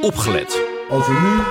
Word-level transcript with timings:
opgelet. 0.00 0.66
Als 0.90 1.06
we 1.06 1.12
nu 1.12 1.42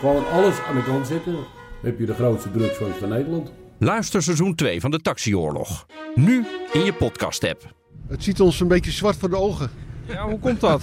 gewoon 0.00 0.28
alles 0.30 0.60
aan 0.60 0.74
de 0.74 0.82
kant 0.82 1.06
zetten, 1.06 1.36
heb 1.82 1.98
je 1.98 2.06
de 2.06 2.14
grootste 2.14 2.50
drugsfans 2.50 2.96
van 2.96 3.08
Nederland. 3.08 3.52
Luister 3.78 4.22
seizoen 4.22 4.54
2 4.54 4.80
van 4.80 4.90
de 4.90 5.00
Taxioorlog. 5.00 5.86
Nu 6.14 6.46
in 6.72 6.84
je 6.84 6.92
podcast-app. 6.92 7.74
Het 8.08 8.24
ziet 8.24 8.40
ons 8.40 8.60
een 8.60 8.68
beetje 8.68 8.90
zwart 8.90 9.16
voor 9.16 9.30
de 9.30 9.36
ogen. 9.36 9.70
Ja, 10.06 10.28
hoe 10.28 10.38
komt 10.38 10.60
dat? 10.60 10.82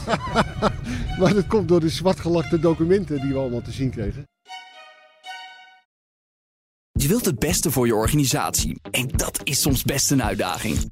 maar 1.20 1.34
dat 1.34 1.48
komt 1.48 1.68
door 1.68 1.80
de 1.80 1.90
zwartgelakte 1.90 2.60
documenten 2.60 3.22
die 3.22 3.34
we 3.34 3.40
allemaal 3.40 3.62
te 3.62 3.72
zien 3.72 3.90
kregen. 3.90 4.28
Je 6.92 7.08
wilt 7.08 7.26
het 7.26 7.40
beste 7.40 7.72
voor 7.72 7.88
je 7.88 7.96
organisatie 7.96 8.80
en 8.92 9.08
dat 9.08 9.42
is 9.44 9.62
soms 9.62 9.84
best 9.84 10.12
een 10.12 10.24
uitdaging. 10.24 10.92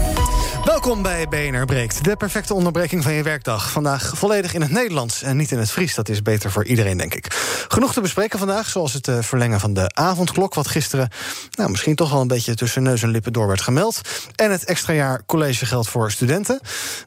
Welkom 0.65 1.01
bij 1.01 1.27
BNR 1.27 1.65
Breekt, 1.65 2.03
de 2.03 2.15
perfecte 2.15 2.53
onderbreking 2.53 3.03
van 3.03 3.13
je 3.13 3.23
werkdag. 3.23 3.71
Vandaag 3.71 4.11
volledig 4.15 4.53
in 4.53 4.61
het 4.61 4.71
Nederlands 4.71 5.21
en 5.21 5.37
niet 5.37 5.51
in 5.51 5.57
het 5.57 5.71
Fries. 5.71 5.95
Dat 5.95 6.09
is 6.09 6.21
beter 6.21 6.51
voor 6.51 6.65
iedereen, 6.65 6.97
denk 6.97 7.13
ik. 7.13 7.27
Genoeg 7.67 7.93
te 7.93 8.01
bespreken 8.01 8.39
vandaag, 8.39 8.69
zoals 8.69 8.93
het 8.93 9.07
eh, 9.07 9.17
verlengen 9.21 9.59
van 9.59 9.73
de 9.73 9.93
avondklok... 9.93 10.53
wat 10.53 10.67
gisteren 10.67 11.09
nou, 11.51 11.69
misschien 11.69 11.95
toch 11.95 12.11
wel 12.11 12.21
een 12.21 12.27
beetje 12.27 12.55
tussen 12.55 12.83
neus 12.83 13.03
en 13.03 13.09
lippen 13.09 13.33
door 13.33 13.47
werd 13.47 13.61
gemeld. 13.61 14.01
En 14.35 14.51
het 14.51 14.63
extra 14.63 14.93
jaar 14.93 15.23
collegegeld 15.25 15.89
voor 15.89 16.11
studenten. 16.11 16.59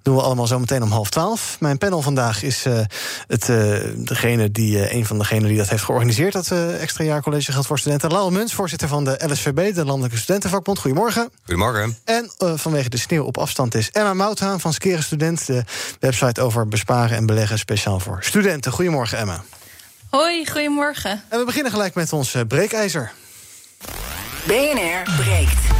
doen 0.02 0.16
we 0.16 0.22
allemaal 0.22 0.46
zo 0.46 0.58
meteen 0.58 0.82
om 0.82 0.90
half 0.90 1.10
twaalf. 1.10 1.56
Mijn 1.60 1.78
panel 1.78 2.02
vandaag 2.02 2.42
is 2.42 2.66
uh, 2.66 2.78
het, 3.26 3.48
uh, 3.48 3.76
degene 3.96 4.50
die, 4.50 4.94
een 4.94 5.06
van 5.06 5.18
degenen 5.18 5.48
die 5.48 5.58
dat 5.58 5.68
heeft 5.68 5.84
georganiseerd... 5.84 6.32
dat 6.32 6.50
extra 6.80 7.04
jaar 7.04 7.22
collegegeld 7.22 7.66
voor 7.66 7.78
studenten. 7.78 8.10
Laurel 8.10 8.30
Muns, 8.30 8.54
voorzitter 8.54 8.88
van 8.88 9.04
de 9.04 9.20
LSVB, 9.26 9.74
de 9.74 9.84
Landelijke 9.84 10.16
Studentenvakbond. 10.16 10.78
Goedemorgen. 10.78 11.30
Goedemorgen. 11.44 11.98
En 12.04 12.30
vanwege 12.38 12.88
de 12.88 12.98
sneeuw 12.98 13.24
op 13.24 13.38
afstand 13.44 13.74
is 13.74 13.90
Emma 13.90 14.14
Mouthaan 14.14 14.60
van 14.60 14.72
Skeren 14.72 15.02
Student... 15.02 15.46
de 15.46 15.64
website 16.00 16.40
over 16.40 16.68
besparen 16.68 17.16
en 17.16 17.26
beleggen 17.26 17.58
speciaal 17.58 18.00
voor 18.00 18.18
studenten. 18.20 18.72
Goedemorgen, 18.72 19.18
Emma. 19.18 19.42
Hoi, 20.10 20.46
goedemorgen. 20.50 21.22
En 21.28 21.38
we 21.38 21.44
beginnen 21.44 21.72
gelijk 21.72 21.94
met 21.94 22.12
ons 22.12 22.36
breekijzer. 22.48 23.12
BNR 24.46 25.02
breekt. 25.16 25.73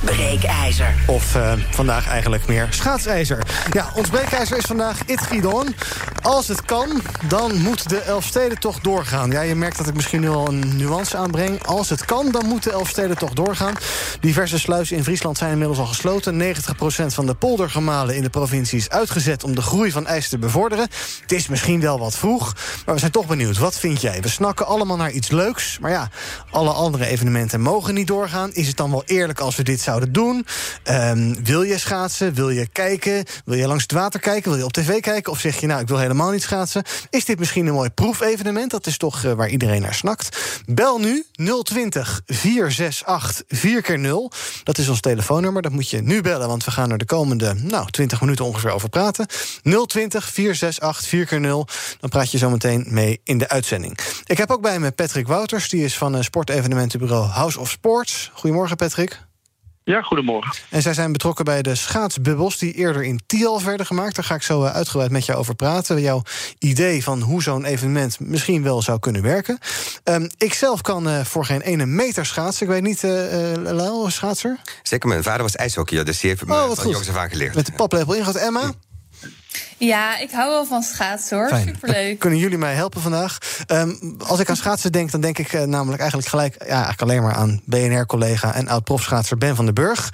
Breekijzer. 0.00 0.94
Of 1.06 1.34
uh, 1.36 1.52
vandaag 1.70 2.08
eigenlijk 2.08 2.46
meer 2.46 2.66
schaatsijzer. 2.70 3.46
Ja, 3.72 3.90
ons 3.94 4.08
breekijzer 4.08 4.56
is 4.56 4.64
vandaag 4.64 4.98
It 5.06 5.20
Gidon. 5.20 5.74
Als 6.22 6.48
het 6.48 6.62
kan, 6.62 6.88
dan 7.28 7.60
moet 7.60 7.88
de 7.88 8.00
Elfstedentocht 8.00 8.84
doorgaan. 8.84 9.30
Ja, 9.30 9.40
je 9.40 9.54
merkt 9.54 9.78
dat 9.78 9.86
ik 9.88 9.94
misschien 9.94 10.20
nu 10.20 10.28
al 10.28 10.48
een 10.48 10.76
nuance 10.76 11.16
aanbreng. 11.16 11.66
Als 11.66 11.88
het 11.88 12.04
kan, 12.04 12.30
dan 12.30 12.46
moet 12.46 12.62
de 12.62 12.70
Elfstedentocht 12.70 13.36
doorgaan. 13.36 13.74
Diverse 14.20 14.58
sluizen 14.58 14.96
in 14.96 15.04
Friesland 15.04 15.38
zijn 15.38 15.50
inmiddels 15.50 15.78
al 15.78 15.86
gesloten. 15.86 16.42
90% 16.42 17.06
van 17.06 17.26
de 17.26 17.34
poldergemalen 17.34 18.16
in 18.16 18.22
de 18.22 18.30
provincie 18.30 18.78
is 18.78 18.88
uitgezet... 18.88 19.44
om 19.44 19.54
de 19.54 19.62
groei 19.62 19.90
van 19.90 20.06
ijs 20.06 20.28
te 20.28 20.38
bevorderen. 20.38 20.88
Het 21.20 21.32
is 21.32 21.48
misschien 21.48 21.80
wel 21.80 21.98
wat 21.98 22.16
vroeg, 22.16 22.54
maar 22.84 22.94
we 22.94 23.00
zijn 23.00 23.12
toch 23.12 23.26
benieuwd. 23.26 23.58
Wat 23.58 23.78
vind 23.78 24.00
jij? 24.00 24.20
We 24.20 24.28
snakken 24.28 24.66
allemaal 24.66 24.96
naar 24.96 25.10
iets 25.10 25.30
leuks. 25.30 25.78
Maar 25.80 25.90
ja, 25.90 26.10
alle 26.50 26.70
andere 26.70 27.06
evenementen 27.06 27.60
mogen 27.60 27.94
niet 27.94 28.06
doorgaan. 28.06 28.52
Is 28.52 28.66
het 28.66 28.76
dan 28.76 28.90
wel 28.90 29.02
eerlijk 29.06 29.40
als 29.40 29.56
we 29.56 29.62
dit 29.62 29.80
doen? 29.98 30.46
Um, 30.90 31.44
wil 31.44 31.62
je 31.62 31.78
schaatsen? 31.78 32.34
Wil 32.34 32.50
je 32.50 32.68
kijken? 32.68 33.24
Wil 33.44 33.56
je 33.56 33.66
langs 33.66 33.82
het 33.82 33.92
water 33.92 34.20
kijken? 34.20 34.50
Wil 34.50 34.58
je 34.58 34.64
op 34.64 34.72
tv 34.72 35.00
kijken? 35.00 35.32
Of 35.32 35.40
zeg 35.40 35.60
je, 35.60 35.66
nou, 35.66 35.80
ik 35.80 35.88
wil 35.88 35.98
helemaal 35.98 36.30
niet 36.30 36.42
schaatsen? 36.42 36.82
Is 37.10 37.24
dit 37.24 37.38
misschien 37.38 37.66
een 37.66 37.74
mooi 37.74 37.90
proefevenement? 37.90 38.70
Dat 38.70 38.86
is 38.86 38.96
toch 38.96 39.24
uh, 39.24 39.32
waar 39.32 39.48
iedereen 39.48 39.82
naar 39.82 39.94
snakt. 39.94 40.38
Bel 40.66 40.98
nu 40.98 41.24
020 41.62 42.20
468 42.26 43.42
4 43.48 43.82
keer 43.82 43.98
0 43.98 44.32
Dat 44.64 44.78
is 44.78 44.88
ons 44.88 45.00
telefoonnummer. 45.00 45.62
Dat 45.62 45.72
moet 45.72 45.90
je 45.90 46.02
nu 46.02 46.20
bellen, 46.20 46.48
want 46.48 46.64
we 46.64 46.70
gaan 46.70 46.90
er 46.90 46.98
de 46.98 47.04
komende 47.04 47.54
nou, 47.54 47.90
20 47.90 48.20
minuten 48.20 48.44
ongeveer 48.44 48.70
over 48.70 48.88
praten. 48.88 49.26
020 49.86 50.24
468 50.24 51.08
4 51.08 51.26
keer 51.26 51.40
0 51.40 51.66
Dan 52.00 52.10
praat 52.10 52.30
je 52.30 52.38
zo 52.38 52.50
meteen 52.50 52.86
mee 52.88 53.20
in 53.24 53.38
de 53.38 53.48
uitzending. 53.48 53.98
Ik 54.24 54.38
heb 54.38 54.50
ook 54.50 54.62
bij 54.62 54.78
me 54.78 54.90
Patrick 54.90 55.26
Wouters. 55.26 55.68
Die 55.68 55.84
is 55.84 55.96
van 55.96 56.24
sportevenementenbureau 56.24 57.26
House 57.26 57.60
of 57.60 57.70
Sports. 57.70 58.30
Goedemorgen, 58.34 58.76
Patrick. 58.76 59.29
Ja, 59.90 60.02
goedemorgen. 60.02 60.56
En 60.68 60.82
zij 60.82 60.94
zijn 60.94 61.12
betrokken 61.12 61.44
bij 61.44 61.62
de 61.62 61.74
schaatsbubbels 61.74 62.58
die 62.58 62.72
eerder 62.72 63.04
in 63.04 63.20
Tialf 63.26 63.64
werden 63.64 63.86
gemaakt. 63.86 64.14
Daar 64.14 64.24
ga 64.24 64.34
ik 64.34 64.42
zo 64.42 64.64
uitgebreid 64.64 65.10
met 65.10 65.26
jou 65.26 65.38
over 65.38 65.54
praten. 65.54 66.00
Jouw 66.00 66.22
idee 66.58 67.02
van 67.02 67.20
hoe 67.20 67.42
zo'n 67.42 67.64
evenement 67.64 68.20
misschien 68.20 68.62
wel 68.62 68.82
zou 68.82 68.98
kunnen 68.98 69.22
werken. 69.22 69.58
Um, 70.04 70.30
ik 70.38 70.54
zelf 70.54 70.80
kan 70.80 71.08
uh, 71.08 71.24
voor 71.24 71.44
geen 71.44 71.60
ene 71.60 71.86
meter 71.86 72.26
schaatsen. 72.26 72.66
Ik 72.66 72.72
weet 72.72 72.82
niet, 72.82 73.02
uh, 73.02 73.12
Lau, 73.54 74.10
schaatser? 74.10 74.58
Zeker, 74.82 75.08
mijn 75.08 75.22
vader 75.22 75.42
was 75.42 75.56
ijshockeyer, 75.56 76.04
dus 76.04 76.20
die 76.20 76.30
heeft 76.30 76.46
me 76.46 76.54
oh, 76.54 76.70
van 76.70 76.90
jongs 76.90 77.08
af 77.08 77.16
aan 77.16 77.30
geleerd. 77.30 77.54
Met 77.54 77.66
de 77.66 77.72
paplepel 77.72 78.14
ingehaald. 78.14 78.36
Emma? 78.36 78.72
Ja, 79.76 80.18
ik 80.18 80.30
hou 80.30 80.50
wel 80.50 80.64
van 80.64 80.82
schaatsen 80.82 81.36
hoor. 81.36 81.48
Fijn. 81.48 81.66
Superleuk. 81.66 82.18
Kunnen 82.18 82.38
jullie 82.38 82.58
mij 82.58 82.74
helpen 82.74 83.00
vandaag? 83.00 83.38
Um, 83.68 84.16
als 84.26 84.40
ik 84.40 84.48
aan 84.48 84.56
schaatsen 84.56 84.92
denk, 84.92 85.10
dan 85.10 85.20
denk 85.20 85.38
ik 85.38 85.52
uh, 85.52 85.62
namelijk 85.62 86.00
eigenlijk 86.00 86.30
gelijk... 86.30 86.54
Ja, 86.58 86.68
eigenlijk 86.68 87.00
alleen 87.00 87.22
maar 87.22 87.34
aan 87.34 87.60
BNR-collega 87.64 88.54
en 88.54 88.68
oud-profschaatser 88.68 89.38
Ben 89.38 89.56
van 89.56 89.64
den 89.64 89.74
Burg. 89.74 90.10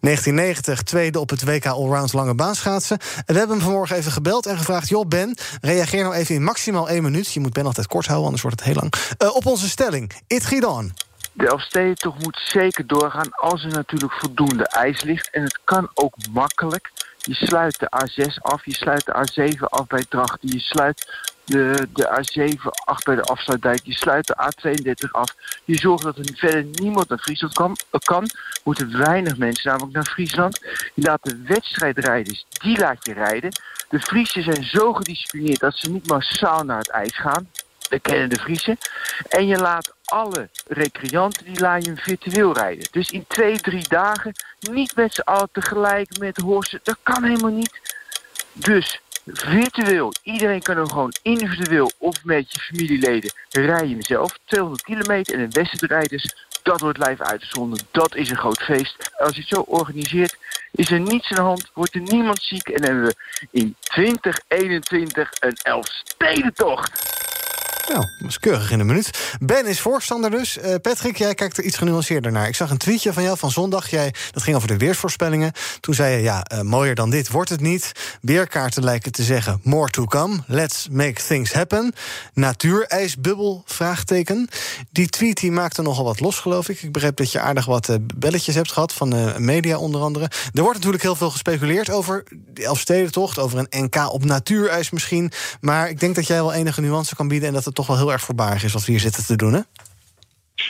1990, 0.00 0.82
tweede 0.82 1.20
op 1.20 1.30
het 1.30 1.44
WK 1.44 1.66
Allround 1.66 2.12
lange 2.12 2.34
baanschaatsen. 2.34 2.98
En 2.98 3.24
we 3.26 3.38
hebben 3.38 3.56
hem 3.56 3.64
vanmorgen 3.64 3.96
even 3.96 4.12
gebeld 4.12 4.46
en 4.46 4.58
gevraagd... 4.58 4.88
joh 4.88 5.08
Ben, 5.08 5.36
reageer 5.60 6.02
nou 6.02 6.14
even 6.14 6.34
in 6.34 6.42
maximaal 6.42 6.88
één 6.88 7.02
minuut. 7.02 7.32
Je 7.32 7.40
moet 7.40 7.52
Ben 7.52 7.66
altijd 7.66 7.86
kort 7.86 8.06
houden, 8.06 8.26
anders 8.26 8.42
wordt 8.42 8.58
het 8.58 8.68
heel 8.68 8.80
lang. 8.80 8.92
Uh, 9.22 9.36
op 9.36 9.46
onze 9.46 9.68
stelling, 9.68 10.12
it 10.26 10.46
Gidon. 10.46 10.92
De 11.32 11.46
Elfstedentocht 11.46 12.22
moet 12.22 12.40
zeker 12.44 12.86
doorgaan 12.86 13.34
als 13.34 13.64
er 13.64 13.70
natuurlijk 13.70 14.12
voldoende 14.12 14.68
ijs 14.68 15.02
ligt. 15.02 15.30
En 15.30 15.42
het 15.42 15.58
kan 15.64 15.90
ook 15.94 16.14
makkelijk. 16.30 16.90
Je 17.26 17.34
sluit 17.34 17.78
de 17.78 17.88
A6 18.04 18.34
af, 18.40 18.64
je 18.64 18.74
sluit 18.74 19.04
de 19.04 19.12
A7 19.12 19.58
af 19.58 19.86
bij 19.86 20.04
Drachten, 20.08 20.48
je 20.48 20.60
sluit 20.60 21.06
de, 21.44 21.88
de 21.92 22.20
A7 22.20 22.60
af 22.84 23.02
bij 23.02 23.14
de 23.14 23.22
afsluitdijk, 23.22 23.80
je 23.82 23.92
sluit 23.92 24.26
de 24.26 24.36
A32 24.36 25.10
af. 25.10 25.34
Je 25.64 25.76
zorgt 25.78 26.04
dat 26.04 26.18
er 26.18 26.24
verder 26.34 26.64
niemand 26.64 27.08
naar 27.08 27.18
Friesland 27.18 27.54
kan, 27.54 27.76
kan. 28.04 28.30
moeten 28.64 28.98
weinig 28.98 29.36
mensen 29.36 29.70
namelijk 29.70 29.94
naar 29.94 30.04
Friesland. 30.04 30.60
Je 30.94 31.02
laat 31.02 31.22
de 31.22 31.42
wedstrijdrijders, 31.46 32.46
die 32.48 32.78
laat 32.78 33.06
je 33.06 33.12
rijden. 33.12 33.50
De 33.88 34.00
Friesen 34.00 34.42
zijn 34.42 34.64
zo 34.64 34.92
gedisciplineerd 34.92 35.60
dat 35.60 35.76
ze 35.76 35.90
niet 35.90 36.08
massaal 36.08 36.64
naar 36.64 36.78
het 36.78 36.90
ijs 36.90 37.16
gaan. 37.18 37.48
We 37.88 38.00
kennen 38.00 38.28
de 38.28 38.38
Friesen. 38.38 38.78
En 39.28 39.46
je 39.46 39.56
laat 39.56 39.94
alle 40.04 40.48
recreanten, 40.66 41.44
die 41.44 41.60
laat 41.60 41.84
je 41.84 41.96
virtueel 41.96 42.52
rijden. 42.52 42.88
Dus 42.90 43.10
in 43.10 43.24
twee, 43.26 43.60
drie 43.60 43.88
dagen 43.88 44.32
niet 44.60 44.96
met 44.96 45.14
z'n 45.14 45.20
allen 45.20 45.48
tegelijk 45.52 46.18
met 46.18 46.36
horsen. 46.36 46.80
Dat 46.82 46.98
kan 47.02 47.24
helemaal 47.24 47.50
niet. 47.50 47.80
Dus 48.52 49.00
virtueel. 49.24 50.12
Iedereen 50.22 50.62
kan 50.62 50.76
hem 50.76 50.88
gewoon 50.88 51.12
individueel 51.22 51.90
of 51.98 52.24
met 52.24 52.52
je 52.52 52.60
familieleden 52.60 53.32
rijden 53.50 54.02
zelf. 54.02 54.38
200 54.44 54.82
kilometer 54.82 55.34
en 55.34 55.40
een 55.40 55.50
wedstrijdrijders. 55.50 56.34
Dat 56.62 56.80
wordt 56.80 57.06
live 57.06 57.24
uitgezonden. 57.24 57.86
Dat 57.90 58.14
is 58.14 58.30
een 58.30 58.36
groot 58.36 58.62
feest. 58.62 59.10
Als 59.16 59.34
je 59.34 59.40
het 59.40 59.48
zo 59.48 59.60
organiseert, 59.60 60.36
is 60.72 60.90
er 60.90 61.00
niets 61.00 61.30
aan 61.30 61.36
de 61.36 61.42
hand. 61.42 61.70
Wordt 61.74 61.94
er 61.94 62.00
niemand 62.00 62.42
ziek. 62.42 62.68
En 62.68 62.82
hebben 62.82 63.04
we 63.04 63.14
in 63.50 63.76
2021 63.80 65.30
een 65.40 65.56
Elfstedentocht. 65.62 67.15
Nou, 67.88 68.04
dat 68.18 68.28
is 68.28 68.38
keurig 68.38 68.70
in 68.70 68.80
een 68.80 68.86
minuut. 68.86 69.36
Ben 69.40 69.66
is 69.66 69.80
voorstander 69.80 70.30
dus. 70.30 70.58
Uh, 70.58 70.74
Patrick, 70.82 71.16
jij 71.16 71.34
kijkt 71.34 71.58
er 71.58 71.64
iets 71.64 71.76
genuanceerder 71.76 72.32
naar. 72.32 72.48
Ik 72.48 72.54
zag 72.54 72.70
een 72.70 72.78
tweetje 72.78 73.12
van 73.12 73.22
jou 73.22 73.38
van 73.38 73.50
zondag. 73.50 73.90
Jij, 73.90 74.14
dat 74.30 74.42
ging 74.42 74.56
over 74.56 74.68
de 74.68 74.76
weersvoorspellingen. 74.76 75.52
Toen 75.80 75.94
zei 75.94 76.16
je, 76.16 76.22
ja, 76.22 76.46
uh, 76.52 76.60
mooier 76.60 76.94
dan 76.94 77.10
dit 77.10 77.30
wordt 77.30 77.50
het 77.50 77.60
niet. 77.60 77.92
Weerkaarten 78.20 78.84
lijken 78.84 79.12
te 79.12 79.22
zeggen, 79.22 79.60
more 79.62 79.90
to 79.90 80.04
come. 80.04 80.38
Let's 80.46 80.88
make 80.90 81.22
things 81.26 81.52
happen. 81.52 81.92
Natuurijsbubbel, 82.34 83.62
vraagteken. 83.66 84.48
Die 84.90 85.08
tweet 85.08 85.40
die 85.40 85.52
maakte 85.52 85.82
nogal 85.82 86.04
wat 86.04 86.20
los, 86.20 86.38
geloof 86.38 86.68
ik. 86.68 86.82
Ik 86.82 86.92
begreep 86.92 87.16
dat 87.16 87.32
je 87.32 87.40
aardig 87.40 87.66
wat 87.66 87.88
uh, 87.88 87.96
belletjes 88.14 88.54
hebt 88.54 88.72
gehad, 88.72 88.92
van 88.92 89.14
media 89.44 89.78
onder 89.78 90.00
andere. 90.00 90.30
Er 90.52 90.62
wordt 90.62 90.76
natuurlijk 90.76 91.02
heel 91.02 91.16
veel 91.16 91.30
gespeculeerd 91.30 91.90
over 91.90 92.24
de 92.52 92.64
Elfstedentocht... 92.64 93.38
over 93.38 93.58
een 93.58 93.84
NK 93.84 94.12
op 94.12 94.24
natuurijs 94.24 94.90
misschien. 94.90 95.32
Maar 95.60 95.88
ik 95.88 96.00
denk 96.00 96.14
dat 96.14 96.26
jij 96.26 96.36
wel 96.36 96.52
enige 96.52 96.80
nuance 96.80 97.14
kan 97.14 97.28
bieden... 97.28 97.48
en 97.48 97.54
dat 97.54 97.64
het 97.64 97.75
toch 97.76 97.86
wel 97.86 97.96
heel 97.96 98.12
erg 98.12 98.22
voorbarig 98.22 98.64
is 98.64 98.72
wat 98.72 98.84
we 98.84 98.90
hier 98.90 99.00
zitten 99.00 99.26
te 99.26 99.36
doen, 99.36 99.52
hè? 99.52 99.60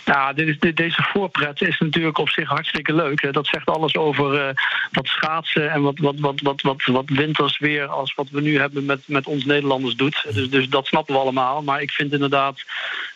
Nou, 0.04 0.34
dit 0.34 0.48
is, 0.48 0.58
dit, 0.58 0.76
deze 0.76 1.02
voorpret 1.02 1.62
is 1.62 1.78
natuurlijk 1.78 2.18
op 2.18 2.28
zich 2.28 2.48
hartstikke 2.48 2.94
leuk. 2.94 3.22
Hè. 3.22 3.30
Dat 3.30 3.46
zegt 3.46 3.66
alles 3.66 3.96
over 3.96 4.34
uh, 4.34 4.54
wat 4.90 5.06
schaatsen 5.06 5.70
en 5.70 5.82
wat, 5.82 5.98
wat, 5.98 6.14
wat, 6.18 6.40
wat, 6.40 6.62
wat, 6.62 6.84
wat 6.84 7.08
wintersweer 7.08 7.86
als 7.86 8.14
wat 8.14 8.28
we 8.30 8.40
nu 8.40 8.58
hebben 8.58 8.84
met, 8.84 9.00
met 9.06 9.26
ons 9.26 9.44
Nederlanders 9.44 9.94
doet. 9.94 10.24
Dus, 10.34 10.50
dus 10.50 10.68
dat 10.68 10.86
snappen 10.86 11.14
we 11.14 11.20
allemaal. 11.20 11.62
Maar 11.62 11.82
ik 11.82 11.90
vind 11.90 12.12
inderdaad 12.12 12.62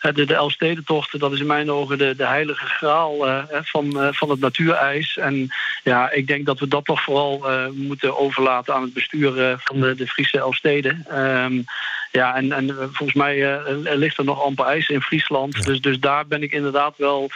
de, 0.01 0.25
de 0.25 0.35
Elfstedentochten, 0.35 1.19
dat 1.19 1.31
is 1.31 1.39
in 1.39 1.47
mijn 1.47 1.71
ogen 1.71 1.97
de, 1.97 2.15
de 2.15 2.25
heilige 2.25 2.65
graal 2.65 3.27
uh, 3.27 3.43
van, 3.49 3.85
uh, 3.85 4.07
van 4.11 4.29
het 4.29 4.39
natuurijs. 4.39 5.17
En 5.17 5.47
ja, 5.83 6.11
ik 6.11 6.27
denk 6.27 6.45
dat 6.45 6.59
we 6.59 6.67
dat 6.67 6.85
toch 6.85 7.03
vooral 7.03 7.45
moeten 7.73 8.17
overlaten 8.17 8.73
aan 8.73 8.81
het 8.81 8.93
bestuur 8.93 9.59
van 9.63 9.79
de, 9.79 9.95
de 9.95 10.07
Friese 10.07 10.37
Elfsteden. 10.37 11.19
Um, 11.19 11.63
ja, 12.11 12.35
en, 12.35 12.51
en 12.51 12.75
volgens 12.75 13.13
mij 13.13 13.61
ligt 13.95 14.17
er 14.17 14.23
nog 14.23 14.43
amper 14.43 14.65
ijs 14.65 14.89
in 14.89 15.01
Friesland. 15.01 15.65
Dus, 15.65 15.81
dus 15.81 15.99
daar 15.99 16.27
ben 16.27 16.43
ik 16.43 16.51
inderdaad 16.65 16.97
wel 16.97 17.29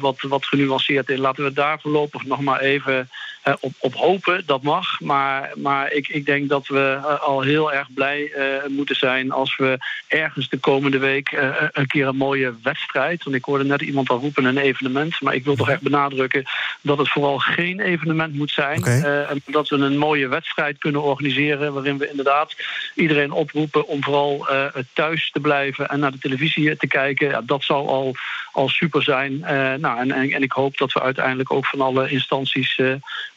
wat, 0.00 0.20
wat 0.20 0.46
genuanceerd 0.46 1.10
in. 1.10 1.20
Laten 1.20 1.44
we 1.44 1.52
daar 1.52 1.80
voorlopig 1.80 2.24
nog 2.24 2.40
maar 2.40 2.60
even 2.60 3.08
uh, 3.44 3.54
op, 3.60 3.72
op 3.78 3.94
hopen. 3.94 4.42
Dat 4.46 4.62
mag. 4.62 5.00
Maar, 5.00 5.50
maar 5.56 5.92
ik, 5.92 6.08
ik 6.08 6.26
denk 6.26 6.48
dat 6.48 6.66
we 6.66 6.96
uh, 6.96 7.20
al 7.20 7.40
heel 7.40 7.72
erg 7.72 7.92
blij 7.94 8.32
uh, 8.36 8.44
moeten 8.68 8.96
zijn 8.96 9.30
als 9.30 9.56
we 9.56 9.78
ergens 10.08 10.48
de 10.48 10.58
komende 10.58 10.98
week 10.98 11.38
een 11.72 11.86
keer 11.86 12.06
een 12.06 12.16
mooie 12.16 12.54
wedstrijd. 12.62 13.24
Want 13.24 13.36
ik 13.36 13.44
hoorde 13.44 13.64
net 13.64 13.80
iemand 13.80 14.08
al 14.08 14.18
roepen 14.18 14.44
een 14.44 14.58
evenement. 14.58 15.20
Maar 15.20 15.34
ik 15.34 15.44
wil 15.44 15.56
toch 15.56 15.68
echt 15.68 15.80
benadrukken 15.80 16.44
dat 16.80 16.98
het 16.98 17.08
vooral 17.08 17.38
geen 17.38 17.80
evenement 17.80 18.34
moet 18.34 18.50
zijn. 18.50 18.78
Okay. 18.78 19.24
en 19.24 19.42
dat 19.46 19.68
we 19.68 19.76
een 19.76 19.98
mooie 19.98 20.28
wedstrijd 20.28 20.78
kunnen 20.78 21.02
organiseren. 21.02 21.72
Waarin 21.72 21.98
we 21.98 22.10
inderdaad 22.10 22.54
iedereen 22.94 23.32
oproepen 23.32 23.86
om 23.86 24.02
vooral 24.02 24.48
thuis 24.92 25.30
te 25.30 25.40
blijven 25.40 25.88
en 25.88 26.00
naar 26.00 26.12
de 26.12 26.18
televisie 26.18 26.76
te 26.76 26.86
kijken. 26.86 27.28
Ja, 27.28 27.42
dat 27.44 27.64
zou 27.64 27.88
al, 27.88 28.14
al 28.52 28.68
super 28.68 29.02
zijn. 29.02 29.38
nou, 29.80 29.98
en, 29.98 30.10
en, 30.12 30.30
en, 30.30 30.42
ik 30.42 30.52
hoop 30.52 30.78
dat 30.78 30.92
we 30.92 31.02
uiteindelijk 31.02 31.52
ook 31.52 31.66
van 31.66 31.80
alle 31.80 32.10
instanties 32.10 32.78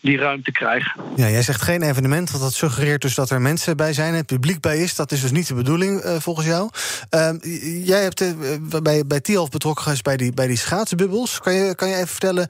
die 0.03 0.17
ruimte 0.17 0.51
krijgen. 0.51 1.01
Ja, 1.15 1.29
jij 1.29 1.41
zegt 1.41 1.61
geen 1.61 1.81
evenement, 1.81 2.31
want 2.31 2.43
dat 2.43 2.53
suggereert 2.53 3.01
dus 3.01 3.15
dat 3.15 3.29
er 3.29 3.41
mensen 3.41 3.77
bij 3.77 3.93
zijn, 3.93 4.13
het 4.13 4.25
publiek 4.25 4.61
bij 4.61 4.77
is. 4.77 4.95
Dat 4.95 5.11
is 5.11 5.21
dus 5.21 5.31
niet 5.31 5.47
de 5.47 5.53
bedoeling 5.53 6.03
uh, 6.03 6.15
volgens 6.19 6.45
jou. 6.45 6.69
Uh, 7.11 7.29
jij 7.85 8.01
hebt 8.01 8.21
uh, 8.21 8.31
bij, 8.81 9.05
bij 9.05 9.19
Tialf 9.19 9.49
betrokken 9.49 9.83
geweest 9.83 10.03
bij 10.03 10.17
die, 10.17 10.33
bij 10.33 10.47
die 10.47 10.57
schaatsbubbels. 10.57 11.39
Kan 11.39 11.53
je, 11.53 11.75
kan 11.75 11.87
je 11.87 11.95
even 11.95 12.07
vertellen 12.07 12.47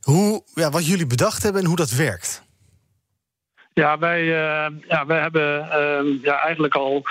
hoe, 0.00 0.42
ja, 0.54 0.70
wat 0.70 0.86
jullie 0.86 1.06
bedacht 1.06 1.42
hebben 1.42 1.60
en 1.60 1.66
hoe 1.66 1.76
dat 1.76 1.90
werkt? 1.90 2.42
Ja, 3.72 3.98
wij, 3.98 4.22
uh, 4.22 4.66
ja, 4.88 5.06
wij 5.06 5.20
hebben 5.20 5.58
uh, 5.58 6.22
ja, 6.22 6.40
eigenlijk 6.40 6.74
al, 6.74 7.02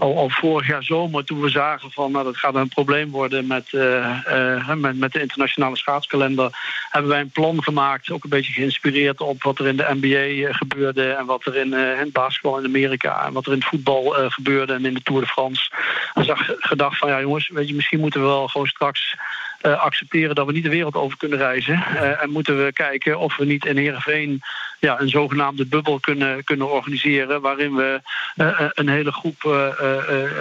al, 0.00 0.16
al 0.16 0.28
vorig 0.28 0.66
jaar 0.66 0.84
zomer, 0.84 1.24
toen 1.24 1.40
we 1.40 1.48
zagen 1.48 1.90
van 1.90 2.12
nou, 2.12 2.24
dat 2.24 2.36
gaat 2.36 2.54
een 2.54 2.68
probleem 2.68 3.10
worden 3.10 3.46
met, 3.46 3.72
uh, 3.72 4.74
met, 4.74 4.98
met 4.98 5.12
de 5.12 5.20
internationale 5.20 5.76
schaatskalender, 5.76 6.50
hebben 6.90 7.10
wij 7.10 7.20
een 7.20 7.30
plan 7.30 7.62
gemaakt, 7.62 8.10
ook 8.10 8.24
een 8.24 8.30
beetje 8.30 8.52
geïnspireerd 8.52 9.20
op 9.20 9.42
wat 9.42 9.58
er 9.58 9.66
in 9.66 9.76
de 9.76 9.96
NBA 10.00 10.52
gebeurde 10.52 11.12
en 11.12 11.26
wat 11.26 11.46
er 11.46 11.56
in, 11.56 11.72
in 11.72 11.98
het 11.98 12.12
basketbal 12.12 12.58
in 12.58 12.64
Amerika 12.64 13.26
en 13.26 13.32
wat 13.32 13.46
er 13.46 13.52
in 13.52 13.58
het 13.58 13.68
voetbal 13.68 14.14
gebeurde 14.28 14.72
en 14.72 14.84
in 14.84 14.94
de 14.94 15.02
Tour 15.02 15.20
de 15.20 15.26
France. 15.26 15.70
En 16.14 16.24
zag 16.24 16.50
gedacht 16.58 16.98
van 16.98 17.08
ja 17.08 17.20
jongens, 17.20 17.48
weet 17.48 17.68
je, 17.68 17.74
misschien 17.74 18.00
moeten 18.00 18.20
we 18.20 18.26
wel 18.26 18.48
gewoon 18.48 18.66
straks 18.66 19.16
uh, 19.62 19.80
accepteren 19.80 20.34
dat 20.34 20.46
we 20.46 20.52
niet 20.52 20.62
de 20.62 20.68
wereld 20.68 20.94
over 20.94 21.18
kunnen 21.18 21.38
reizen. 21.38 21.74
Uh, 21.74 22.22
en 22.22 22.30
moeten 22.30 22.64
we 22.64 22.72
kijken 22.72 23.18
of 23.18 23.36
we 23.36 23.44
niet 23.44 23.64
in 23.64 23.76
Heerenveen 23.76 24.40
ja, 24.80 25.00
een 25.00 25.08
zogenaamde 25.08 25.66
bubbel 25.66 26.00
kunnen, 26.00 26.44
kunnen 26.44 26.70
organiseren. 26.70 27.40
Waarin 27.40 27.74
we 27.74 28.00
uh, 28.36 28.60
een 28.68 28.88
hele 28.88 29.12
groep 29.12 29.42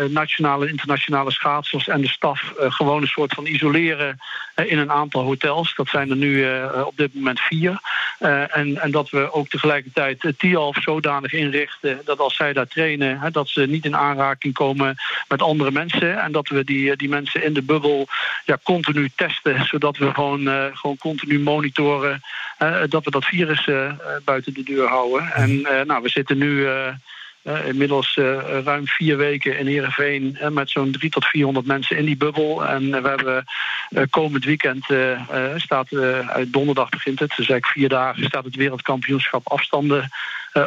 nationale 0.10 0.66
en 0.66 0.72
internationale 0.72 1.32
schaatsers 1.32 1.88
en 1.88 2.02
de 2.02 2.08
staf 2.08 2.54
gewoon 2.58 3.02
een 3.02 3.08
soort 3.08 3.34
van 3.34 3.46
isoleren 3.46 4.20
in 4.66 4.78
een 4.78 4.92
aantal 4.92 5.24
hotels. 5.24 5.76
Dat 5.76 5.88
zijn 5.88 6.10
er 6.10 6.16
nu 6.16 6.48
op 6.86 6.98
dit 6.98 7.14
moment 7.14 7.40
vier. 7.40 7.80
en, 8.20 8.78
en 8.78 8.92
dat 8.92 9.10
we 9.10 9.34
ook 9.34 9.48
tegelijkertijd 9.48 10.24
uh, 10.24 10.32
TIALF 10.38 10.78
zodanig 10.82 11.34
inrichten 11.34 12.02
dat 12.06 12.20
als 12.20 12.36
zij 12.36 12.54
daar 12.54 12.68
trainen, 12.68 13.20
hè, 13.20 13.32
dat 13.32 13.50
ze 13.50 13.62
niet 13.62 13.86
in 13.86 13.96
aanraking 13.96 14.54
komen 14.54 14.96
met 15.28 15.42
andere 15.42 15.72
mensen. 15.72 16.22
En 16.22 16.32
dat 16.32 16.48
we 16.48 16.64
die, 16.64 16.96
die 16.96 17.10
mensen 17.10 17.44
in 17.44 17.54
de 17.54 17.62
bubbel 17.62 18.08
ja, 18.46 18.58
continu 18.64 19.10
testen, 19.16 19.66
zodat 19.66 19.98
we 19.98 20.14
gewoon, 20.14 20.50
gewoon 20.74 20.98
continu 20.98 21.40
monitoren 21.40 22.22
dat 22.90 23.04
we 23.04 23.12
dat 23.12 23.26
virus 23.26 23.68
buiten 24.30 24.54
de 24.54 24.64
deur 24.64 24.88
houden. 24.88 25.34
En 25.34 25.62
nou, 25.62 26.02
we 26.02 26.10
zitten 26.10 26.38
nu 26.38 26.68
inmiddels 27.66 28.16
ruim 28.64 28.88
vier 28.88 29.18
weken 29.18 29.58
in 29.58 29.68
Heerenveen 29.68 30.38
met 30.52 30.70
zo'n 30.70 30.92
drie 30.92 31.10
tot 31.10 31.26
400 31.26 31.66
mensen 31.66 31.98
in 31.98 32.06
die 32.06 32.18
bubbel. 32.18 32.66
En 32.66 33.02
we 33.02 33.08
hebben 33.08 33.46
komend 34.10 34.46
weekend, 34.46 34.86
staat, 35.56 35.94
uit 36.28 36.54
donderdag 36.54 36.90
begint 36.90 37.20
het, 37.20 37.30
dus 37.30 37.50
eigenlijk 37.50 37.68
vier 37.68 37.90
dagen, 37.90 38.26
staat 38.26 38.44
het 38.44 38.56
wereldkampioenschap 38.56 39.48
afstanden 39.48 40.10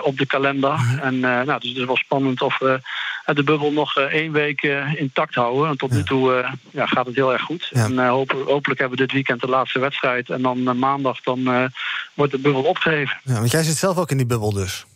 op 0.02 0.18
de 0.18 0.26
kalender. 0.26 0.98
En 1.00 1.14
uh, 1.14 1.20
nou, 1.20 1.60
dus 1.60 1.68
het 1.68 1.78
is 1.78 1.84
wel 1.84 1.96
spannend 1.96 2.42
of 2.42 2.58
we 2.58 2.80
de 3.24 3.42
bubbel 3.42 3.72
nog 3.72 3.96
één 3.96 4.32
week 4.32 4.62
intact 4.94 5.34
houden. 5.34 5.68
En 5.68 5.76
tot 5.76 5.90
nu 5.90 6.02
toe 6.02 6.44
ja, 6.70 6.86
gaat 6.86 7.06
het 7.06 7.14
heel 7.14 7.32
erg 7.32 7.42
goed. 7.42 7.68
Ja. 7.72 7.84
En 7.84 8.08
hoop, 8.08 8.30
hopelijk 8.46 8.80
hebben 8.80 8.98
we 8.98 9.04
dit 9.04 9.12
weekend 9.12 9.40
de 9.40 9.48
laatste 9.48 9.78
wedstrijd. 9.78 10.30
En 10.30 10.42
dan 10.42 10.78
maandag 10.78 11.20
dan, 11.20 11.70
wordt 12.14 12.32
de 12.32 12.38
bubbel 12.38 12.62
opgeheven. 12.62 13.20
Ja, 13.24 13.34
want 13.34 13.50
jij 13.50 13.62
zit 13.62 13.76
zelf 13.76 13.96
ook 13.96 14.10
in 14.10 14.16
die 14.16 14.26
bubbel 14.26 14.52
dus. 14.52 14.86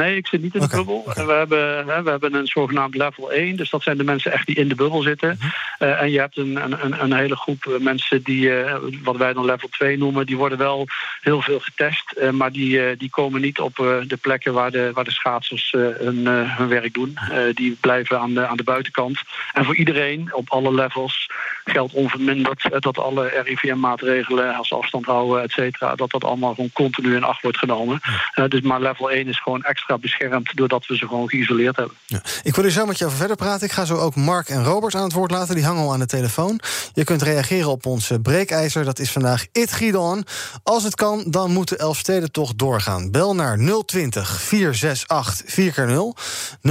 Nee, 0.00 0.16
ik 0.16 0.26
zit 0.26 0.42
niet 0.42 0.54
in 0.54 0.60
de 0.60 0.66
okay, 0.66 0.78
bubbel. 0.78 1.04
Okay. 1.06 1.26
We, 1.26 1.32
hebben, 1.32 1.86
hè, 1.86 2.02
we 2.02 2.10
hebben 2.10 2.34
een 2.34 2.46
zogenaamd 2.46 2.94
level 2.94 3.32
1. 3.32 3.56
Dus 3.56 3.70
dat 3.70 3.82
zijn 3.82 3.96
de 3.96 4.04
mensen 4.04 4.32
echt 4.32 4.46
die 4.46 4.56
in 4.56 4.68
de 4.68 4.74
bubbel 4.74 5.02
zitten. 5.02 5.38
Uh, 5.40 5.88
uh, 5.88 6.02
en 6.02 6.10
je 6.10 6.18
hebt 6.18 6.36
een, 6.36 6.84
een, 6.84 7.02
een 7.02 7.12
hele 7.12 7.36
groep 7.36 7.78
mensen 7.80 8.22
die, 8.22 8.46
uh, 8.46 8.74
wat 9.02 9.16
wij 9.16 9.32
dan 9.32 9.44
level 9.44 9.68
2 9.68 9.98
noemen, 9.98 10.26
die 10.26 10.36
worden 10.36 10.58
wel 10.58 10.86
heel 11.20 11.42
veel 11.42 11.60
getest. 11.60 12.14
maar 12.32 12.52
die, 12.52 12.96
die 12.96 13.10
komen 13.10 13.40
niet 13.40 13.58
op 13.58 13.76
de 14.06 14.18
plekken 14.20 14.52
waar 14.52 14.70
de, 14.70 14.90
waar 14.94 15.04
de 15.04 15.12
schaatsers 15.12 15.74
hun, 15.98 16.26
hun 16.26 16.68
werk 16.68 16.94
doen. 16.94 17.18
die 17.54 17.76
blijven 17.80 18.20
aan 18.20 18.34
de, 18.34 18.46
aan 18.46 18.56
de 18.56 18.62
buitenkant. 18.62 19.20
En 19.52 19.64
voor 19.64 19.76
iedereen 19.76 20.34
op 20.34 20.50
alle 20.50 20.74
levels 20.74 21.30
geldt 21.64 21.92
onverminderd 21.92 22.82
dat 22.82 22.98
alle 22.98 23.42
RIVM-maatregelen 23.44 24.54
als 24.54 24.72
afstand 24.72 25.06
houden, 25.06 25.42
et 25.42 25.50
cetera, 25.50 25.94
dat 25.94 26.10
dat 26.10 26.24
allemaal 26.24 26.54
gewoon 26.54 26.72
continu 26.72 27.16
in 27.16 27.24
acht 27.24 27.42
wordt 27.42 27.58
genomen. 27.58 28.00
dus 28.48 28.60
maar 28.60 28.80
level 28.80 29.10
1 29.10 29.28
is 29.28 29.40
gewoon 29.40 29.62
extra 29.62 29.89
beschermd 29.98 30.56
doordat 30.56 30.86
we 30.86 30.96
ze 30.96 31.06
gewoon 31.06 31.28
geïsoleerd 31.28 31.76
hebben. 31.76 31.96
Ja. 32.06 32.22
Ik 32.42 32.54
wil 32.54 32.64
er 32.64 32.70
zo 32.70 32.86
met 32.86 33.02
over 33.04 33.16
verder 33.16 33.36
praten. 33.36 33.66
Ik 33.66 33.72
ga 33.72 33.84
zo 33.84 33.96
ook 33.96 34.14
Mark 34.14 34.48
en 34.48 34.64
Robert 34.64 34.94
aan 34.94 35.02
het 35.02 35.12
woord 35.12 35.30
laten. 35.30 35.54
Die 35.54 35.64
hangen 35.64 35.82
al 35.82 35.92
aan 35.92 35.98
de 35.98 36.06
telefoon. 36.06 36.60
Je 36.92 37.04
kunt 37.04 37.22
reageren 37.22 37.70
op 37.70 37.86
ons 37.86 38.10
breekijzer. 38.22 38.84
Dat 38.84 38.98
is 38.98 39.12
vandaag 39.12 39.46
It 39.52 39.72
Giedon. 39.72 40.24
Als 40.62 40.82
het 40.82 40.94
kan, 40.94 41.24
dan 41.26 41.52
moeten 41.52 41.78
Elfsteden 41.78 42.32
toch 42.32 42.54
doorgaan. 42.54 43.10
Bel 43.10 43.34
naar 43.34 43.58
020 43.86 44.40
468 44.40 45.46
4x0. 45.46 46.20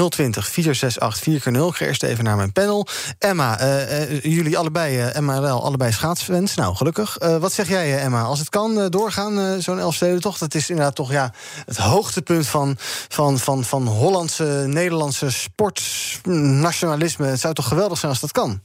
020 0.09 0.47
468 0.47 1.19
4x0. 1.21 1.67
Ik 1.67 1.75
ga 1.75 1.85
eerst 1.85 2.03
even 2.03 2.23
naar 2.23 2.35
mijn 2.35 2.51
panel. 2.51 2.87
Emma, 3.19 3.61
uh, 3.61 4.11
uh, 4.11 4.23
jullie 4.23 4.57
allebei, 4.57 4.97
uh, 4.97 5.15
Emma 5.15 5.41
wel, 5.41 5.63
allebei 5.63 5.91
schaatsfans. 5.91 6.55
Nou, 6.55 6.75
gelukkig. 6.75 7.17
wat 7.39 7.53
zeg 7.53 7.67
jij, 7.67 7.99
Emma? 7.99 8.21
Als 8.21 8.39
het 8.39 8.49
kan 8.49 8.89
doorgaan, 8.89 9.61
zo'n 9.61 9.79
Elfsteden 9.79 10.21
toch? 10.21 10.37
Dat 10.37 10.55
is 10.55 10.69
inderdaad 10.69 10.95
toch 10.95 11.11
ja, 11.11 11.33
het 11.65 11.77
hoogtepunt 11.77 12.47
van 12.47 12.77
van, 13.09 13.39
van, 13.39 13.63
van 13.63 13.87
Hollandse, 13.87 14.63
Nederlandse 14.67 15.31
sportnationalisme. 15.31 17.25
Het 17.25 17.39
zou 17.39 17.53
toch 17.53 17.67
geweldig 17.67 17.97
zijn 17.97 18.11
als 18.11 18.21
dat 18.21 18.31
kan? 18.31 18.61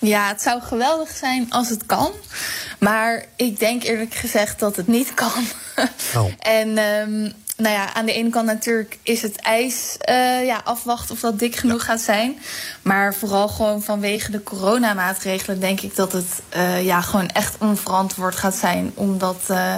Ja, 0.00 0.28
het 0.28 0.42
zou 0.42 0.62
geweldig 0.62 1.10
zijn 1.10 1.50
als 1.50 1.68
het 1.68 1.86
kan. 1.86 2.12
Maar 2.78 3.24
ik 3.36 3.58
denk 3.58 3.82
eerlijk 3.82 4.14
gezegd 4.14 4.58
dat 4.58 4.76
het 4.76 4.86
niet 4.86 5.14
kan. 5.14 5.32
Oh. 6.16 6.32
en 6.38 6.78
um, 6.78 7.32
nou 7.56 7.74
ja, 7.74 7.94
aan 7.94 8.06
de 8.06 8.12
ene 8.12 8.30
kant 8.30 8.46
natuurlijk 8.46 8.98
is 9.02 9.22
het 9.22 9.36
ijs 9.36 9.96
uh, 10.08 10.44
ja, 10.44 10.60
afwachten 10.64 11.14
of 11.14 11.20
dat 11.20 11.38
dik 11.38 11.56
genoeg 11.56 11.78
ja. 11.78 11.84
gaat 11.84 12.00
zijn. 12.00 12.38
Maar 12.82 13.14
vooral 13.14 13.48
gewoon 13.48 13.82
vanwege 13.82 14.30
de 14.30 14.42
coronamaatregelen 14.42 15.60
denk 15.60 15.80
ik 15.80 15.96
dat 15.96 16.12
het 16.12 16.42
uh, 16.56 16.84
ja, 16.84 17.00
gewoon 17.00 17.28
echt 17.28 17.56
onverantwoord 17.58 18.36
gaat 18.36 18.54
zijn 18.54 18.92
om 18.94 19.18
dat. 19.18 19.40
Uh, 19.50 19.74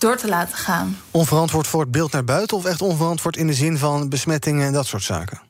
door 0.00 0.16
te 0.16 0.28
laten 0.28 0.56
gaan. 0.56 0.96
Onverantwoord 1.10 1.66
voor 1.66 1.80
het 1.80 1.90
beeld 1.90 2.12
naar 2.12 2.24
buiten 2.24 2.56
of 2.56 2.64
echt 2.64 2.82
onverantwoord 2.82 3.36
in 3.36 3.46
de 3.46 3.54
zin 3.54 3.78
van 3.78 4.08
besmettingen 4.08 4.66
en 4.66 4.72
dat 4.72 4.86
soort 4.86 5.02
zaken? 5.02 5.40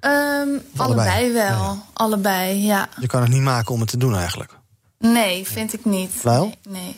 Um, 0.00 0.10
allebei. 0.10 0.62
allebei. 0.76 1.32
wel. 1.32 1.42
Ja. 1.42 1.84
Allebei, 1.92 2.64
ja. 2.64 2.88
Je 3.00 3.06
kan 3.06 3.20
het 3.20 3.30
niet 3.30 3.42
maken 3.42 3.74
om 3.74 3.80
het 3.80 3.90
te 3.90 3.96
doen 3.96 4.16
eigenlijk. 4.16 4.58
Nee, 4.98 5.46
vind 5.46 5.72
ik 5.72 5.84
niet. 5.84 6.22
Wel? 6.22 6.44
Nee. 6.44 6.58
nee. 6.68 6.96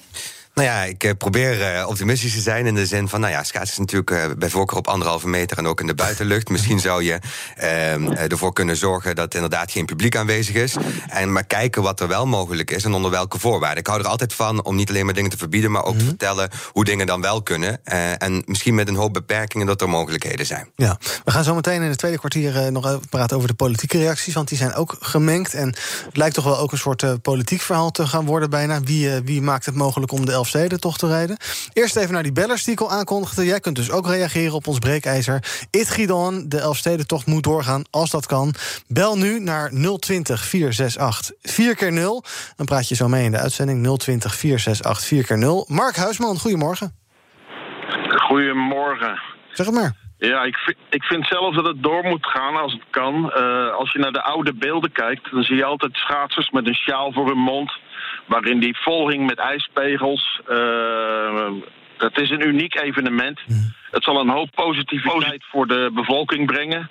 Nou 0.55 0.69
ja, 0.69 0.83
ik 0.83 1.05
uh, 1.05 1.11
probeer 1.19 1.77
uh, 1.77 1.89
optimistisch 1.89 2.33
te 2.35 2.41
zijn 2.41 2.67
in 2.67 2.75
de 2.75 2.87
zin 2.87 3.09
van, 3.09 3.21
nou 3.21 3.33
ja, 3.33 3.43
schaatsen 3.43 3.73
is 3.73 3.79
natuurlijk 3.79 4.11
uh, 4.11 4.25
bij 4.39 4.49
voorkeur 4.49 4.79
op 4.79 4.89
anderhalve 4.89 5.29
meter 5.29 5.59
en 5.59 5.67
ook 5.67 5.81
in 5.81 5.87
de 5.87 5.95
buitenlucht. 5.95 6.49
Misschien 6.49 6.81
zou 6.81 7.05
je 7.05 7.19
ehm, 7.57 8.13
ervoor 8.13 8.53
kunnen 8.53 8.77
zorgen 8.77 9.15
dat 9.15 9.35
inderdaad 9.35 9.71
geen 9.71 9.87
publiek 9.87 10.17
aanwezig 10.17 10.55
is. 10.55 10.77
En 11.09 11.33
maar 11.33 11.45
kijken 11.45 11.83
wat 11.83 12.01
er 12.01 12.09
wel 12.09 12.27
mogelijk 12.27 12.71
is 12.71 12.85
en 12.85 12.93
onder 12.93 13.11
welke 13.11 13.39
voorwaarden. 13.39 13.79
Ik 13.79 13.87
hou 13.87 14.01
er 14.01 14.07
altijd 14.07 14.35
van 14.35 14.65
om 14.65 14.77
niet 14.77 14.89
alleen 14.89 15.05
maar 15.05 15.15
dingen 15.15 15.31
te 15.31 15.37
verbieden, 15.37 15.71
maar 15.71 15.85
ook 15.85 15.95
mm 15.95 15.99
-hmm. 15.99 16.01
te 16.01 16.09
vertellen 16.09 16.51
hoe 16.73 16.85
dingen 16.85 17.07
dan 17.07 17.21
wel 17.21 17.43
kunnen. 17.43 17.85
en 18.19 18.43
misschien 18.47 18.75
met 18.75 18.89
een 18.89 18.95
hoop 18.95 19.13
beperkingen 19.13 19.67
dat 19.67 19.81
er 19.81 19.89
mogelijkheden 19.89 20.47
zijn. 20.47 20.71
Ja, 20.77 20.99
we 21.25 21.31
gaan 21.31 21.45
zo 21.45 21.55
meteen 21.55 21.83
in 21.83 21.89
het 21.89 21.99
tweede 21.99 22.19
kwartier 22.19 22.73
nog 22.73 22.87
even 22.87 23.09
praten 23.09 23.37
over 23.37 23.49
de 23.49 23.55
politieke 23.55 23.99
reacties, 23.99 24.35
want 24.35 24.49
die 24.49 24.59
zijn 24.59 24.75
ook 24.75 24.97
gemengd. 25.01 25.55
En 25.55 25.69
het 26.05 26.17
lijkt 26.17 26.35
toch 26.35 26.45
wel 26.45 26.59
ook 26.59 26.73
een 26.73 26.79
soort 26.79 27.23
politiek 27.23 27.61
verhaal 27.61 27.91
te 27.91 28.07
gaan 28.07 28.25
worden 28.25 28.51
bijna. 28.51 28.81
Wie, 28.81 29.21
wie 29.25 29.43
maakt 29.43 29.67
het 29.67 29.75
mogelijk 29.75 30.13
om 30.13 30.27
de 30.27 30.41
Elfstedentocht 30.43 30.99
te 30.99 31.07
rijden. 31.07 31.37
Eerst 31.73 31.97
even 31.97 32.13
naar 32.13 32.23
die 32.23 32.33
bellers 32.33 32.65
die 32.65 32.73
ik 32.73 32.81
al 32.81 32.91
aankondigde. 32.91 33.45
Jij 33.45 33.61
kunt 33.61 33.77
dus 33.77 33.91
ook 33.91 34.07
reageren 34.07 34.55
op 34.55 34.67
ons 34.67 34.79
breekijzer. 34.79 35.67
It 35.71 35.91
Gidon, 35.91 36.49
de 36.49 36.59
Elfstedentocht 36.59 37.27
moet 37.27 37.43
doorgaan 37.43 37.85
als 37.91 38.11
dat 38.11 38.27
kan. 38.27 38.55
Bel 38.89 39.17
nu 39.17 39.41
naar 39.41 39.71
020 39.99 40.45
468 40.45 41.37
4 41.43 41.77
keer 41.77 41.93
0 41.93 42.25
Dan 42.57 42.67
praat 42.67 42.89
je 42.89 42.95
zo 42.95 43.09
mee 43.09 43.25
in 43.25 43.31
de 43.31 43.39
uitzending 43.39 43.99
020 43.99 44.35
468 44.35 45.09
4 45.09 45.25
keer 45.25 45.39
0 45.39 45.65
Mark 45.69 45.97
Huisman, 45.97 46.39
goedemorgen. 46.39 46.95
Goedemorgen. 48.09 49.21
Zeg 49.53 49.67
het 49.67 49.75
maar. 49.75 49.93
Ja, 50.19 50.43
ik, 50.43 50.57
vind, 50.57 50.77
ik 50.91 51.03
vind 51.03 51.27
zelf 51.27 51.55
dat 51.55 51.67
het 51.67 51.83
door 51.83 52.05
moet 52.05 52.27
gaan 52.27 52.57
als 52.57 52.73
het 52.73 52.85
kan. 52.91 53.33
Uh, 53.37 53.75
als 53.75 53.93
je 53.93 53.99
naar 53.99 54.13
de 54.13 54.23
oude 54.23 54.55
beelden 54.55 54.93
kijkt, 54.93 55.31
dan 55.31 55.43
zie 55.43 55.57
je 55.57 55.65
altijd 55.65 55.97
schaatsers 55.97 56.51
met 56.51 56.67
een 56.67 56.75
sjaal 56.75 57.13
voor 57.13 57.27
hun 57.27 57.39
mond. 57.39 57.73
Waarin 58.27 58.61
die 58.61 58.77
volging 58.77 59.27
met 59.27 59.39
ijspegels. 59.39 60.41
Uh, 60.51 61.51
het 61.97 62.19
is 62.19 62.31
een 62.31 62.47
uniek 62.47 62.81
evenement. 62.81 63.41
Het 63.91 64.05
zal 64.05 64.21
een 64.21 64.29
hoop 64.29 64.51
positiviteit 64.55 65.45
voor 65.51 65.67
de 65.67 65.91
bevolking 65.95 66.47
brengen. 66.47 66.91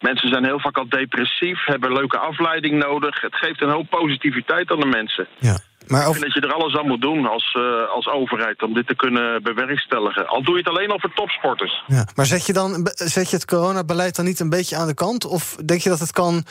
Mensen 0.00 0.28
zijn 0.28 0.44
heel 0.44 0.60
vaak 0.60 0.76
al 0.76 0.88
depressief, 0.88 1.64
hebben 1.64 1.92
leuke 1.92 2.18
afleiding 2.18 2.78
nodig. 2.78 3.20
Het 3.20 3.34
geeft 3.34 3.62
een 3.62 3.70
hoop 3.70 3.90
positiviteit 3.90 4.70
aan 4.70 4.80
de 4.80 4.86
mensen. 4.86 5.28
Ja. 5.38 5.58
Maar 5.86 6.06
Ik 6.06 6.12
vind 6.12 6.24
dat 6.24 6.34
je 6.34 6.40
er 6.40 6.54
alles 6.54 6.76
aan 6.76 6.86
moet 6.86 7.00
doen 7.00 7.26
als, 7.26 7.56
uh, 7.58 7.90
als 7.94 8.08
overheid 8.08 8.62
om 8.62 8.74
dit 8.74 8.86
te 8.86 8.96
kunnen 8.96 9.42
bewerkstelligen. 9.42 10.26
Al 10.26 10.42
doe 10.42 10.54
je 10.54 10.60
het 10.60 10.68
alleen 10.68 10.92
over 10.92 11.12
topsporters. 11.14 11.82
Ja, 11.86 12.06
maar 12.14 12.26
zet 12.26 12.46
je, 12.46 12.52
dan, 12.52 12.90
zet 12.94 13.30
je 13.30 13.36
het 13.36 13.44
coronabeleid 13.44 14.16
dan 14.16 14.24
niet 14.24 14.40
een 14.40 14.50
beetje 14.50 14.76
aan 14.76 14.86
de 14.86 14.94
kant? 14.94 15.24
Of 15.24 15.56
denk 15.64 15.80
je 15.80 15.88
dat 15.88 15.98
het 15.98 16.12
kan, 16.12 16.44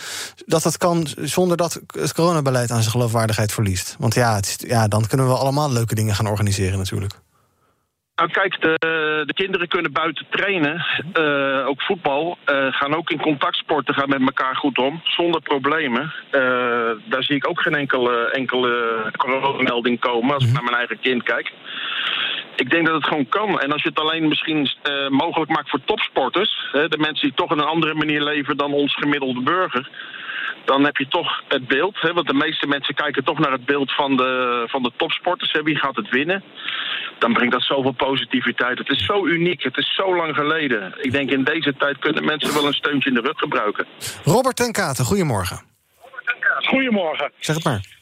dat 0.46 0.64
het 0.64 0.78
kan 0.78 1.08
zonder 1.16 1.58
dat 1.58 1.82
het 1.88 2.14
coronabeleid 2.14 2.72
aan 2.72 2.82
zijn 2.82 2.92
geloofwaardigheid 2.92 3.54
verliest? 3.54 3.96
Want 4.00 4.14
ja, 4.14 4.36
het 4.36 4.64
ja, 4.68 4.88
dan 4.88 5.08
kunnen 5.08 5.28
we 5.28 5.34
allemaal 5.34 5.72
leuke 5.72 5.96
dingen 5.96 6.16
gaan 6.16 6.28
organiseren 6.28 6.78
natuurlijk. 6.78 7.14
Nou 8.22 8.34
kijk, 8.34 8.62
de, 8.62 8.74
de 9.26 9.34
kinderen 9.34 9.68
kunnen 9.68 9.92
buiten 9.92 10.26
trainen, 10.30 10.86
uh, 11.20 11.68
ook 11.68 11.82
voetbal, 11.82 12.38
uh, 12.46 12.68
gaan 12.70 12.96
ook 12.96 13.10
in 13.10 13.22
contactsporten, 13.22 13.94
gaan 13.94 14.10
met 14.10 14.22
elkaar 14.22 14.56
goed 14.56 14.78
om, 14.78 15.02
zonder 15.04 15.42
problemen. 15.42 16.14
Uh, 16.32 16.42
daar 17.06 17.24
zie 17.24 17.36
ik 17.36 17.50
ook 17.50 17.62
geen 17.62 17.76
enkele, 17.76 18.30
enkele 18.32 19.12
coronamelding 19.18 20.00
komen 20.00 20.34
als 20.34 20.46
ik 20.46 20.54
naar 20.54 20.64
mijn 20.64 20.76
eigen 20.76 21.00
kind 21.00 21.24
kijk. 21.24 21.52
Ik 22.56 22.70
denk 22.70 22.86
dat 22.86 22.96
het 22.96 23.08
gewoon 23.08 23.30
kan. 23.30 23.60
En 23.60 23.72
als 23.72 23.82
je 23.84 23.90
het 23.90 24.00
alleen 24.00 24.28
misschien 24.28 24.70
mogelijk 25.10 25.52
maakt 25.52 25.70
voor 25.70 25.84
topsporters, 25.86 26.68
hè, 26.72 26.88
de 26.88 26.98
mensen 26.98 27.28
die 27.28 27.36
toch 27.36 27.52
op 27.52 27.58
een 27.58 27.64
andere 27.64 27.94
manier 27.94 28.22
leven 28.22 28.58
dan 28.58 28.74
ons 28.74 28.96
gemiddelde 28.96 29.42
burger 29.42 29.90
dan 30.66 30.84
heb 30.84 30.98
je 30.98 31.08
toch 31.08 31.44
het 31.48 31.68
beeld. 31.68 32.02
Hè, 32.02 32.14
want 32.14 32.28
de 32.28 32.34
meeste 32.34 32.68
mensen 32.68 32.96
kijken 32.96 33.24
toch 33.24 33.40
naar 33.40 33.52
het 33.52 33.66
beeld 33.66 33.92
van 33.96 34.18
de, 34.18 34.64
van 34.68 34.84
de 34.84 34.92
topsporters. 34.96 35.52
Hè, 35.52 35.64
wie 35.64 35.76
gaat 35.76 35.96
het 35.96 36.10
winnen? 36.10 36.44
Dan 37.20 37.34
brengt 37.34 37.54
dat 37.54 37.64
zoveel 37.64 37.92
positiviteit. 37.92 38.78
Het 38.78 38.90
is 38.90 39.06
zo 39.06 39.26
uniek. 39.26 39.64
Het 39.64 39.78
is 39.78 39.96
zo 39.96 40.16
lang 40.16 40.36
geleden. 40.36 40.94
Ik 41.02 41.12
denk 41.12 41.32
in 41.32 41.44
deze 41.44 41.74
tijd 41.78 42.00
kunnen 42.00 42.26
mensen 42.26 42.54
wel 42.54 42.66
een 42.66 42.74
steuntje 42.74 43.10
in 43.10 43.16
de 43.16 43.22
rug 43.22 43.38
gebruiken. 43.38 43.86
Robert 44.24 44.56
ten 44.56 44.72
Katen, 44.72 45.06
goedemorgen. 45.06 45.62
Goedemorgen. 46.62 47.32
Zeg 47.40 47.56
het 47.56 47.64
maar. 47.66 48.00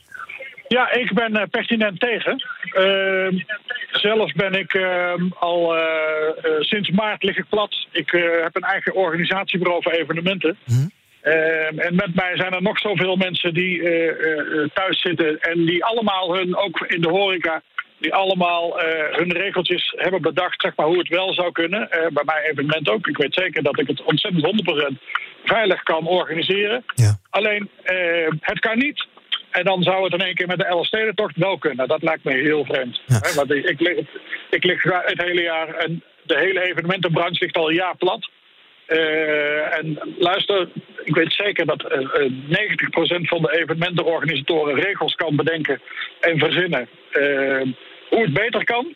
Ja, 0.68 0.92
ik 0.92 1.14
ben 1.14 1.36
uh, 1.36 1.42
pertinent 1.52 2.00
tegen. 2.00 2.44
Uh, 2.74 3.42
zelf 3.92 4.32
ben 4.34 4.54
ik 4.54 4.74
uh, 4.74 5.14
al 5.40 5.76
sinds 6.60 6.90
maart 6.90 7.24
lig 7.24 7.38
ik 7.38 7.50
plat. 7.50 7.88
Ik 7.92 8.12
heb 8.44 8.56
een 8.56 8.62
eigen 8.62 8.94
organisatiebureau 8.94 9.82
voor 9.82 9.92
evenementen. 9.92 10.58
Mhm. 10.66 10.88
Uh, 11.24 11.86
en 11.86 11.96
met 11.96 12.16
mij 12.16 12.32
zijn 12.36 12.54
er 12.54 12.62
nog 12.62 12.80
zoveel 12.80 13.16
mensen 13.16 13.54
die 13.54 13.78
uh, 13.78 14.06
uh, 14.06 14.68
thuis 14.74 15.02
zitten 15.02 15.40
en 15.40 15.66
die 15.66 15.86
allemaal 15.86 16.36
hun, 16.36 16.56
ook 16.56 16.80
in 16.80 17.02
de 17.02 17.10
horeca, 17.10 17.62
die 17.98 18.14
allemaal 18.14 18.80
hun 19.12 19.32
regeltjes 19.32 19.94
hebben 19.98 20.22
bedacht, 20.22 20.62
zeg 20.62 20.76
maar, 20.76 20.86
hoe 20.86 20.98
het 20.98 21.08
wel 21.08 21.34
zou 21.34 21.52
kunnen. 21.52 21.88
bij 21.90 22.24
mijn 22.26 22.44
evenement 22.44 22.90
ook. 22.90 23.08
Ik 23.08 23.18
weet 23.18 23.34
zeker 23.34 23.64
dat 23.64 23.80
ik 23.80 23.88
het 23.88 24.04
ontzettend 24.04 24.46
100% 24.94 24.96
veilig 25.44 25.84
kan 25.84 26.08
organiseren. 26.08 26.84
Ja. 26.96 27.20
Alleen, 27.30 27.70
het 28.40 28.60
kan 28.60 28.78
niet. 28.78 29.08
En 29.50 29.64
dan 29.64 29.84
zou 29.84 30.04
het 30.04 30.14
in 30.14 30.20
één 30.20 30.36
keer 30.36 30.48
met 30.48 30.58
de 30.58 30.66
Elfstedentocht 30.66 31.36
wel 31.36 31.58
kunnen. 31.58 31.88
Dat 31.88 32.04
lijkt 32.04 32.24
me 32.24 32.34
heel 32.34 32.66
vreemd. 32.66 33.02
Ja. 33.06 33.20
Hè, 33.22 33.34
want 33.34 33.52
ik, 33.52 33.66
ik, 33.66 33.80
lig, 33.80 33.98
ik 34.50 34.64
lig 34.64 34.84
het 34.84 35.22
hele 35.22 35.42
jaar 35.42 35.76
en 35.76 36.04
de 36.24 36.38
hele 36.38 36.62
evenementenbranche 36.62 37.44
ligt 37.44 37.58
al 37.58 37.70
een 37.70 37.76
jaar 37.76 37.98
plat. 37.98 38.30
Uh, 38.90 39.78
en 39.78 40.00
luister, 40.18 40.68
ik 41.04 41.16
weet 41.16 41.34
zeker 41.34 41.66
dat 41.66 41.84
uh, 41.84 42.00
90% 42.00 43.22
van 43.22 43.42
de 43.42 43.58
evenementenorganisatoren 43.62 44.76
regels 44.76 45.16
kan 45.16 45.36
bedenken 45.36 45.82
en 46.20 46.40
verzinnen 46.40 46.88
uh, 47.12 47.62
hoe 48.10 48.22
het 48.22 48.34
beter 48.34 48.64
kan. 48.64 48.94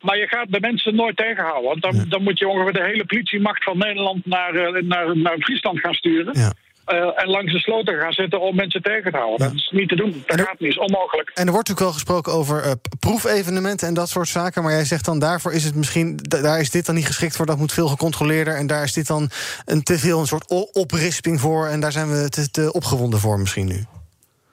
maar 0.00 0.18
je 0.18 0.26
gaat 0.28 0.52
de 0.52 0.60
mensen 0.60 0.94
nooit 0.94 1.16
tegenhouden. 1.16 1.68
Want 1.68 1.82
dan, 1.82 2.04
dan 2.08 2.22
moet 2.22 2.38
je 2.38 2.48
ongeveer 2.48 2.72
de 2.72 2.84
hele 2.84 3.04
politiemacht 3.04 3.64
van 3.64 3.78
Nederland 3.78 4.26
naar, 4.26 4.84
naar, 4.84 5.16
naar 5.16 5.38
Friesland 5.38 5.80
gaan 5.80 5.94
sturen. 5.94 6.38
Ja. 6.38 6.52
Uh, 6.86 7.22
en 7.22 7.28
langs 7.28 7.52
de 7.52 7.58
sloten 7.58 8.00
gaan 8.00 8.12
zitten 8.12 8.40
om 8.40 8.54
mensen 8.56 8.82
tegen 8.82 9.12
te 9.12 9.18
houden. 9.18 9.46
Dat 9.46 9.56
is 9.56 9.70
niet 9.72 9.88
te 9.88 9.96
doen. 9.96 10.22
Dat 10.26 10.40
gaat 10.40 10.58
niet, 10.58 10.70
is 10.70 10.78
onmogelijk. 10.78 11.30
En 11.34 11.46
er 11.46 11.52
wordt 11.52 11.68
natuurlijk 11.68 11.80
wel 11.80 11.92
gesproken 11.92 12.32
over 12.32 12.64
uh, 12.64 12.72
proefevenementen 13.00 13.88
en 13.88 13.94
dat 13.94 14.08
soort 14.08 14.28
zaken. 14.28 14.62
Maar 14.62 14.72
jij 14.72 14.84
zegt 14.84 15.04
dan 15.04 15.18
daarvoor 15.18 15.52
is 15.52 15.64
het 15.64 15.74
misschien. 15.74 16.16
Daar 16.16 16.60
is 16.60 16.70
dit 16.70 16.86
dan 16.86 16.94
niet 16.94 17.06
geschikt 17.06 17.36
voor. 17.36 17.46
Dat 17.46 17.58
moet 17.58 17.72
veel 17.72 17.88
gecontroleerder. 17.88 18.56
En 18.56 18.66
daar 18.66 18.82
is 18.82 18.92
dit 18.92 19.06
dan 19.06 19.30
een 19.64 19.82
te 19.82 19.98
veel 19.98 20.20
een 20.20 20.26
soort 20.26 20.72
oprisping 20.72 21.40
voor. 21.40 21.66
En 21.66 21.80
daar 21.80 21.92
zijn 21.92 22.08
we 22.08 22.28
te, 22.28 22.50
te 22.50 22.72
opgewonden 22.72 23.20
voor 23.20 23.38
misschien 23.38 23.66
nu. 23.66 23.84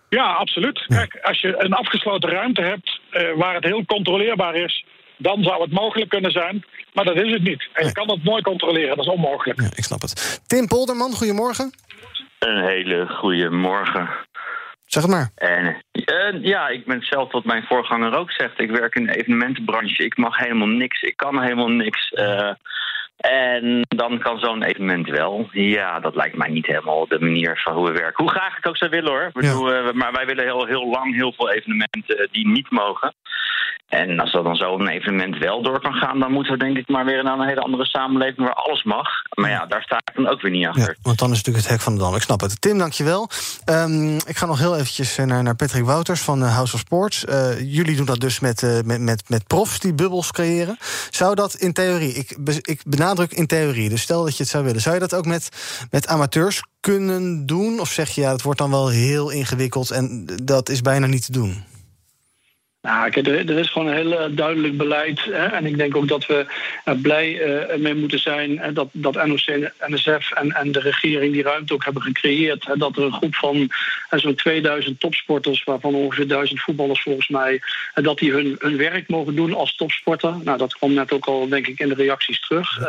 Ja, 0.10 0.34
absoluut. 0.34 0.86
Kijk, 0.88 1.20
als 1.22 1.42
je 1.42 1.56
een 1.58 1.74
afgesloten 1.74 2.30
ruimte 2.30 2.62
hebt 2.62 3.00
uh, 3.12 3.38
waar 3.38 3.56
het 3.56 3.64
heel 3.64 3.86
controleerbaar 3.86 4.56
is. 4.56 4.86
Dan 5.18 5.44
zou 5.44 5.62
het 5.62 5.72
mogelijk 5.72 6.10
kunnen 6.10 6.32
zijn. 6.32 6.66
Maar 6.94 7.06
dat 7.06 7.16
is 7.16 7.32
het 7.32 7.44
niet. 7.44 7.70
En 7.74 7.86
je 7.86 7.92
kan 7.92 8.08
dat 8.08 8.24
nooit 8.24 8.44
controleren. 8.44 8.96
Dat 8.96 9.06
is 9.06 9.12
onmogelijk. 9.12 9.62
Ja, 9.62 9.70
ik 9.76 9.84
snap 9.84 10.02
het. 10.02 10.42
Tim 10.48 10.68
Polderman, 10.68 11.14
goedemorgen. 11.14 11.74
Een 12.40 12.64
hele 12.64 13.08
goede 13.08 13.50
morgen. 13.50 14.10
Zeg 14.86 15.04
het 15.04 15.12
maar. 15.12 15.30
En, 15.36 15.84
uh, 15.94 16.44
ja, 16.44 16.68
ik 16.68 16.86
ben 16.86 17.02
zelf 17.02 17.32
wat 17.32 17.44
mijn 17.44 17.64
voorganger 17.64 18.18
ook 18.18 18.32
zegt. 18.32 18.60
Ik 18.60 18.70
werk 18.70 18.96
in 18.96 19.06
de 19.06 19.16
evenementenbranche. 19.16 20.04
Ik 20.04 20.18
mag 20.18 20.38
helemaal 20.38 20.68
niks. 20.68 21.02
Ik 21.02 21.18
kan 21.18 21.42
helemaal 21.42 21.68
niks. 21.68 22.12
Uh, 22.12 22.52
en 23.20 23.82
dan 23.88 24.20
kan 24.20 24.40
zo'n 24.40 24.64
evenement 24.64 25.10
wel. 25.10 25.48
Ja, 25.52 26.00
dat 26.00 26.16
lijkt 26.16 26.38
mij 26.38 26.50
niet 26.50 26.66
helemaal 26.66 27.08
de 27.08 27.20
manier 27.20 27.62
van 27.64 27.74
hoe 27.74 27.88
we 27.88 27.92
werken. 27.92 28.24
Hoe 28.24 28.34
graag 28.34 28.50
ik 28.50 28.56
het 28.56 28.68
ook 28.68 28.78
zou 28.78 28.92
willen 28.92 29.12
hoor. 29.12 29.30
Bedoel, 29.34 29.74
ja. 29.74 29.82
uh, 29.82 29.94
maar 29.94 30.12
wij 30.12 30.26
willen 30.26 30.44
heel, 30.44 30.66
heel 30.66 30.90
lang 30.90 31.16
heel 31.16 31.34
veel 31.34 31.52
evenementen 31.52 32.30
die 32.32 32.48
niet 32.48 32.72
mogen. 32.72 33.14
En 33.90 34.20
als 34.20 34.32
dat 34.32 34.44
dan 34.44 34.56
zo 34.56 34.80
een 34.80 34.88
evenement 34.88 35.38
wel 35.38 35.62
door 35.62 35.82
kan 35.82 35.94
gaan, 35.94 36.20
dan 36.20 36.32
moeten 36.32 36.54
we 36.54 36.60
denk 36.60 36.78
ik 36.78 36.88
maar 36.88 37.06
weer 37.06 37.24
naar 37.24 37.40
een 37.40 37.48
hele 37.48 37.62
andere 37.62 37.86
samenleving 37.86 38.38
waar 38.38 38.54
alles 38.54 38.84
mag. 38.84 39.08
Maar 39.36 39.50
ja, 39.50 39.66
daar 39.66 39.82
sta 39.82 39.98
ik 39.98 40.16
dan 40.16 40.28
ook 40.28 40.42
weer 40.42 40.52
niet 40.52 40.68
achter. 40.68 40.84
Ja, 40.84 40.96
want 41.02 41.20
dan 41.20 41.32
is 41.32 41.38
het 41.38 41.46
natuurlijk 41.46 41.66
het 41.66 41.68
hek 41.68 41.82
van 41.82 41.94
de 41.96 42.00
dam. 42.00 42.16
Ik 42.16 42.22
snap 42.22 42.40
het. 42.42 42.62
Tim, 42.62 42.78
dankjewel. 42.78 43.30
Um, 43.70 44.16
ik 44.16 44.38
ga 44.38 44.46
nog 44.46 44.60
heel 44.60 44.76
eventjes 44.76 45.16
naar, 45.16 45.44
naar 45.44 45.56
Patrick 45.56 45.84
Wouters 45.84 46.22
van 46.22 46.42
House 46.42 46.74
of 46.74 46.80
Sports. 46.80 47.26
Uh, 47.26 47.60
jullie 47.60 47.96
doen 47.96 48.06
dat 48.06 48.20
dus 48.20 48.40
met, 48.40 48.62
uh, 48.62 48.80
met, 48.86 49.02
met, 49.02 49.30
met 49.30 49.48
profs 49.48 49.80
die 49.80 49.94
bubbels 49.94 50.32
creëren. 50.32 50.78
Zou 51.10 51.36
dat 51.36 51.54
in 51.54 51.74
theorie, 51.74 52.14
ik, 52.14 52.30
ik 52.62 52.82
benadruk 52.86 53.09
in 53.18 53.48
theorie, 53.48 53.90
dus 53.90 54.02
stel 54.02 54.24
dat 54.24 54.38
je 54.38 54.44
het 54.44 54.52
zou 54.52 54.64
willen, 54.64 54.82
zou 54.82 54.96
je 54.96 55.02
dat 55.02 55.14
ook 55.14 55.26
met, 55.26 55.50
met 55.92 56.08
amateurs 56.08 56.64
kunnen 56.80 57.46
doen? 57.46 57.80
Of 57.80 57.92
zeg 57.92 58.10
je 58.10 58.22
ja, 58.22 58.32
het 58.32 58.42
wordt 58.42 58.60
dan 58.60 58.70
wel 58.70 58.88
heel 58.88 59.30
ingewikkeld 59.30 59.92
en 59.92 60.28
dat 60.44 60.70
is 60.70 60.82
bijna 60.82 61.08
niet 61.08 61.26
te 61.26 61.32
doen? 61.32 61.64
Nou, 62.82 63.10
kijk, 63.10 63.28
er, 63.28 63.58
is 63.58 63.70
gewoon 63.70 63.88
een 63.88 64.08
heel 64.08 64.36
duidelijk 64.36 64.78
beleid. 64.78 65.24
Hè? 65.24 65.46
En 65.46 65.66
ik 65.66 65.78
denk 65.78 65.96
ook 65.96 66.08
dat 66.08 66.26
we 66.26 66.46
blij 67.02 67.48
uh, 67.48 67.76
mee 67.76 67.96
moeten 67.96 68.20
zijn 68.20 68.74
dat, 68.74 68.88
dat 68.92 69.26
NOC, 69.26 69.72
NSF 69.88 70.32
en, 70.32 70.52
en 70.52 70.72
de 70.72 70.80
regering 70.80 71.34
die 71.34 71.44
ruimte 71.44 71.74
ook 71.74 71.84
hebben 71.84 72.02
gecreëerd. 72.02 72.66
Hè? 72.66 72.78
Dat 72.78 72.98
er 72.98 73.04
een 73.04 73.14
groep 73.14 73.36
van 73.36 73.70
zo'n 74.10 74.36
2000 74.36 75.00
topsporters, 75.00 75.64
waarvan 75.64 75.96
ongeveer 75.96 76.28
1000 76.28 76.62
voetballers 76.62 77.02
volgens 77.02 77.28
mij, 77.28 77.62
dat 77.94 78.18
die 78.18 78.32
hun, 78.32 78.56
hun 78.60 78.78
werk 78.78 79.08
mogen 79.08 79.36
doen 79.36 79.54
als 79.54 79.76
topsporter. 79.76 80.36
Nou, 80.44 80.58
dat 80.58 80.74
kwam 80.74 80.94
net 80.94 81.12
ook 81.12 81.26
al, 81.26 81.48
denk 81.48 81.68
ik, 81.68 81.80
in 81.80 81.90
de 81.90 81.96
reacties 81.96 82.40
terug. 82.40 82.80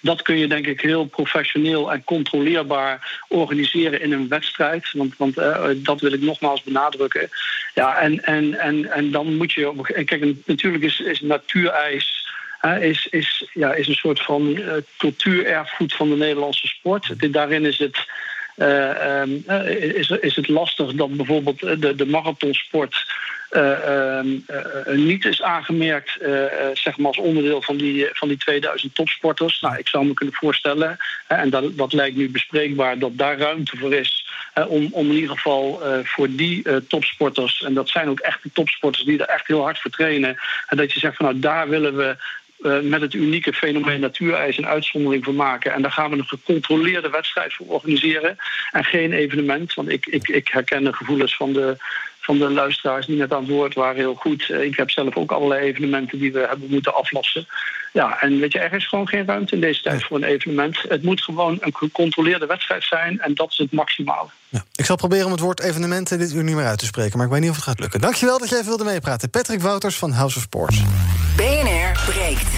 dat 0.00 0.22
kun 0.22 0.38
je, 0.38 0.46
denk 0.46 0.66
ik, 0.66 0.80
heel 0.80 1.04
professioneel 1.04 1.92
en 1.92 2.04
controleerbaar 2.04 3.22
organiseren 3.28 4.00
in 4.00 4.12
een 4.12 4.28
wedstrijd. 4.28 4.92
Want, 4.92 5.16
want 5.16 5.34
dat 5.76 6.00
wil 6.00 6.12
ik 6.12 6.20
nogmaals 6.20 6.62
benadrukken. 6.62 7.28
Ja, 7.74 7.98
en, 7.98 8.24
en, 8.24 8.58
en, 8.58 8.90
en 8.90 9.10
dan 9.10 9.23
moet 9.24 9.52
je. 9.52 10.04
Kijk, 10.04 10.46
natuurlijk 10.46 10.84
is, 10.84 11.00
is 11.00 11.20
natuurijs. 11.20 12.22
Is, 12.80 13.06
is, 13.06 13.50
ja, 13.52 13.74
is 13.74 13.88
een 13.88 13.94
soort 13.94 14.22
van 14.22 14.46
uh, 14.46 14.72
cultuurerfgoed 14.96 15.94
van 15.94 16.08
de 16.08 16.16
Nederlandse 16.16 16.66
sport. 16.66 17.32
Daarin 17.32 17.64
is 17.64 17.78
het. 17.78 18.06
Uh, 18.56 19.20
um, 19.20 19.44
is, 19.94 20.10
is 20.10 20.36
het 20.36 20.48
lastig 20.48 20.92
dat 20.92 21.16
bijvoorbeeld 21.16 21.60
de, 21.60 21.94
de 21.94 22.06
marathonsport 22.06 23.06
uh, 23.50 24.20
niet 24.86 25.24
is 25.24 25.42
aangemerkt 25.42 26.18
zeg 26.72 26.98
maar 26.98 27.06
als 27.06 27.18
onderdeel 27.18 27.62
van 27.62 27.76
die, 27.76 28.08
van 28.12 28.28
die 28.28 28.36
2000 28.36 28.94
topsporters. 28.94 29.60
Nou, 29.60 29.78
ik 29.78 29.88
zou 29.88 30.06
me 30.06 30.14
kunnen 30.14 30.34
voorstellen, 30.34 30.96
en 31.26 31.50
dat, 31.50 31.76
dat 31.76 31.92
lijkt 31.92 32.16
nu 32.16 32.30
bespreekbaar, 32.30 32.98
dat 32.98 33.18
daar 33.18 33.38
ruimte 33.38 33.76
voor 33.76 33.94
is 33.94 34.26
om, 34.68 34.88
om 34.90 35.06
in 35.06 35.14
ieder 35.14 35.36
geval 35.36 35.82
voor 36.04 36.30
die 36.30 36.86
topsporters, 36.86 37.62
en 37.62 37.74
dat 37.74 37.88
zijn 37.88 38.08
ook 38.08 38.20
echte 38.20 38.48
topsporters 38.52 39.04
die 39.04 39.18
er 39.18 39.28
echt 39.28 39.46
heel 39.46 39.62
hard 39.62 39.80
voor 39.80 39.90
trainen, 39.90 40.36
en 40.66 40.76
dat 40.76 40.92
je 40.92 41.00
zegt 41.00 41.16
van 41.16 41.26
nou 41.26 41.38
daar 41.38 41.68
willen 41.68 41.96
we 41.96 42.16
uh, 42.64 42.80
met 42.80 43.00
het 43.00 43.14
unieke 43.14 43.52
fenomeen 43.52 44.00
natuurijs 44.00 44.58
een 44.58 44.66
uitzondering 44.66 45.24
voor 45.24 45.34
maken. 45.34 45.72
En 45.72 45.82
daar 45.82 45.92
gaan 45.92 46.10
we 46.10 46.16
een 46.16 46.24
gecontroleerde 46.24 47.10
wedstrijd 47.10 47.54
voor 47.54 47.66
organiseren. 47.66 48.36
En 48.72 48.84
geen 48.84 49.12
evenement. 49.12 49.74
Want 49.74 49.88
ik, 49.88 50.06
ik, 50.06 50.28
ik 50.28 50.48
herken 50.48 50.84
de 50.84 50.92
gevoelens 50.92 51.36
van 51.36 51.52
de, 51.52 51.76
van 52.20 52.38
de 52.38 52.50
luisteraars 52.50 53.06
die 53.06 53.16
net 53.16 53.32
aan 53.32 53.42
het 53.42 53.50
woord 53.50 53.74
waren 53.74 53.96
heel 53.96 54.14
goed. 54.14 54.48
Uh, 54.48 54.62
ik 54.62 54.76
heb 54.76 54.90
zelf 54.90 55.16
ook 55.16 55.32
allerlei 55.32 55.66
evenementen 55.66 56.18
die 56.18 56.32
we 56.32 56.46
hebben 56.48 56.70
moeten 56.70 56.94
aflossen. 56.94 57.46
Ja, 57.92 58.20
en 58.20 58.38
weet 58.38 58.52
je, 58.52 58.58
er 58.58 58.72
is 58.72 58.88
gewoon 58.88 59.08
geen 59.08 59.26
ruimte 59.26 59.54
in 59.54 59.60
deze 59.60 59.82
tijd 59.82 60.04
voor 60.04 60.16
een 60.16 60.24
evenement. 60.24 60.78
Het 60.88 61.02
moet 61.02 61.22
gewoon 61.22 61.56
een 61.60 61.76
gecontroleerde 61.76 62.46
wedstrijd 62.46 62.84
zijn. 62.84 63.20
En 63.20 63.34
dat 63.34 63.50
is 63.50 63.58
het 63.58 63.72
maximale. 63.72 64.28
Ja, 64.48 64.64
ik 64.74 64.84
zal 64.84 64.96
proberen 64.96 65.26
om 65.26 65.32
het 65.32 65.40
woord 65.40 65.60
evenementen 65.60 66.18
dit 66.18 66.32
uur 66.32 66.44
niet 66.44 66.54
meer 66.54 66.66
uit 66.66 66.78
te 66.78 66.84
spreken. 66.84 67.16
Maar 67.16 67.26
ik 67.26 67.32
weet 67.32 67.40
niet 67.40 67.50
of 67.50 67.56
het 67.56 67.64
gaat 67.64 67.80
lukken. 67.80 68.00
Dankjewel 68.00 68.38
dat 68.38 68.48
jij 68.48 68.58
even 68.58 68.68
wilde 68.68 68.84
meepraten. 68.84 69.30
Patrick 69.30 69.60
Wouters 69.60 69.96
van 69.96 70.10
House 70.12 70.36
of 70.36 70.42
Sports. 70.42 70.82
Breekt. 72.06 72.52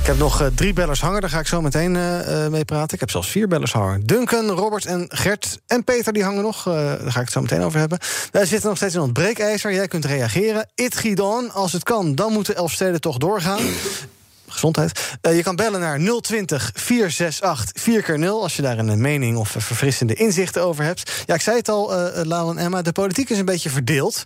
Ik 0.00 0.06
heb 0.06 0.18
nog 0.18 0.40
uh, 0.40 0.46
drie 0.54 0.72
bellers 0.72 1.00
hangen, 1.00 1.20
daar 1.20 1.30
ga 1.30 1.38
ik 1.38 1.46
zo 1.46 1.60
meteen 1.60 1.94
uh, 1.94 2.46
mee 2.46 2.64
praten. 2.64 2.94
Ik 2.94 3.00
heb 3.00 3.10
zelfs 3.10 3.30
vier 3.30 3.48
bellers 3.48 3.72
hangen. 3.72 4.06
Duncan, 4.06 4.50
Robert 4.50 4.86
en 4.86 5.06
Gert 5.08 5.60
en 5.66 5.84
Peter 5.84 6.12
die 6.12 6.24
hangen 6.24 6.42
nog. 6.42 6.62
Daar 6.62 6.98
ga 6.98 7.18
ik 7.18 7.24
het 7.24 7.32
zo 7.32 7.40
meteen 7.40 7.62
over 7.62 7.78
hebben. 7.78 7.98
Wij 8.30 8.46
zitten 8.46 8.68
nog 8.68 8.76
steeds 8.76 8.94
in 8.94 9.00
ons 9.00 9.12
breekijzer. 9.12 9.72
Jij 9.72 9.88
kunt 9.88 10.04
reageren. 10.04 10.68
It 10.74 10.96
Gidon, 10.96 11.52
als 11.52 11.72
het 11.72 11.82
kan, 11.82 12.14
dan 12.14 12.32
moeten 12.32 12.56
Elfsteden 12.56 13.00
toch 13.00 13.16
doorgaan 13.16 13.60
Uh, 14.62 15.36
je 15.36 15.42
kan 15.42 15.56
bellen 15.56 15.80
naar 15.80 15.98
020 16.20 16.70
468 16.74 17.82
4 17.82 18.02
keer 18.02 18.18
0 18.18 18.42
als 18.42 18.56
je 18.56 18.62
daar 18.62 18.78
een 18.78 19.00
mening 19.00 19.36
of 19.36 19.54
verfrissende 19.58 20.14
inzichten 20.14 20.62
over 20.62 20.84
hebt. 20.84 21.22
Ja, 21.26 21.34
ik 21.34 21.40
zei 21.40 21.56
het 21.56 21.68
al, 21.68 21.92
uh, 21.92 22.48
en 22.48 22.58
Emma, 22.58 22.82
de 22.82 22.92
politiek 22.92 23.30
is 23.30 23.38
een 23.38 23.44
beetje 23.44 23.70
verdeeld. 23.70 24.24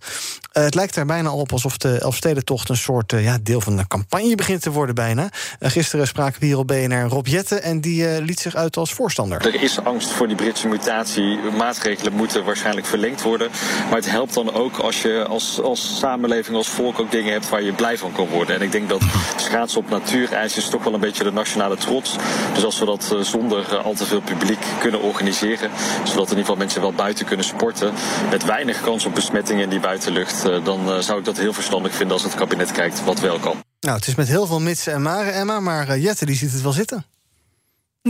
Het 0.53 0.75
lijkt 0.75 0.97
er 0.97 1.07
bijna 1.07 1.33
op 1.33 1.53
alsof 1.53 1.77
de 1.77 1.99
Elfstedentocht 1.99 2.69
een 2.69 2.77
soort 2.77 3.13
ja, 3.17 3.39
deel 3.43 3.61
van 3.61 3.77
de 3.77 3.87
campagne 3.87 4.35
begint 4.35 4.63
te 4.63 4.71
worden 4.71 4.95
bijna. 4.95 5.29
gisteren 5.61 6.07
spraken 6.07 6.41
we 6.41 6.47
hier 6.47 6.59
op 6.59 6.67
BNR 6.67 7.09
Rob 7.09 7.27
Jette 7.27 7.57
en 7.57 7.81
die 7.81 8.23
liet 8.23 8.41
zich 8.41 8.55
uit 8.55 8.77
als 8.77 8.93
voorstander. 8.93 9.47
Er 9.47 9.63
is 9.63 9.81
angst 9.85 10.11
voor 10.11 10.27
die 10.27 10.37
Britse 10.37 10.69
mutatie. 10.69 11.39
Maatregelen 11.57 12.13
moeten 12.13 12.45
waarschijnlijk 12.45 12.87
verlengd 12.87 13.23
worden. 13.23 13.51
Maar 13.89 13.97
het 13.97 14.11
helpt 14.11 14.35
dan 14.35 14.55
ook 14.55 14.79
als 14.79 15.03
je 15.03 15.25
als, 15.29 15.61
als 15.61 15.99
samenleving, 15.99 16.57
als 16.57 16.69
volk 16.69 17.01
ook 17.01 17.11
dingen 17.11 17.33
hebt 17.33 17.49
waar 17.49 17.63
je 17.63 17.73
blij 17.73 17.99
van 17.99 18.13
kan 18.13 18.29
worden. 18.29 18.57
En 18.57 18.63
ik 18.63 18.73
denk 18.73 18.89
dat 18.89 19.03
schaatsen 19.37 19.81
op 19.81 19.91
natuur 19.91 20.24
natuurijs 20.25 20.57
is 20.57 20.69
toch 20.69 20.85
wel 20.85 20.95
een 20.95 21.01
beetje 21.01 21.25
de 21.25 21.33
nationale 21.33 21.77
trots. 21.77 22.17
Dus 22.55 22.65
als 22.65 22.79
we 22.79 22.85
dat 22.85 23.11
eh, 23.13 23.21
zonder 23.21 23.73
eh, 23.73 23.85
al 23.85 23.95
te 23.95 24.07
veel 24.07 24.21
publiek 24.21 24.65
kunnen 24.81 25.01
organiseren, 25.01 25.71
zodat 26.05 26.25
in 26.25 26.37
ieder 26.37 26.39
geval 26.39 26.57
mensen 26.57 26.81
wel 26.81 26.93
buiten 26.93 27.27
kunnen 27.27 27.47
sporten, 27.47 27.93
met 28.31 28.45
weinig 28.45 28.81
kans 28.81 29.05
op 29.05 29.15
besmettingen 29.15 29.63
in 29.63 29.69
die 29.69 29.81
buitenlucht, 29.81 30.45
eh, 30.45 30.65
dan 30.65 31.03
zou 31.03 31.19
ik 31.19 31.25
dat 31.25 31.37
heel 31.37 31.53
verstandig 31.53 31.95
vinden 31.95 32.13
als 32.13 32.23
het 32.23 32.35
kabinet 32.35 32.73
kijkt 32.73 33.05
wat 33.05 33.21
wel 33.21 33.39
kan. 33.39 33.63
Nou, 33.81 33.97
het 33.97 34.07
is 34.07 34.15
met 34.15 34.29
heel 34.29 34.47
veel 34.47 34.61
mitsen 34.61 34.93
en 34.93 35.03
maren, 35.03 35.35
Emma, 35.35 35.61
maar 35.61 35.99
Jette 35.99 36.27
die 36.27 36.37
ziet 36.37 36.53
het 36.53 36.63
wel 36.63 36.73
zitten. 36.73 37.05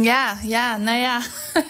Ja, 0.02 0.38
ja, 0.42 0.76
nou 0.76 0.98
ja. 0.98 1.20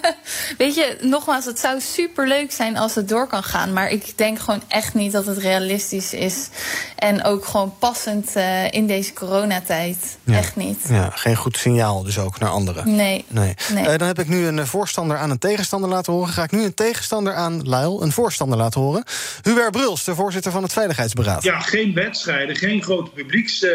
Weet 0.59 0.75
je, 0.75 0.97
nogmaals, 1.01 1.45
het 1.45 1.59
zou 1.59 1.81
super 1.81 2.29
leuk 2.29 2.53
zijn 2.53 2.77
als 2.77 2.95
het 2.95 3.09
door 3.09 3.27
kan 3.27 3.43
gaan. 3.43 3.73
Maar 3.73 3.91
ik 3.91 4.19
denk 4.19 4.39
gewoon 4.39 4.63
echt 4.69 4.95
niet 4.95 5.13
dat 5.13 5.27
het 5.27 5.39
realistisch 5.39 6.13
is. 6.13 6.49
En 6.97 7.25
ook 7.25 7.45
gewoon 7.45 7.75
passend 7.79 8.37
uh, 8.37 8.73
in 8.73 8.87
deze 8.87 9.13
coronatijd. 9.13 10.19
Ja. 10.25 10.37
Echt 10.37 10.57
niet. 10.57 10.81
Ja, 10.89 11.11
geen 11.11 11.37
goed 11.37 11.57
signaal 11.57 12.03
dus 12.03 12.19
ook 12.19 12.39
naar 12.39 12.51
anderen. 12.51 12.95
Nee. 12.97 13.25
nee. 13.29 13.55
nee. 13.73 13.85
Uh, 13.85 13.97
dan 13.97 14.07
heb 14.07 14.19
ik 14.19 14.29
nu 14.29 14.47
een 14.47 14.67
voorstander 14.67 15.17
aan 15.17 15.31
een 15.31 15.39
tegenstander 15.39 15.91
laten 15.91 16.13
horen. 16.13 16.33
Ga 16.33 16.43
ik 16.43 16.53
nu 16.53 16.65
een 16.65 16.75
tegenstander 16.75 17.35
aan 17.35 17.69
Luil, 17.69 18.03
een 18.03 18.13
voorstander 18.13 18.59
laten 18.59 18.81
horen. 18.81 19.05
Hubert 19.43 19.71
Bruls, 19.71 20.05
de 20.05 20.15
voorzitter 20.15 20.53
van 20.53 20.63
het 20.63 20.73
Veiligheidsberaad. 20.73 21.43
Ja, 21.43 21.61
geen 21.61 21.95
wedstrijden, 21.95 22.57
geen 22.57 22.83
grote 22.83 23.11
publieks. 23.11 23.63
Uh 23.63 23.71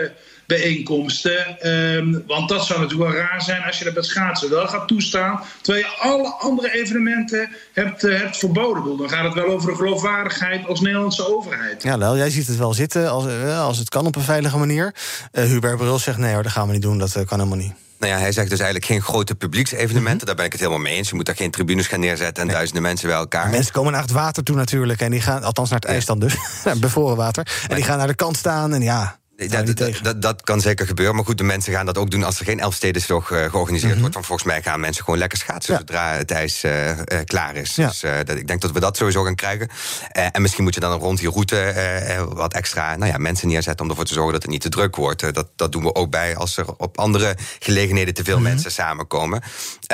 bijeenkomsten. 0.49 1.67
Um, 1.67 2.23
want 2.27 2.49
dat 2.49 2.65
zou 2.65 2.79
natuurlijk 2.79 3.11
wel 3.11 3.19
raar 3.19 3.41
zijn 3.41 3.63
als 3.63 3.77
je 3.77 3.83
dat 3.83 3.93
met 3.93 4.05
schaatsen 4.05 4.49
wel 4.49 4.67
gaat 4.67 4.87
toestaan. 4.87 5.43
Terwijl 5.61 5.85
je 5.85 5.91
alle 5.97 6.33
andere 6.39 6.73
evenementen 6.73 7.49
hebt, 7.73 8.03
uh, 8.03 8.19
hebt 8.19 8.37
verboden. 8.37 8.97
Dan 8.97 9.09
gaat 9.09 9.23
het 9.23 9.33
wel 9.33 9.45
over 9.45 9.69
de 9.69 9.75
geloofwaardigheid 9.75 10.67
als 10.67 10.81
Nederlandse 10.81 11.35
overheid. 11.35 11.83
Ja, 11.83 11.97
Lel, 11.97 12.17
jij 12.17 12.29
ziet 12.29 12.47
het 12.47 12.57
wel 12.57 12.73
zitten 12.73 13.09
als, 13.09 13.25
uh, 13.25 13.63
als 13.63 13.77
het 13.77 13.89
kan 13.89 14.05
op 14.05 14.15
een 14.15 14.21
veilige 14.21 14.57
manier. 14.57 14.95
Uh, 15.31 15.43
Hubert 15.43 15.77
Brul 15.77 15.99
zegt 15.99 16.17
nee 16.17 16.33
hoor, 16.33 16.43
dat 16.43 16.51
gaan 16.51 16.67
we 16.67 16.73
niet 16.73 16.81
doen, 16.81 16.97
dat 16.97 17.12
kan 17.12 17.39
helemaal 17.39 17.57
niet. 17.57 17.73
Nou 17.99 18.13
ja, 18.13 18.19
hij 18.19 18.31
zegt 18.31 18.49
dus 18.49 18.59
eigenlijk 18.59 18.91
geen 18.91 19.01
grote 19.01 19.35
publieksevenementen. 19.35 20.03
Mm 20.03 20.17
-hmm. 20.17 20.25
Daar 20.25 20.35
ben 20.35 20.45
ik 20.45 20.51
het 20.51 20.62
helemaal 20.62 20.81
mee 20.81 20.95
eens. 20.95 21.09
Je 21.09 21.15
moet 21.15 21.25
daar 21.25 21.35
geen 21.35 21.51
tribunes 21.51 21.88
gaan 21.88 21.99
neerzetten 21.99 22.41
en 22.41 22.45
nee. 22.45 22.55
duizenden 22.55 22.83
mensen 22.83 23.07
bij 23.07 23.17
elkaar. 23.17 23.49
Mensen 23.49 23.73
komen 23.73 23.91
naar 23.91 24.01
het 24.01 24.12
water 24.12 24.43
toe 24.43 24.55
natuurlijk. 24.55 25.01
En 25.01 25.12
die 25.12 25.21
gaan, 25.21 25.43
althans 25.43 25.69
naar 25.69 25.79
het 25.79 25.89
ijs 25.89 26.05
dan 26.05 26.19
dus, 26.19 26.35
bevroren 26.79 27.15
water. 27.15 27.47
En 27.67 27.75
die 27.75 27.83
gaan 27.83 27.97
naar 27.97 28.07
de 28.07 28.15
kant 28.15 28.38
staan 28.38 28.73
en 28.73 28.81
ja... 28.81 29.17
Dat, 29.47 29.78
dat, 29.78 29.99
dat, 30.02 30.21
dat, 30.21 30.41
kan 30.41 30.62
zeker 30.62 30.88
gebeuren. 30.88 31.15
Maar 31.15 31.25
goed, 31.25 31.38
de 31.38 31.43
mensen 31.43 31.73
gaan 31.73 31.86
dat 31.86 31.97
ook 31.97 32.12
doen 32.12 32.23
als 32.23 32.39
er 32.39 32.45
geen 32.45 32.60
Elfstedentocht 32.60 33.32
uh, 33.32 33.38
georganiseerd 33.38 33.84
mm 33.84 33.89
-hmm. 33.89 33.99
wordt. 33.99 34.13
Want 34.13 34.25
volgens 34.25 34.47
mij 34.47 34.62
gaan 34.62 34.80
mensen 34.80 35.04
gewoon 35.04 35.19
lekker 35.19 35.38
schaatsen 35.38 35.73
ja. 35.73 35.80
zodra 35.80 36.13
het 36.13 36.32
ijs 36.32 36.63
uh, 36.63 36.88
uh, 36.88 36.95
klaar 37.25 37.56
is. 37.56 37.75
Ja. 37.75 37.88
Dus 37.88 37.99
dat, 37.99 38.30
ik 38.30 38.47
denk 38.47 38.62
dat 38.62 38.71
we 38.71 38.80
dat 38.80 38.97
sowieso 38.97 39.23
gaan 39.23 39.36
krijgen. 39.36 39.69
en 40.12 40.41
misschien 40.41 40.63
moet 40.63 40.73
je 40.73 40.80
dan 40.80 40.99
rond 40.99 41.19
die 41.19 41.30
route 41.30 42.28
wat 42.30 42.54
extra 42.54 42.95
nou 42.95 43.12
ja, 43.12 43.17
mensen 43.17 43.47
neerzetten 43.47 43.86
om 43.86 43.91
ervoor 43.91 44.06
te 44.06 44.13
zorgen 44.13 44.34
dat 44.34 44.41
het 44.41 44.52
niet 44.52 44.62
te 44.62 44.69
druk 44.69 44.95
wordt. 44.95 45.34
dat, 45.34 45.47
dat 45.56 45.71
doen 45.71 45.84
we 45.84 45.95
ook 45.95 46.10
bij 46.10 46.36
als 46.36 46.58
er 46.58 46.65
op 46.78 46.97
andere 46.97 47.36
gelegenheden 47.60 48.13
te 48.13 48.23
veel 48.23 48.38
mm 48.38 48.43
-hmm. 48.43 48.52
mensen 48.52 48.71
samenkomen. 48.71 49.41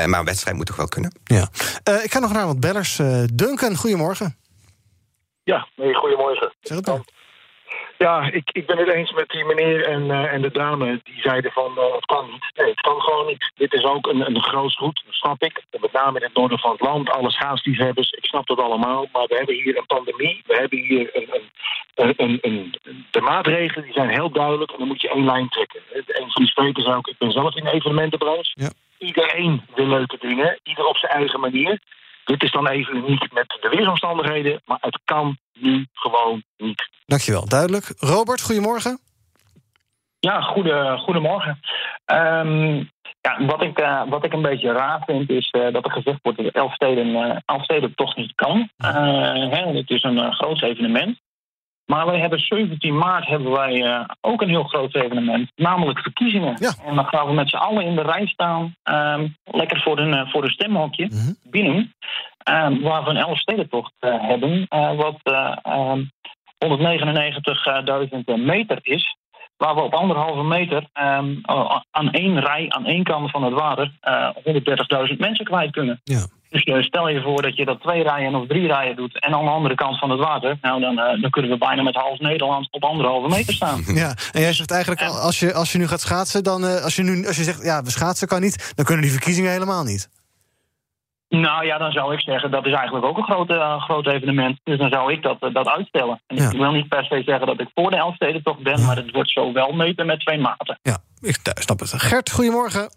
maar 0.05 0.19
een 0.19 0.25
wedstrijd 0.25 0.55
moet 0.55 0.65
toch 0.65 0.75
wel 0.75 0.88
kunnen. 0.88 1.12
Ja. 1.23 1.49
ik 2.03 2.12
ga 2.13 2.19
nog 2.19 2.34
naar 2.34 2.45
wat 2.45 2.60
bellers. 2.60 3.01
Duncan, 3.34 3.75
goedemorgen. 3.75 4.38
Ja, 5.43 5.67
nee, 5.75 5.93
goedemorgen. 5.93 6.55
Zeg 6.62 6.77
het 6.77 6.86
dan. 6.86 7.05
Ja, 7.97 8.31
ik, 8.31 8.49
ik 8.51 8.65
ben 8.65 8.77
het 8.77 8.88
eens 8.88 9.12
met 9.12 9.29
die 9.29 9.45
meneer 9.45 9.86
en, 9.88 10.05
uh, 10.05 10.34
en 10.34 10.41
de 10.41 10.51
dame 10.51 11.01
die 11.03 11.21
zeiden 11.21 11.51
van 11.51 11.71
uh, 11.77 11.93
het 11.95 12.05
kan 12.05 12.29
niet. 12.31 12.51
Nee, 12.55 12.69
het 12.69 12.81
kan 12.81 13.01
gewoon 13.01 13.27
niet. 13.27 13.51
Dit 13.55 13.73
is 13.73 13.84
ook 13.84 14.08
een, 14.08 14.25
een 14.25 14.41
groot 14.41 14.73
goed, 14.73 15.01
dat 15.05 15.13
snap 15.13 15.43
ik. 15.43 15.63
Met 15.81 15.91
name 15.91 16.19
in 16.19 16.25
het 16.25 16.36
noorden 16.36 16.60
van 16.60 16.71
het 16.71 16.81
land, 16.81 17.10
alle 17.10 17.31
schaatsliefhebbers, 17.31 18.12
ik 18.12 18.25
snap 18.25 18.47
dat 18.47 18.60
allemaal. 18.60 19.08
Maar 19.12 19.25
we 19.27 19.36
hebben 19.36 19.55
hier 19.55 19.77
een 19.77 19.86
pandemie, 19.86 20.43
we 20.45 20.55
hebben 20.55 20.79
hier 20.79 21.10
een, 21.13 21.29
een, 21.95 22.13
een, 22.17 22.39
een, 22.41 22.75
de 23.12 23.21
maatregelen 23.21 23.84
die 23.84 23.93
zijn 23.93 24.10
heel 24.10 24.29
duidelijk 24.29 24.71
en 24.71 24.77
dan 24.77 24.88
moet 24.88 25.01
je 25.01 25.10
één 25.10 25.25
lijn 25.25 25.49
trekken. 25.49 25.81
Een 25.93 26.31
van 26.31 26.41
die 26.41 26.47
sprekers 26.47 26.86
ook, 26.86 27.08
ik 27.08 27.17
ben 27.17 27.31
zelf 27.31 27.55
in 27.55 27.63
de 27.63 27.71
evenementenbranche. 27.71 28.51
Ja. 28.53 28.69
Iedereen 28.97 29.62
wil 29.75 29.88
leuke 29.88 30.17
dingen, 30.19 30.60
ieder 30.63 30.86
op 30.86 30.97
zijn 30.97 31.12
eigen 31.12 31.39
manier. 31.39 31.79
Dit 32.25 32.43
is 32.43 32.51
dan 32.51 32.67
even 32.67 32.95
uniek 32.95 33.33
met 33.33 33.57
de 33.61 33.69
weersomstandigheden, 33.69 34.61
maar 34.65 34.77
het 34.81 34.99
kan 35.05 35.38
nu 35.53 35.88
gewoon 35.93 36.43
niet. 36.57 36.89
Dankjewel, 37.05 37.47
duidelijk. 37.47 37.93
Robert, 37.99 38.41
goedemorgen. 38.41 38.99
Ja, 40.19 40.41
goede, 40.41 40.97
goedemorgen. 40.97 41.59
Um, 42.05 42.89
ja, 43.21 43.45
wat, 43.45 43.63
ik, 43.63 43.79
uh, 43.79 44.01
wat 44.09 44.25
ik 44.25 44.33
een 44.33 44.41
beetje 44.41 44.71
raar 44.71 45.03
vind 45.05 45.29
is 45.29 45.53
uh, 45.57 45.73
dat 45.73 45.85
er 45.85 45.91
gezegd 45.91 46.19
wordt 46.21 46.43
dat 46.43 46.53
Elfsteden, 46.53 47.07
uh, 47.07 47.38
Elfsteden 47.45 47.95
toch 47.95 48.15
niet 48.15 48.35
kan. 48.35 48.69
Hè, 48.77 49.77
het 49.77 49.89
is 49.89 50.03
een 50.03 50.33
groot 50.33 50.61
evenement. 50.61 51.19
Maar 51.85 52.05
wij 52.05 52.19
hebben 52.19 52.39
17 52.39 52.97
maart 52.97 53.27
hebben 53.27 53.51
wij 53.51 53.73
uh, 53.73 54.05
ook 54.21 54.41
een 54.41 54.49
heel 54.49 54.63
groot 54.63 54.95
evenement, 54.95 55.51
namelijk 55.55 55.99
verkiezingen. 55.99 56.57
Ja. 56.59 56.73
En 56.85 56.95
dan 56.95 57.05
gaan 57.05 57.27
we 57.27 57.33
met 57.33 57.49
z'n 57.49 57.55
allen 57.55 57.85
in 57.85 57.95
de 57.95 58.01
rij 58.01 58.25
staan, 58.27 58.75
um, 58.83 59.35
lekker 59.43 59.81
voor 59.81 59.99
een, 59.99 60.13
uh, 60.13 60.31
voor 60.31 60.43
een 60.43 60.49
stemhokje 60.49 61.05
Mhm. 61.05 61.33
binnen, 61.43 61.93
um, 62.49 62.81
waar 62.81 63.03
we 63.03 63.09
een 63.09 63.17
Elfstedentocht 63.17 63.93
uh, 63.99 64.27
hebben, 64.27 64.65
wat 64.95 65.19
um, 65.63 66.11
199.000 66.57 68.45
meter 68.45 68.79
is. 68.81 69.17
Waar 69.57 69.75
we 69.75 69.81
op 69.81 69.93
anderhalve 69.93 70.43
meter 70.43 70.89
aan 71.91 72.11
één 72.11 72.39
rij, 72.39 72.65
aan 72.69 72.85
één 72.85 73.03
kant 73.03 73.31
van 73.31 73.43
het 73.43 73.53
water, 73.53 73.91
130.000 75.09 75.17
mensen 75.17 75.45
kwijt 75.45 75.71
kunnen. 75.71 76.01
Ja. 76.03 76.25
Dus 76.49 76.85
stel 76.85 77.09
je 77.09 77.21
voor 77.21 77.41
dat 77.41 77.55
je 77.55 77.65
dat 77.65 77.81
twee 77.81 78.03
rijen 78.03 78.35
of 78.35 78.47
drie 78.47 78.67
rijen 78.67 78.95
doet 78.95 79.19
en 79.19 79.33
aan 79.33 79.43
de 79.43 79.51
andere 79.51 79.75
kant 79.75 79.99
van 79.99 80.09
het 80.09 80.19
water, 80.19 80.57
nou 80.61 80.81
dan, 80.81 80.99
uh, 80.99 81.21
dan 81.21 81.29
kunnen 81.29 81.51
we 81.51 81.57
bijna 81.57 81.81
met 81.81 81.95
half 81.95 82.19
Nederland 82.19 82.67
op 82.71 82.83
anderhalve 82.83 83.27
meter 83.27 83.53
staan. 83.53 83.83
Ja, 83.95 84.15
en 84.31 84.41
jij 84.41 84.53
zegt 84.53 84.71
eigenlijk, 84.71 85.01
als 85.01 85.39
je, 85.39 85.53
als 85.53 85.71
je 85.71 85.77
nu 85.77 85.87
gaat 85.87 86.01
schaatsen, 86.01 86.43
dan 86.43 86.81
als 86.83 86.95
je 86.95 87.03
nu 87.03 87.27
als 87.27 87.35
je 87.35 87.43
zegt 87.43 87.63
ja, 87.63 87.83
we 87.83 87.91
schaatsen 87.91 88.27
kan 88.27 88.41
niet, 88.41 88.73
dan 88.75 88.85
kunnen 88.85 89.03
die 89.03 89.11
verkiezingen 89.11 89.51
helemaal 89.51 89.83
niet. 89.83 90.09
Nou 91.41 91.65
ja, 91.65 91.77
dan 91.77 91.91
zou 91.91 92.13
ik 92.13 92.19
zeggen, 92.19 92.51
dat 92.51 92.65
is 92.65 92.73
eigenlijk 92.73 93.05
ook 93.05 93.17
een 93.17 93.23
groot, 93.23 93.49
uh, 93.49 93.81
groot 93.83 94.07
evenement. 94.07 94.59
Dus 94.63 94.77
dan 94.77 94.89
zou 94.89 95.11
ik 95.11 95.21
dat, 95.21 95.37
uh, 95.43 95.53
dat 95.53 95.67
uitstellen. 95.67 96.21
En 96.27 96.35
Ja. 96.35 96.49
ik 96.49 96.57
wil 96.57 96.71
niet 96.71 96.87
per 96.87 97.05
se 97.05 97.21
zeggen 97.25 97.47
dat 97.47 97.59
ik 97.59 97.69
voor 97.73 97.91
de 97.91 97.97
Elfstedentocht 97.97 98.59
ben, 98.63 98.85
maar 98.85 98.95
het 98.95 99.11
wordt 99.11 99.31
zo 99.31 99.53
wel 99.53 99.71
meten 99.71 100.05
met 100.05 100.19
twee 100.19 100.39
maten. 100.39 100.79
Ja, 100.81 100.97
ik 101.21 101.37
eh, 101.43 101.51
snap 101.53 101.79
het. 101.79 101.93
Gert, 101.97 102.31
goedemorgen. 102.31 102.89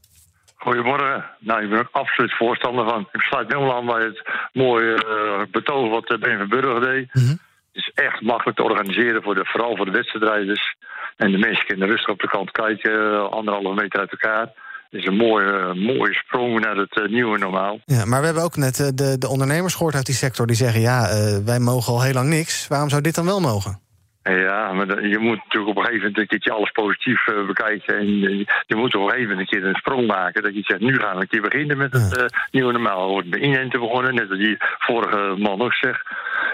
Goedemorgen. 0.56 1.24
Nou, 1.38 1.62
ik 1.62 1.70
ben 1.70 1.78
ook 1.78 1.88
absoluut 1.92 2.36
voorstander 2.36 2.88
van. 2.88 3.08
Ik 3.12 3.20
sluit 3.20 3.52
helemaal 3.52 3.76
aan 3.76 3.86
bij 3.86 4.02
het 4.02 4.28
mooie 4.52 5.04
uh, 5.06 5.46
betoog 5.50 5.90
wat 5.90 6.10
uh, 6.10 6.18
Ben 6.18 6.38
van 6.38 6.48
Burger 6.48 6.80
deed. 6.80 7.14
Mhm. 7.14 7.28
Het 7.72 7.86
is 7.86 7.90
echt 7.94 8.20
makkelijk 8.20 8.56
te 8.56 8.64
organiseren, 8.64 9.22
voor 9.22 9.34
de, 9.34 9.44
vooral 9.44 9.76
voor 9.76 9.84
de 9.84 9.90
wedstrijders. 9.90 10.74
En 11.16 11.30
de 11.32 11.38
mensen 11.38 11.66
kunnen 11.66 11.88
rustig 11.88 12.08
op 12.10 12.20
de 12.20 12.28
kant 12.28 12.50
kijken, 12.50 12.92
eh, 13.12 13.22
anderhalve 13.30 13.74
meter 13.74 14.00
uit 14.00 14.10
elkaar. 14.10 14.52
Is 14.90 15.06
een 15.06 15.16
mooie, 15.16 15.74
mooie 15.74 16.14
sprong 16.14 16.60
naar 16.60 16.76
het 16.76 17.00
eh, 17.02 17.08
nieuwe 17.08 17.38
normaal. 17.38 17.80
Ja, 17.84 18.04
maar 18.04 18.20
we 18.20 18.26
hebben 18.26 18.44
ook 18.44 18.56
net 18.56 18.80
eh, 18.80 18.86
de, 18.94 19.18
de 19.18 19.28
ondernemers 19.28 19.74
gehoord 19.74 19.94
uit 19.94 20.06
die 20.06 20.14
sector... 20.14 20.46
die 20.46 20.56
zeggen, 20.56 20.80
ja, 20.80 21.08
eh, 21.08 21.36
wij 21.44 21.58
mogen 21.58 21.92
al 21.92 22.02
heel 22.02 22.12
lang 22.12 22.28
niks. 22.28 22.68
Waarom 22.68 22.88
zou 22.88 23.02
dit 23.02 23.14
dan 23.14 23.24
wel 23.24 23.40
mogen? 23.40 23.80
Ja, 24.28 24.72
maar 24.72 25.06
je 25.06 25.18
moet 25.18 25.36
natuurlijk 25.36 25.70
op 25.70 25.76
een 25.76 25.84
gegeven 25.84 25.98
moment 25.98 26.18
een 26.18 26.26
keertje 26.26 26.52
alles 26.52 26.70
positief 26.70 27.26
eh, 27.26 27.46
bekijken. 27.46 27.98
En 27.98 28.06
eh, 28.06 28.44
je 28.66 28.76
moet 28.76 28.94
op 28.94 29.02
een 29.02 29.08
gegeven 29.08 29.28
moment 29.28 29.40
een 29.40 29.60
keer 29.60 29.68
een 29.68 29.74
sprong 29.74 30.06
maken. 30.06 30.42
Dat 30.42 30.54
je 30.54 30.62
zegt, 30.62 30.80
nu 30.80 30.98
gaan 30.98 31.14
we 31.14 31.20
een 31.20 31.28
keer 31.28 31.40
beginnen 31.40 31.76
met 31.78 31.92
het 31.92 32.16
eh, 32.16 32.38
nieuwe 32.50 32.72
normaal. 32.72 33.02
Er 33.02 33.12
wordt 33.12 33.30
bij 33.30 33.40
inenten 33.40 33.80
begonnen, 33.80 34.14
net 34.14 34.30
als 34.30 34.38
die 34.38 34.56
vorige 34.58 35.34
man 35.38 35.60
ook 35.60 35.74
zegt. 35.74 36.06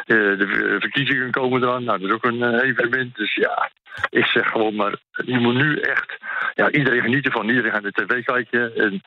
De 0.06 0.46
ver- 0.48 0.80
verkiezingen 0.80 1.30
komen 1.30 1.62
eraan. 1.62 1.84
Nou, 1.84 1.98
dat 1.98 2.08
is 2.08 2.14
ook 2.14 2.24
een 2.24 2.60
evenement. 2.60 3.16
Dus 3.16 3.34
ja, 3.34 3.70
ik 4.10 4.26
zeg 4.26 4.46
gewoon 4.46 4.74
maar, 4.74 4.94
je 5.24 5.38
moet 5.38 5.54
nu 5.54 5.78
echt... 5.78 6.16
Ja, 6.54 6.70
iedereen 6.70 7.02
genieten 7.02 7.32
van, 7.32 7.48
iedereen 7.48 7.72
gaat 7.72 7.82
de 7.82 7.92
tv 7.92 8.24
kijken. 8.24 8.76
En 8.76 9.02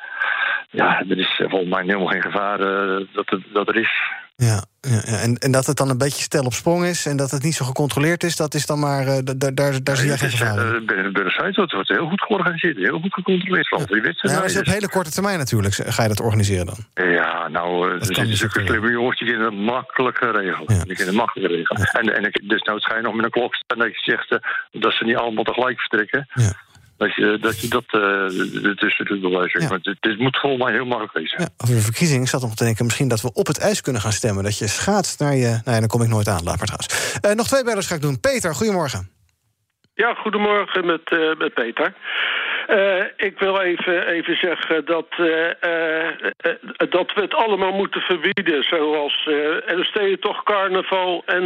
ja, 0.70 1.04
er 1.10 1.18
is 1.18 1.42
volgens 1.48 1.70
mij 1.70 1.84
helemaal 1.84 2.08
geen 2.08 2.22
gevaar 2.22 2.58
dat, 2.58 3.30
het, 3.30 3.42
dat 3.54 3.68
er 3.68 3.80
is. 3.80 4.12
Ja, 4.40 4.64
ja, 4.82 5.02
ja. 5.06 5.18
En, 5.18 5.36
en 5.38 5.52
dat 5.52 5.66
het 5.66 5.78
dan 5.78 5.90
een 5.90 5.98
beetje 5.98 6.22
stel 6.24 6.44
op 6.46 6.54
sprong 6.54 6.86
is... 6.86 7.06
en 7.06 7.18
dat 7.18 7.32
het 7.32 7.44
niet 7.44 7.54
zo 7.56 7.66
gecontroleerd 7.66 8.24
is, 8.24 8.36
dat 8.36 8.54
is 8.54 8.66
dan 8.66 8.80
maar... 8.80 9.08
eh, 9.08 9.18
da- 9.24 9.34
da- 9.34 9.52
daar, 9.52 9.84
daar 9.84 9.96
zie 9.98 10.10
Het 10.10 10.20
geen 10.20 10.30
gevaar 10.30 10.58
in. 10.76 10.88
eh, 10.88 11.04
wordt 11.74 11.90
het 11.90 11.98
heel 11.98 12.08
goed 12.10 12.22
georganiseerd, 12.22 12.78
heel 12.78 13.00
goed 13.00 13.14
gecontroleerd. 13.14 13.70
Die 13.70 13.78
Ja, 13.80 13.86
maar 13.96 14.02
wedstrijden. 14.02 14.42
dat 14.42 14.52
is 14.52 14.58
op 14.60 14.66
hele 14.74 14.90
korte 14.90 15.12
termijn 15.12 15.38
natuurlijk, 15.38 15.74
ga 15.76 16.02
je 16.04 16.08
dat 16.08 16.20
organiseren 16.20 16.66
dan. 16.66 16.78
Ja, 16.94 17.48
nou, 17.48 17.88
eh, 17.90 17.94
er 18.00 18.06
zitten 18.06 18.38
zulke 18.38 18.66
slimme 18.66 18.92
jongens 18.92 19.20
die 19.20 19.28
kunnen 19.30 19.46
het 19.48 19.60
makkelijk 19.64 20.20
regelen. 20.20 20.66
Die 20.68 20.96
kunnen 20.96 21.06
het 21.06 21.16
makkelijk 21.16 21.52
regelen. 21.54 21.84
En, 21.92 22.16
en 22.18 22.24
ik- 22.26 22.50
desnoods 22.50 22.86
ga 22.86 22.96
je 22.96 23.02
nog 23.02 23.14
met 23.16 23.26
een 23.26 23.32
klok 23.32 23.56
staan 23.56 23.78
dat 23.78 23.88
je 23.88 24.12
zegt 24.12 24.30
dat 24.72 24.94
ze 24.94 25.04
niet 25.06 25.16
allemaal 25.16 25.44
tegelijk 25.44 25.80
vertrekken. 25.80 26.28
Dat 26.98 27.16
je 27.16 27.38
dat, 27.42 27.62
je 27.62 27.68
dat 27.68 27.84
eh, 27.88 28.66
ertussen 28.66 29.06
doet 29.06 29.22
bewijzen. 29.22 29.70
Maar 29.70 29.80
het, 29.82 29.98
het 30.00 30.20
moet 30.20 30.38
volgens 30.38 30.64
mij 30.64 30.74
heel 30.74 30.86
makkelijk 30.86 31.14
wezen. 31.14 31.42
Ja, 31.42 31.48
over 31.58 31.76
de 31.76 31.82
verkiezing 31.82 32.22
ik 32.22 32.28
zat 32.28 32.42
nog 32.42 32.56
te 32.56 32.64
denken... 32.64 32.86
misschien 32.86 33.08
dat 33.08 33.22
we 33.22 33.34
op 33.34 33.48
het 33.48 33.60
ijs 33.60 33.82
kunnen 33.82 34.02
gaan 34.02 34.12
stemmen. 34.12 34.44
Dat 34.44 34.58
je 34.58 34.68
schaatst 34.68 35.20
naar 35.20 35.36
je... 35.36 35.48
Nou 35.48 35.72
ja, 35.76 35.80
dan 35.80 35.88
kom 35.88 36.02
ik 36.02 36.08
nooit 36.08 36.28
aan, 36.28 36.44
laat 36.44 36.58
maar 36.58 36.66
trouwens. 36.66 37.20
Eh, 37.22 37.32
nog 37.32 37.48
twee 37.48 37.64
bellers 37.64 37.88
ga 37.88 37.96
ik 37.96 38.02
doen. 38.02 38.20
Peter, 38.20 38.56
goedemorgen. 38.56 39.10
Ja, 39.94 40.14
goedemorgen 40.14 40.86
met, 40.86 41.12
eh, 41.12 41.38
met 41.38 41.54
Peter. 41.54 41.94
Eh, 42.68 43.04
ik 43.16 43.40
wil 43.40 43.60
even, 43.60 44.08
even 44.08 44.38
zeggen 44.38 44.86
dat, 44.86 45.08
eh, 45.18 45.50
eh, 45.50 46.16
dat 46.90 47.14
we 47.14 47.22
het 47.22 47.34
allemaal 47.34 47.72
moeten 47.72 48.02
verbieden. 48.02 48.64
Zoals 48.64 49.28
uh, 49.30 50.14
toch 50.14 50.44
carnaval 50.44 51.24
en, 51.26 51.44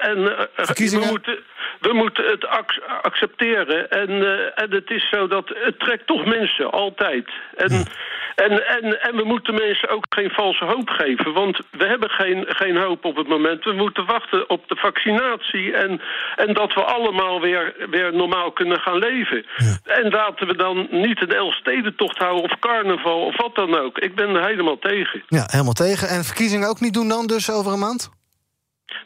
en 0.00 0.24
we, 0.24 1.06
moeten, 1.10 1.38
we 1.80 1.92
moeten 1.92 2.24
het 2.24 2.46
ac- 2.46 2.82
accepteren. 3.02 3.90
En, 3.90 4.10
en 4.54 4.70
het 4.70 4.90
is 4.90 5.08
zo 5.08 5.26
dat 5.26 5.48
het 5.54 5.78
trekt 5.78 6.06
toch 6.06 6.24
mensen, 6.24 6.70
altijd. 6.70 7.28
En, 7.56 7.86
en, 8.46 8.52
en, 8.76 9.02
en 9.02 9.16
we 9.16 9.24
moeten 9.24 9.54
mensen 9.54 9.88
ook 9.88 10.06
geen 10.08 10.30
valse 10.30 10.64
hoop 10.64 10.88
geven. 10.88 11.32
Want 11.32 11.60
we 11.70 11.86
hebben 11.86 12.10
geen, 12.10 12.44
geen 12.48 12.76
hoop 12.76 13.04
op 13.04 13.16
het 13.16 13.28
moment. 13.28 13.64
We 13.64 13.72
moeten 13.72 14.06
wachten 14.06 14.48
op 14.48 14.68
de 14.68 14.76
vaccinatie. 14.76 15.72
En, 15.72 16.00
en 16.36 16.54
dat 16.54 16.74
we 16.74 16.84
allemaal 16.84 17.40
weer, 17.40 17.74
weer 17.90 18.14
normaal 18.14 18.52
kunnen 18.52 18.80
gaan 18.80 18.98
leven. 18.98 19.46
En 19.84 20.10
laten 20.10 20.46
we 20.46 20.56
dan 20.56 20.88
niet 20.90 21.22
een 21.22 21.32
Elfstedentocht 21.32 22.18
houden 22.18 22.44
of 22.44 22.58
carnaval 22.58 23.24
of 23.24 23.36
wat 23.36 23.54
dan 23.54 23.78
ook. 23.78 23.98
Ik 23.98 24.14
ben 24.14 24.28
er 24.34 24.46
helemaal 24.46 24.78
tegen. 24.78 25.22
Ja, 25.28 25.44
helemaal 25.50 25.72
tegen. 25.72 26.08
En 26.08 26.24
verkiezingen 26.24 26.68
ook 26.68 26.80
niet 26.80 26.94
doen 26.94 27.08
dan 27.08 27.26
dus 27.26 27.50
over 27.50 27.72
een 27.72 27.78
maand? 27.78 28.19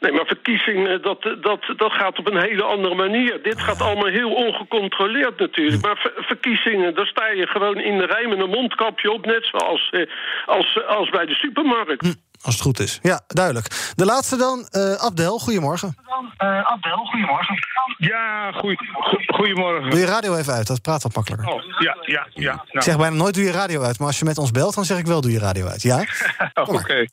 Nee, 0.01 0.13
maar 0.13 0.27
verkiezingen, 0.27 1.03
dat, 1.03 1.23
dat, 1.41 1.61
dat 1.77 1.93
gaat 1.93 2.19
op 2.19 2.27
een 2.27 2.41
hele 2.41 2.63
andere 2.63 2.95
manier. 2.95 3.43
Dit 3.43 3.61
gaat 3.61 3.81
allemaal 3.81 4.13
heel 4.13 4.33
ongecontroleerd 4.35 5.39
natuurlijk. 5.39 5.83
Maar 5.83 5.97
ver- 5.97 6.13
verkiezingen, 6.17 6.95
daar 6.95 7.07
sta 7.07 7.27
je 7.29 7.47
gewoon 7.47 7.79
in 7.81 7.99
de 7.99 8.07
rij 8.07 8.27
met 8.29 8.39
een 8.41 8.51
mondkapje 8.51 9.13
op... 9.13 9.27
net 9.27 9.45
zoals 9.51 9.91
eh, 9.91 10.07
als, 10.47 10.87
als 10.87 11.11
bij 11.11 11.27
de 11.27 11.35
supermarkt. 11.35 12.17
Als 12.43 12.55
het 12.55 12.63
goed 12.63 12.79
is. 12.81 12.99
Ja, 13.03 13.21
duidelijk. 13.27 13.67
De 13.95 14.05
laatste 14.05 14.37
dan, 14.37 14.67
eh, 14.71 14.93
Abdel, 14.95 15.39
goedemorgen. 15.39 15.95
Uh, 16.43 16.65
Abdel, 16.71 16.97
goedemorgen. 16.97 17.59
Ja, 17.99 18.53
goeie, 18.53 18.77
go- 18.93 19.35
goedemorgen. 19.35 19.91
Doe 19.91 19.99
je 19.99 20.07
radio 20.07 20.37
even 20.37 20.53
uit, 20.53 20.67
dat 20.67 20.83
praat 20.83 21.03
wat 21.03 21.15
makkelijker. 21.15 21.49
Oh, 21.53 21.63
ja, 21.79 21.97
ja, 22.01 22.27
ja. 22.35 22.65
Ik 22.71 22.83
zeg 22.83 22.97
bijna 22.97 23.17
nooit 23.17 23.35
doe 23.35 23.45
je 23.45 23.53
radio 23.53 23.83
uit, 23.83 23.99
maar 23.99 24.07
als 24.07 24.19
je 24.19 24.25
met 24.25 24.39
ons 24.39 24.51
belt, 24.51 24.75
dan 24.75 24.85
zeg 24.85 24.99
ik 24.99 25.07
wel 25.07 25.21
doe 25.21 25.31
je 25.31 25.39
radio 25.39 25.67
uit. 25.67 25.83
Ja? 25.83 26.05
Oké. 26.55 27.07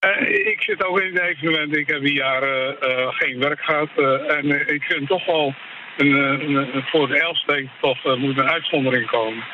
Eh, 0.00 0.46
ik 0.46 0.62
zit 0.62 0.84
ook 0.84 1.00
in 1.00 1.14
het 1.14 1.22
evenement. 1.22 1.76
Ik 1.76 1.88
heb 1.88 2.00
hier 2.00 2.12
jaren 2.12 2.80
eh, 2.80 3.06
geen 3.10 3.38
werk 3.38 3.60
gehad. 3.60 3.88
eh, 3.96 4.36
en 4.36 4.68
ik 4.74 4.82
vind 4.82 5.08
toch 5.08 5.24
wel 5.26 5.54
een, 5.96 6.12
een, 6.12 6.54
een- 6.54 6.82
voor 6.86 7.08
de 7.08 7.20
Elfsteek 7.20 7.68
toch 7.80 8.16
moet 8.16 8.38
een 8.38 8.50
uitzondering 8.50 9.06
komen. 9.06 9.44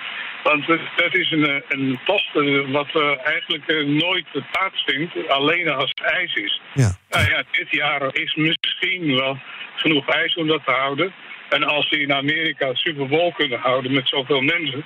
Want 0.43 0.67
het, 0.67 0.81
het 0.97 1.15
is 1.15 1.31
een, 1.31 1.63
een 1.69 1.99
tocht 2.05 2.33
wat 2.71 3.19
eigenlijk 3.25 3.87
nooit 3.87 4.27
plaatsvindt, 4.53 5.29
alleen 5.29 5.69
als 5.69 5.91
het 5.95 6.13
ijs 6.13 6.35
is. 6.35 6.61
Ja. 6.75 6.91
Nou 7.11 7.31
ja, 7.31 7.43
dit 7.51 7.71
jaar 7.71 8.03
is 8.13 8.35
misschien 8.35 9.17
wel 9.17 9.39
genoeg 9.77 10.09
ijs 10.09 10.35
om 10.35 10.47
dat 10.47 10.61
te 10.67 10.73
houden. 10.73 11.13
En 11.49 11.65
als 11.65 11.89
ze 11.89 12.01
in 12.01 12.13
Amerika 12.13 12.69
het 12.69 12.77
Super 12.79 13.09
Bowl 13.09 13.33
kunnen 13.33 13.59
houden 13.59 13.93
met 13.93 14.09
zoveel 14.09 14.41
mensen, 14.41 14.85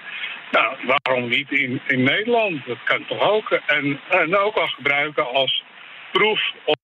nou, 0.51 0.77
waarom 0.87 1.29
niet 1.29 1.51
in, 1.51 1.81
in 1.87 2.03
Nederland? 2.03 2.67
Dat 2.67 2.83
kan 2.85 3.07
toch 3.07 3.31
ook? 3.31 3.51
En, 3.67 4.01
en 4.09 4.37
ook 4.37 4.55
al 4.55 4.67
gebruiken 4.67 5.27
als 5.27 5.65
proef 6.13 6.41
om 6.65 6.75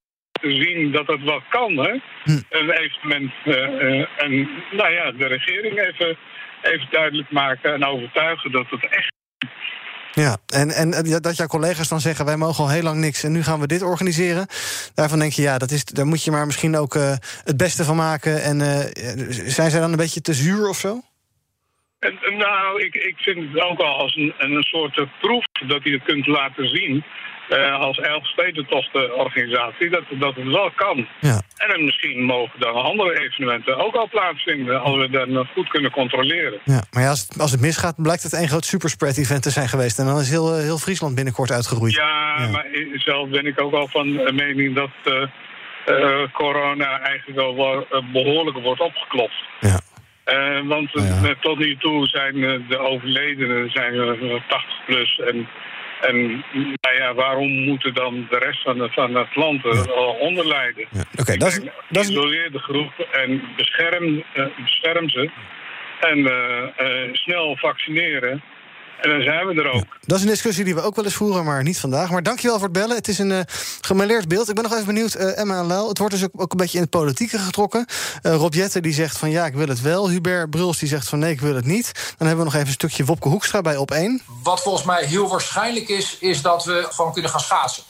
te 0.40 0.50
zien 0.50 0.92
dat 0.92 1.06
het 1.06 1.22
wel 1.22 1.42
kan, 1.48 1.76
hè? 1.76 2.00
Een 2.48 2.70
evenement. 2.70 3.32
eh, 3.44 3.54
eh, 3.64 4.08
en 4.16 4.48
nou 4.70 4.92
ja, 4.92 5.12
de 5.12 5.26
regering 5.26 5.78
even, 5.78 6.16
even 6.62 6.86
duidelijk 6.90 7.30
maken 7.30 7.74
en 7.74 7.84
overtuigen 7.84 8.52
dat 8.52 8.66
het 8.70 8.88
echt 8.88 9.12
Ja, 10.12 10.36
en, 10.46 10.70
en 10.70 10.92
eh, 10.92 11.16
dat 11.20 11.36
jouw 11.36 11.46
collega's 11.46 11.88
dan 11.88 12.00
zeggen... 12.00 12.24
wij 12.24 12.36
mogen 12.36 12.64
al 12.64 12.70
heel 12.70 12.82
lang 12.82 13.00
niks 13.00 13.22
en 13.22 13.32
nu 13.32 13.42
gaan 13.42 13.60
we 13.60 13.66
dit 13.66 13.82
organiseren. 13.82 14.46
Daarvan 14.94 15.18
denk 15.18 15.32
je, 15.32 15.42
ja, 15.42 15.58
dat 15.58 15.70
is, 15.70 15.84
daar 15.84 16.06
moet 16.06 16.24
je 16.24 16.30
maar 16.30 16.46
misschien 16.46 16.76
ook 16.76 16.94
het 17.44 17.56
beste 17.56 17.84
van 17.84 17.96
maken. 17.96 18.42
En 18.42 18.60
zijn 19.30 19.70
zij 19.70 19.80
dan 19.80 19.90
een 19.90 19.96
beetje 19.96 20.20
te 20.20 20.34
zuur 20.34 20.68
of 20.68 20.78
zo? 20.78 21.00
En, 21.98 22.18
nou, 22.38 22.82
ik, 22.82 22.94
ik 22.94 23.14
vind 23.16 23.52
het 23.52 23.62
ook 23.62 23.80
al 23.80 23.98
als 23.98 24.16
een, 24.16 24.34
een 24.38 24.62
soort 24.62 24.98
eh, 24.98 25.06
proef 25.20 25.44
dat 25.66 25.84
je 25.84 25.92
het 25.92 26.02
kunt 26.02 26.26
laten 26.26 26.68
zien. 26.68 27.04
eh, 27.48 27.80
als 27.80 27.98
Elfstedentocht-organisatie, 27.98 29.90
dat, 29.90 30.02
dat 30.10 30.34
het 30.34 30.46
wel 30.46 30.70
kan. 30.74 31.08
Ja. 31.20 31.40
En 31.56 31.68
dan 31.68 31.84
misschien 31.84 32.22
mogen 32.22 32.60
dan 32.60 32.74
andere 32.74 33.20
evenementen 33.20 33.76
ook 33.76 33.94
al 33.94 34.08
plaatsvinden, 34.08 34.80
als 34.80 34.96
we 34.96 35.10
dat 35.10 35.28
nog 35.28 35.48
goed 35.54 35.68
kunnen 35.68 35.90
controleren. 35.90 36.60
Ja, 36.64 36.82
maar 36.90 37.02
ja, 37.02 37.08
als, 37.08 37.20
het, 37.20 37.40
als 37.40 37.50
het 37.50 37.60
misgaat, 37.60 38.02
blijkt 38.02 38.22
het 38.22 38.32
één 38.32 38.48
groot 38.48 38.64
superspread-event 38.64 39.42
te 39.42 39.50
zijn 39.50 39.68
geweest. 39.68 39.98
En 39.98 40.06
dan 40.06 40.18
is 40.18 40.30
heel, 40.30 40.54
eh, 40.54 40.62
heel 40.62 40.78
Friesland 40.78 41.14
binnenkort 41.14 41.50
uitgeroeid. 41.50 41.94
Ja, 41.94 42.48
maar 42.52 42.66
zelf 42.94 43.28
ben 43.28 43.46
ik 43.46 43.60
ook 43.60 43.74
al 43.74 43.88
van 43.88 44.34
mening 44.34 44.74
dat 44.74 44.90
corona 46.32 47.00
eigenlijk 47.00 47.38
wel 47.38 47.86
eh, 47.90 48.12
behoorlijk 48.12 48.58
wordt 48.58 48.80
opgeklopt. 48.80 49.34
Ja. 49.60 49.80
Eh, 50.26 50.60
want 50.64 50.94
eh, 50.94 51.30
tot 51.40 51.58
nu 51.58 51.76
toe 51.76 52.06
zijn 52.06 52.44
eh, 52.44 52.68
de 52.68 52.78
overledenen 52.78 53.70
zijn, 53.70 53.94
eh, 53.94 54.40
80 54.48 54.84
plus. 54.86 55.18
En, 55.18 55.48
en 56.00 56.44
nou 56.80 56.96
ja, 56.98 57.14
waarom 57.14 57.50
moeten 57.64 57.94
dan 57.94 58.26
de 58.30 58.38
rest 58.38 58.62
van, 58.62 58.78
de, 58.78 58.88
van 58.90 59.14
het 59.14 59.36
land 59.36 59.64
uh, 59.64 60.20
onder 60.20 60.46
lijden? 60.46 60.86
Oké, 61.16 61.36
dat 61.36 61.48
is, 61.48 61.60
dat 61.88 62.02
is 62.02 62.10
Isoleer 62.10 62.52
de 62.52 62.58
groep 62.58 62.92
en 63.12 63.42
bescherm, 63.56 64.22
eh, 64.34 64.44
bescherm 64.62 65.08
ze. 65.08 65.30
En 66.00 66.28
snel 67.12 67.56
vaccineren. 67.56 68.42
En 69.00 69.10
dan 69.10 69.22
zijn 69.22 69.46
we 69.46 69.62
er 69.62 69.70
ook. 69.70 69.84
Dat 70.00 70.16
is 70.16 70.24
een 70.24 70.30
discussie 70.30 70.64
die 70.64 70.74
we 70.74 70.82
ook 70.82 70.96
wel 70.96 71.04
eens 71.04 71.14
voeren, 71.14 71.44
maar 71.44 71.62
niet 71.62 71.78
vandaag. 71.78 72.10
Maar 72.10 72.22
dankjewel 72.22 72.56
voor 72.58 72.68
het 72.68 72.72
bellen. 72.72 72.96
Het 72.96 73.08
is 73.08 73.18
een 73.18 73.30
uh, 73.30 73.40
gemêleerd 73.80 74.26
beeld. 74.28 74.48
Ik 74.48 74.54
ben 74.54 74.64
nog 74.64 74.72
even 74.72 74.86
benieuwd, 74.86 75.16
uh, 75.16 75.38
Emma 75.38 75.58
en 75.58 75.66
Luil. 75.66 75.88
Het 75.88 75.98
wordt 75.98 76.14
dus 76.14 76.24
ook, 76.24 76.30
ook, 76.36 76.50
een 76.50 76.56
beetje 76.56 76.76
in 76.76 76.82
het 76.82 76.90
politieke 76.90 77.38
getrokken. 77.38 77.86
Uh, 78.22 78.34
Rob 78.34 78.54
Jetten 78.54 78.82
die 78.82 78.92
zegt 78.92 79.18
van 79.18 79.30
ja, 79.30 79.46
ik 79.46 79.54
wil 79.54 79.68
het 79.68 79.80
wel. 79.80 80.10
Hubert 80.10 80.50
Bruls 80.50 80.78
die 80.78 80.88
zegt 80.88 81.08
van 81.08 81.18
nee, 81.18 81.32
ik 81.32 81.40
wil 81.40 81.54
het 81.54 81.64
niet. 81.64 81.92
Dan 82.16 82.26
hebben 82.26 82.36
we 82.36 82.44
nog 82.44 82.54
even 82.54 82.66
een 82.66 82.72
stukje 82.72 83.04
Wopke 83.04 83.28
Hoekstra 83.28 83.60
bij 83.60 83.76
op 83.76 83.90
één. 83.90 84.22
Wat 84.42 84.62
volgens 84.62 84.84
mij 84.84 85.04
heel 85.04 85.28
waarschijnlijk 85.28 85.88
is, 85.88 86.16
is 86.20 86.42
dat 86.42 86.64
we 86.64 86.86
gewoon 86.90 87.12
kunnen 87.12 87.30
gaan 87.30 87.40
schaatsen. 87.40 87.82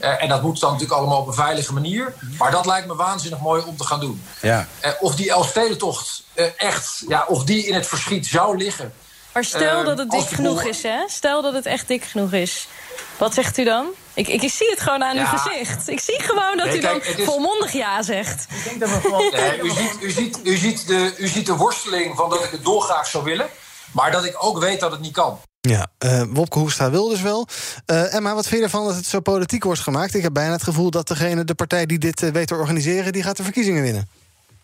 Uh, 0.00 0.22
en 0.22 0.28
dat 0.28 0.42
moet 0.42 0.60
dan 0.60 0.72
natuurlijk 0.72 0.98
allemaal 1.00 1.20
op 1.20 1.26
een 1.26 1.34
veilige 1.34 1.72
manier. 1.72 2.14
Maar 2.38 2.50
dat 2.50 2.66
lijkt 2.66 2.86
me 2.86 2.94
waanzinnig 2.94 3.40
mooi 3.40 3.62
om 3.66 3.76
te 3.76 3.84
gaan 3.84 4.00
doen. 4.00 4.22
Ja. 4.40 4.68
Uh, 4.84 4.90
of 5.00 5.14
die 5.14 5.30
Elfstedentocht 5.30 6.24
uh, 6.34 6.46
echt, 6.56 7.04
ja, 7.08 7.24
of 7.28 7.44
die 7.44 7.66
in 7.66 7.74
het 7.74 7.86
verschiet 7.86 8.26
zou 8.26 8.56
liggen. 8.56 8.92
Maar 9.34 9.44
stel 9.44 9.84
dat 9.84 9.98
het 9.98 10.10
dik 10.10 10.28
genoeg 10.28 10.62
is, 10.62 10.82
hè? 10.82 10.98
Stel 11.06 11.42
dat 11.42 11.54
het 11.54 11.66
echt 11.66 11.88
dik 11.88 12.04
genoeg 12.04 12.32
is. 12.32 12.68
Wat 13.18 13.34
zegt 13.34 13.58
u 13.58 13.64
dan? 13.64 13.86
Ik, 14.14 14.28
ik, 14.28 14.42
ik 14.42 14.52
zie 14.52 14.70
het 14.70 14.80
gewoon 14.80 15.04
aan 15.04 15.16
ja. 15.16 15.30
uw 15.30 15.38
gezicht. 15.38 15.88
Ik 15.88 16.00
zie 16.00 16.20
gewoon 16.20 16.56
dat 16.56 16.66
nee, 16.66 16.76
u 16.76 16.80
kijk, 16.80 17.04
dan 17.04 17.16
is... 17.16 17.24
volmondig 17.24 17.72
ja 17.72 18.02
zegt. 18.02 18.46
Ik 18.48 18.64
denk 18.64 18.80
dat 18.80 18.88
we 18.88 19.00
gewoon... 19.00 19.32
nee, 19.32 19.60
u, 19.62 19.70
ziet, 19.70 19.96
u, 20.00 20.10
ziet, 20.10 20.40
u, 20.42 20.56
ziet 20.56 20.86
de, 20.86 21.14
u 21.18 21.26
ziet 21.26 21.46
de 21.46 21.56
worsteling 21.56 22.16
van 22.16 22.30
dat 22.30 22.44
ik 22.44 22.50
het 22.50 22.64
dolgraag 22.64 23.06
zou 23.06 23.24
willen. 23.24 23.46
Maar 23.92 24.10
dat 24.10 24.24
ik 24.24 24.36
ook 24.38 24.58
weet 24.58 24.80
dat 24.80 24.90
het 24.90 25.00
niet 25.00 25.12
kan. 25.12 25.40
Ja, 25.60 25.86
uh, 26.04 26.22
Wopke 26.28 26.58
Hoekstra 26.58 26.90
wil 26.90 27.08
dus 27.08 27.20
wel. 27.20 27.46
Uh, 27.86 28.14
Emma, 28.14 28.34
wat 28.34 28.46
vind 28.46 28.58
je 28.58 28.64
ervan 28.64 28.86
dat 28.86 28.94
het 28.94 29.06
zo 29.06 29.20
politiek 29.20 29.64
wordt 29.64 29.80
gemaakt? 29.80 30.14
Ik 30.14 30.22
heb 30.22 30.32
bijna 30.32 30.52
het 30.52 30.62
gevoel 30.62 30.90
dat 30.90 31.08
degene, 31.08 31.44
de 31.44 31.54
partij 31.54 31.86
die 31.86 31.98
dit 31.98 32.20
weet 32.20 32.46
te 32.46 32.54
organiseren... 32.54 33.12
die 33.12 33.22
gaat 33.22 33.36
de 33.36 33.42
verkiezingen 33.42 33.82
winnen. 33.82 34.08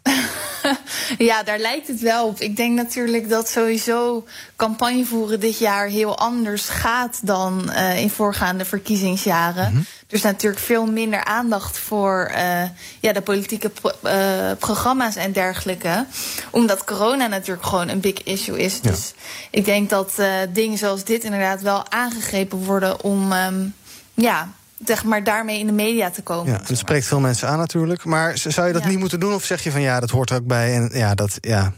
ja, 1.19 1.43
daar 1.43 1.59
lijkt 1.59 1.89
het 1.89 2.01
wel 2.01 2.27
op. 2.27 2.41
Ik 2.41 2.57
denk 2.57 2.77
natuurlijk 2.77 3.29
dat 3.29 3.49
sowieso 3.49 4.27
campagne 4.57 5.05
voeren 5.05 5.41
dit 5.41 5.59
jaar 5.59 5.87
heel 5.87 6.19
anders 6.19 6.69
gaat 6.69 7.27
dan 7.27 7.71
uh, 7.71 8.01
in 8.01 8.11
voorgaande 8.11 8.65
verkiezingsjaren. 8.65 9.73
Mm 9.73 9.79
Er 10.09 10.17
is 10.17 10.23
natuurlijk 10.23 10.63
veel 10.63 10.87
minder 10.87 11.25
aandacht 11.25 11.79
voor 11.79 12.31
uh, 12.35 12.63
ja, 13.01 13.13
de 13.13 13.21
politieke 13.21 13.69
pro 13.69 13.91
uh, 14.05 14.51
programma's 14.59 15.17
en 15.17 15.33
dergelijke. 15.33 16.07
Omdat 16.51 16.85
corona 16.85 17.27
natuurlijk 17.27 17.67
gewoon 17.67 17.89
een 17.89 18.01
big 18.01 18.23
issue 18.23 18.59
is. 18.59 18.79
Ja. 18.83 18.91
Dus 18.91 19.15
ik 19.51 19.65
denk 19.65 19.91
dat 19.91 20.15
dingen 20.53 20.79
zoals 20.79 21.05
dit 21.05 21.25
inderdaad 21.25 21.61
wel 21.61 21.91
aangegrepen 21.91 22.59
worden 22.59 23.03
om 23.03 23.33
um, 23.33 23.75
ja, 24.15 24.49
zeg 24.85 25.05
maar, 25.05 25.25
daarmee 25.25 25.59
in 25.59 25.67
de 25.67 25.73
media 25.73 26.11
te 26.11 26.23
komen. 26.23 26.53
Ja, 26.53 26.59
en 26.59 26.65
dat 26.67 26.79
spreekt 26.79 27.07
veel 27.07 27.21
mensen 27.21 27.49
aan 27.49 27.59
natuurlijk. 27.59 28.05
Maar 28.05 28.39
zou 28.39 28.67
je 28.67 28.73
dat 28.73 28.83
ja. 28.83 28.89
niet 28.89 28.99
moeten 28.99 29.21
doen? 29.21 29.35
Of 29.35 29.45
zeg 29.45 29.63
je 29.63 29.71
van 29.71 29.81
ja, 29.81 30.01
dat 30.01 30.11
hoort 30.11 30.31
er 30.31 30.37
ook 30.37 30.47
bij? 30.47 30.75
En 30.75 30.91
ja, 30.93 31.15
dat, 31.15 31.39
ja. 31.41 31.73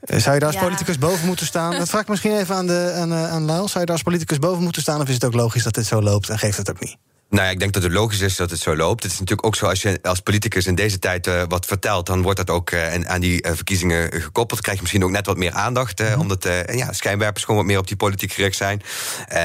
Zou 0.00 0.34
je 0.34 0.40
daar 0.40 0.44
als 0.44 0.54
ja. 0.54 0.62
politicus 0.62 0.98
boven 0.98 1.26
moeten 1.26 1.46
staan? 1.46 1.78
Dat 1.78 1.88
vraag 1.88 2.02
ik 2.02 2.08
misschien 2.08 2.36
even 2.36 2.54
aan, 2.54 2.66
de, 2.66 2.92
aan, 2.96 3.12
aan 3.12 3.44
Luil. 3.44 3.68
Zou 3.68 3.80
je 3.80 3.86
daar 3.86 3.94
als 3.94 4.02
politicus 4.02 4.38
boven 4.38 4.62
moeten 4.62 4.82
staan? 4.82 5.00
Of 5.00 5.08
is 5.08 5.14
het 5.14 5.24
ook 5.24 5.34
logisch 5.34 5.62
dat 5.62 5.74
dit 5.74 5.86
zo 5.86 6.02
loopt 6.02 6.28
en 6.28 6.38
geeft 6.38 6.56
het 6.56 6.70
ook 6.70 6.80
niet? 6.80 6.96
Nou 7.30 7.44
ja, 7.44 7.50
ik 7.50 7.58
denk 7.58 7.72
dat 7.72 7.82
het 7.82 7.92
logisch 7.92 8.20
is 8.20 8.36
dat 8.36 8.50
het 8.50 8.60
zo 8.60 8.76
loopt. 8.76 9.02
Het 9.02 9.12
is 9.12 9.18
natuurlijk 9.18 9.46
ook 9.46 9.56
zo 9.56 9.66
als 9.66 9.82
je 9.82 9.98
als 10.02 10.20
politicus 10.20 10.66
in 10.66 10.74
deze 10.74 10.98
tijd 10.98 11.26
uh, 11.26 11.42
wat 11.48 11.66
vertelt, 11.66 12.06
dan 12.06 12.22
wordt 12.22 12.38
dat 12.38 12.50
ook 12.50 12.70
uh, 12.70 12.94
aan 12.94 13.20
die 13.20 13.46
uh, 13.46 13.52
verkiezingen 13.54 14.12
gekoppeld. 14.12 14.60
Krijg 14.60 14.76
je 14.76 14.82
misschien 14.82 15.04
ook 15.04 15.10
net 15.10 15.26
wat 15.26 15.36
meer 15.36 15.52
aandacht, 15.52 15.98
mm 15.98 16.06
-hmm. 16.06 16.20
omdat 16.20 16.48
ja, 16.72 16.92
schijnwerpers 16.92 17.44
gewoon 17.44 17.60
wat 17.60 17.66
meer 17.66 17.78
op 17.78 17.86
die 17.86 17.96
politiek 17.96 18.32
gericht 18.32 18.56
zijn. 18.56 18.82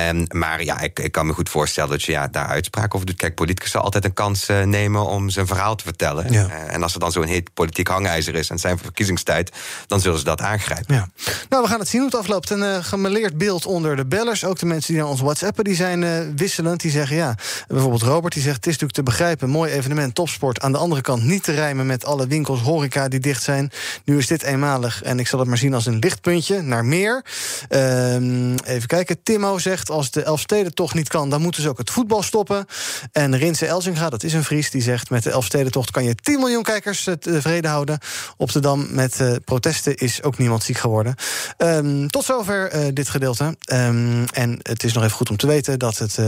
Um, 0.09 0.25
maar 0.29 0.63
ja, 0.63 0.79
ik, 0.79 0.99
ik, 0.99 1.11
kan 1.11 1.25
me 1.25 1.33
goed 1.33 1.49
voorstellen 1.49 1.89
dat 1.89 2.03
je 2.03 2.11
ja, 2.11 2.27
daar 2.27 2.47
uitspraak 2.47 2.95
over 2.95 3.07
doet. 3.07 3.15
Kijk, 3.15 3.35
politicus 3.35 3.71
zal 3.71 3.81
altijd 3.81 4.05
een 4.05 4.13
kans 4.13 4.47
nemen 4.65 5.05
om 5.05 5.29
zijn 5.29 5.47
verhaal 5.47 5.75
te 5.75 5.83
vertellen. 5.83 6.31
Ja. 6.31 6.49
en 6.49 6.83
als 6.83 6.93
er 6.93 6.99
dan 6.99 7.11
zo'n 7.11 7.25
heet 7.25 7.53
politiek 7.53 7.87
hangijzer 7.87 8.35
is 8.35 8.49
en 8.49 8.59
zijn 8.59 8.77
verkiezingstijd, 8.77 9.51
dan 9.87 9.99
zullen 9.99 10.17
ze 10.19 10.23
dat 10.23 10.41
aangrijpen. 10.41 10.95
Ja. 10.95 11.09
Nou, 11.49 11.63
we 11.63 11.69
gaan 11.69 11.79
het 11.79 11.87
zien 11.87 12.01
hoe 12.01 12.09
het 12.09 12.19
afloopt. 12.19 12.49
Een 12.49 12.83
gemeleerd 12.83 13.37
beeld 13.37 13.65
onder 13.65 13.95
de 13.95 14.05
bellers. 14.05 14.45
Ook 14.45 14.59
de 14.59 14.65
mensen 14.65 14.93
die 14.93 15.01
naar 15.01 15.11
ons 15.11 15.21
WhatsAppen, 15.21 15.63
die 15.63 15.75
zijn 15.75 16.35
wisselend. 16.35 16.81
Die 16.81 16.91
zeggen 16.91 17.15
ja. 17.15 17.35
Bijvoorbeeld 17.71 18.01
Robert 18.01 18.33
die 18.33 18.43
zegt: 18.43 18.55
Het 18.55 18.65
is 18.65 18.71
natuurlijk 18.71 18.97
te 18.97 19.03
begrijpen, 19.03 19.49
mooi 19.49 19.71
evenement, 19.71 20.15
topsport. 20.15 20.59
Aan 20.61 20.71
de 20.71 20.77
andere 20.77 21.01
kant 21.01 21.23
niet 21.23 21.43
te 21.43 21.51
rijmen 21.51 21.85
met 21.85 22.05
alle 22.05 22.27
winkels, 22.27 22.61
horeca 22.61 23.07
die 23.07 23.19
dicht 23.19 23.43
zijn. 23.43 23.71
Nu 24.05 24.17
is 24.17 24.27
dit 24.27 24.43
eenmalig 24.43 25.03
en 25.03 25.19
ik 25.19 25.27
zal 25.27 25.39
het 25.39 25.47
maar 25.47 25.57
zien 25.57 25.73
als 25.73 25.85
een 25.85 25.99
lichtpuntje 25.99 26.61
naar 26.61 26.85
meer. 26.85 27.25
Um, 27.69 28.55
even 28.55 28.87
kijken. 28.87 29.23
Timo 29.23 29.57
zegt: 29.57 29.89
Als 29.89 30.11
de 30.11 30.23
Elfstedentocht 30.23 30.93
niet 30.93 31.07
kan, 31.07 31.29
dan 31.29 31.41
moeten 31.41 31.61
ze 31.61 31.69
ook 31.69 31.77
het 31.77 31.89
voetbal 31.89 32.23
stoppen. 32.23 32.65
En 33.11 33.37
Rinse 33.37 33.65
Elzinga, 33.65 34.09
dat 34.09 34.23
is 34.23 34.33
een 34.33 34.43
Fries, 34.43 34.71
die 34.71 34.81
zegt: 34.81 35.09
Met 35.09 35.23
de 35.23 35.31
Elfstedentocht 35.31 35.91
kan 35.91 36.03
je 36.03 36.15
10 36.15 36.39
miljoen 36.39 36.63
kijkers 36.63 37.07
tevreden 37.19 37.71
houden. 37.71 37.99
Op 38.37 38.51
de 38.51 38.59
dam 38.59 38.87
met 38.89 39.19
uh, 39.19 39.35
protesten 39.45 39.95
is 39.95 40.23
ook 40.23 40.37
niemand 40.37 40.63
ziek 40.63 40.77
geworden. 40.77 41.15
Um, 41.57 42.09
tot 42.09 42.23
zover 42.23 42.75
uh, 42.75 42.87
dit 42.93 43.09
gedeelte. 43.09 43.43
Um, 43.73 44.25
en 44.25 44.59
het 44.61 44.83
is 44.83 44.93
nog 44.93 45.03
even 45.03 45.15
goed 45.15 45.29
om 45.29 45.37
te 45.37 45.47
weten 45.47 45.79
dat 45.79 45.97
het 45.97 46.19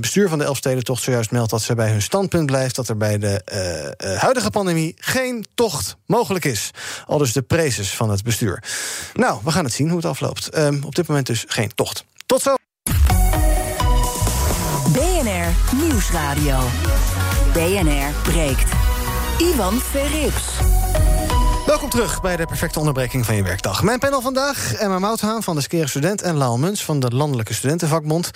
bestuur 0.00 0.28
van 0.28 0.38
de 0.38 0.44
Elfstedentocht 0.84 1.02
zojuist 1.02 1.30
meldt 1.30 1.50
dat 1.50 1.62
ze 1.62 1.74
bij 1.74 1.90
hun 1.90 2.02
standpunt 2.02 2.46
blijft 2.46 2.76
dat 2.76 2.88
er 2.88 2.96
bij 2.96 3.18
de 3.18 3.42
uh, 3.52 4.10
uh, 4.10 4.18
huidige 4.18 4.50
pandemie 4.50 4.94
geen 4.98 5.44
tocht 5.54 5.96
mogelijk 6.06 6.44
is. 6.44 6.70
Al 7.06 7.18
dus 7.18 7.32
de 7.32 7.42
prezes 7.42 7.94
van 7.94 8.10
het 8.10 8.22
bestuur. 8.22 8.62
Nou, 9.14 9.40
we 9.44 9.50
gaan 9.50 9.64
het 9.64 9.72
zien 9.72 9.88
hoe 9.88 9.96
het 9.96 10.06
afloopt. 10.06 10.58
Um, 10.58 10.82
op 10.84 10.94
dit 10.94 11.06
moment 11.06 11.26
dus 11.26 11.44
geen 11.46 11.70
tocht. 11.74 12.04
Tot 12.26 12.42
zo. 12.42 12.54
BNR 14.92 15.76
Nieuwsradio. 15.76 16.58
BNR 17.52 18.12
breekt. 18.22 18.72
Ivan 19.38 19.80
Verrips. 19.80 20.42
Welkom 21.66 21.90
terug 21.90 22.20
bij 22.20 22.36
de 22.36 22.46
perfecte 22.46 22.78
onderbreking 22.78 23.26
van 23.26 23.36
je 23.36 23.42
werkdag. 23.42 23.82
Mijn 23.82 23.98
panel 23.98 24.20
vandaag, 24.20 24.74
Emma 24.74 24.98
Mouthaan 24.98 25.42
van 25.42 25.56
de 25.56 25.62
Skere 25.62 25.86
Student... 25.86 26.22
en 26.22 26.34
Laal 26.34 26.58
Muns 26.58 26.84
van 26.84 27.00
de 27.00 27.10
Landelijke 27.10 27.54
Studentenvakbond. 27.54 28.30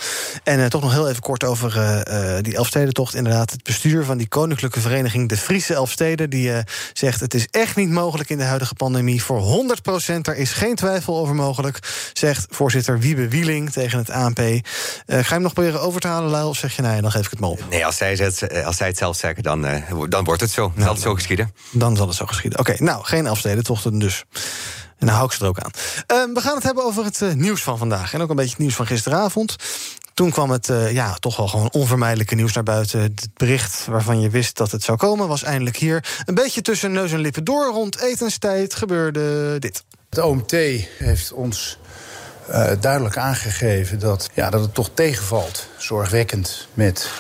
En 0.45 0.59
uh, 0.59 0.67
toch 0.67 0.83
nog 0.83 0.93
heel 0.93 1.09
even 1.09 1.23
kort 1.23 1.45
over 1.45 1.77
uh, 1.77 2.39
die 2.41 2.57
Elfstedentocht. 2.57 3.15
Inderdaad, 3.15 3.51
het 3.51 3.63
bestuur 3.63 4.05
van 4.05 4.19
die 4.19 4.29
koninklijke 4.29 4.81
vereniging... 4.81 5.29
de 5.29 5.37
Friese 5.37 5.75
Elfsteden, 5.75 6.31
die 6.31 6.53
zegt... 6.93 7.21
het 7.21 7.35
is 7.35 7.47
echt 7.51 7.77
niet 7.77 7.91
mogelijk 7.91 8.31
in 8.31 8.39
de 8.39 8.45
huidige 8.45 8.75
pandemie 8.75 9.23
voor 9.23 9.39
100 9.39 9.83
procent. 9.83 10.27
Er 10.27 10.37
is 10.37 10.53
geen 10.53 10.75
twijfel 10.75 11.19
over 11.19 11.35
mogelijk, 11.35 11.79
zegt 12.13 12.47
voorzitter 12.51 12.99
Wiebe 12.99 13.29
Wieling 13.29 13.71
tegen 13.71 13.99
het 13.99 14.11
ANP. 14.11 14.39
ga 14.39 14.53
je 15.07 15.25
hem 15.29 15.43
nog 15.43 15.53
proberen 15.53 15.81
over 15.81 16.01
te 16.01 16.09
halen, 16.09 16.31
Laal, 16.31 16.49
of 16.49 16.57
zeg 16.57 16.77
je 16.77 16.83
nee, 16.83 17.01
dan 17.01 17.11
geef 17.11 17.25
ik 17.25 17.31
het 17.31 17.41
maar 17.41 17.51
op? 17.51 17.61
Nee, 17.71 17.87
als 17.87 17.97
zij 17.97 18.13
het, 18.13 18.65
als 18.65 18.77
zij 18.77 18.87
het 18.87 18.97
zelf 18.97 19.17
zeggen, 19.17 19.43
dan, 19.43 19.67
dan 20.09 20.25
wordt 20.25 20.41
het 20.41 20.51
zo. 20.51 20.63
Dan 20.63 20.73
nou, 20.75 20.85
zal 20.85 20.95
het 20.95 21.03
zo 21.03 21.15
geschieden. 21.15 21.55
Dan 21.71 21.97
zal 21.97 22.07
het 22.07 22.17
zo 22.17 22.27
geschieden. 22.27 22.59
Oké, 22.59 22.71
okay, 22.71 22.87
nou, 22.87 23.05
geen 23.05 23.18
Elfstedentochten 23.27 23.99
dus. 23.99 24.25
En 24.99 25.07
dan 25.07 25.15
hou 25.15 25.27
ik 25.27 25.33
ze 25.33 25.43
er 25.43 25.49
ook 25.49 25.59
aan. 25.59 25.71
Uh, 25.75 26.35
we 26.35 26.41
gaan 26.41 26.55
het 26.55 26.63
hebben 26.63 26.85
over 26.85 27.05
het 27.05 27.21
uh, 27.21 27.33
nieuws 27.33 27.63
van 27.63 27.79
vandaag. 27.79 28.15
En 28.15 28.21
ook 28.21 28.31
een 28.31 28.37
beetje 28.37 28.51
het 28.51 28.61
nieuws 28.61 28.75
van 28.75 28.87
gisteravond. 28.87 29.57
Toen 30.15 30.31
kwam 30.31 30.51
het 30.51 30.69
uh, 30.69 30.93
ja, 30.93 31.15
toch 31.15 31.37
wel 31.37 31.49
gewoon 31.49 31.71
onvermijdelijke 31.71 32.35
nieuws 32.35 32.53
naar 32.53 32.63
buiten. 32.63 33.01
Het 33.01 33.29
bericht 33.35 33.87
waarvan 33.87 34.21
je 34.21 34.31
wist 34.31 34.57
dat 34.57 34.71
het 34.71 34.83
zou 34.83 34.99
komen... 34.99 35.29
was 35.29 35.43
eindelijk 35.43 35.77
hier. 35.77 36.05
Een 36.25 36.35
beetje 36.35 36.63
tussen 36.63 36.93
neus 36.93 37.13
en 37.13 37.19
lippen 37.19 37.45
door. 37.45 37.67
Rond 37.73 38.01
etenstijd 38.01 38.75
gebeurde 38.75 39.59
dit. 39.59 39.85
Het 40.11 40.19
OMT 40.19 40.53
heeft 40.99 41.33
ons 41.33 41.79
uh, 42.51 42.71
duidelijk 42.81 43.17
aangegeven... 43.17 43.99
Dat, 43.99 44.31
ja, 44.35 44.51
dat 44.51 44.61
het 44.61 44.75
toch 44.75 44.91
tegenvalt, 44.95 45.69
zorgwekkend... 45.77 46.69
met 46.75 47.11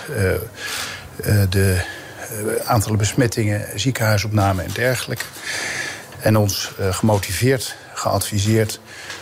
de 1.50 1.82
aantallen 2.64 2.98
besmettingen, 2.98 3.80
ziekenhuisopname 3.80 4.62
en 4.62 4.70
dergelijke 4.72 5.24
en 6.20 6.36
ons 6.36 6.72
uh, 6.80 6.94
gemotiveerd, 6.94 7.76
geadviseerd... 7.94 8.80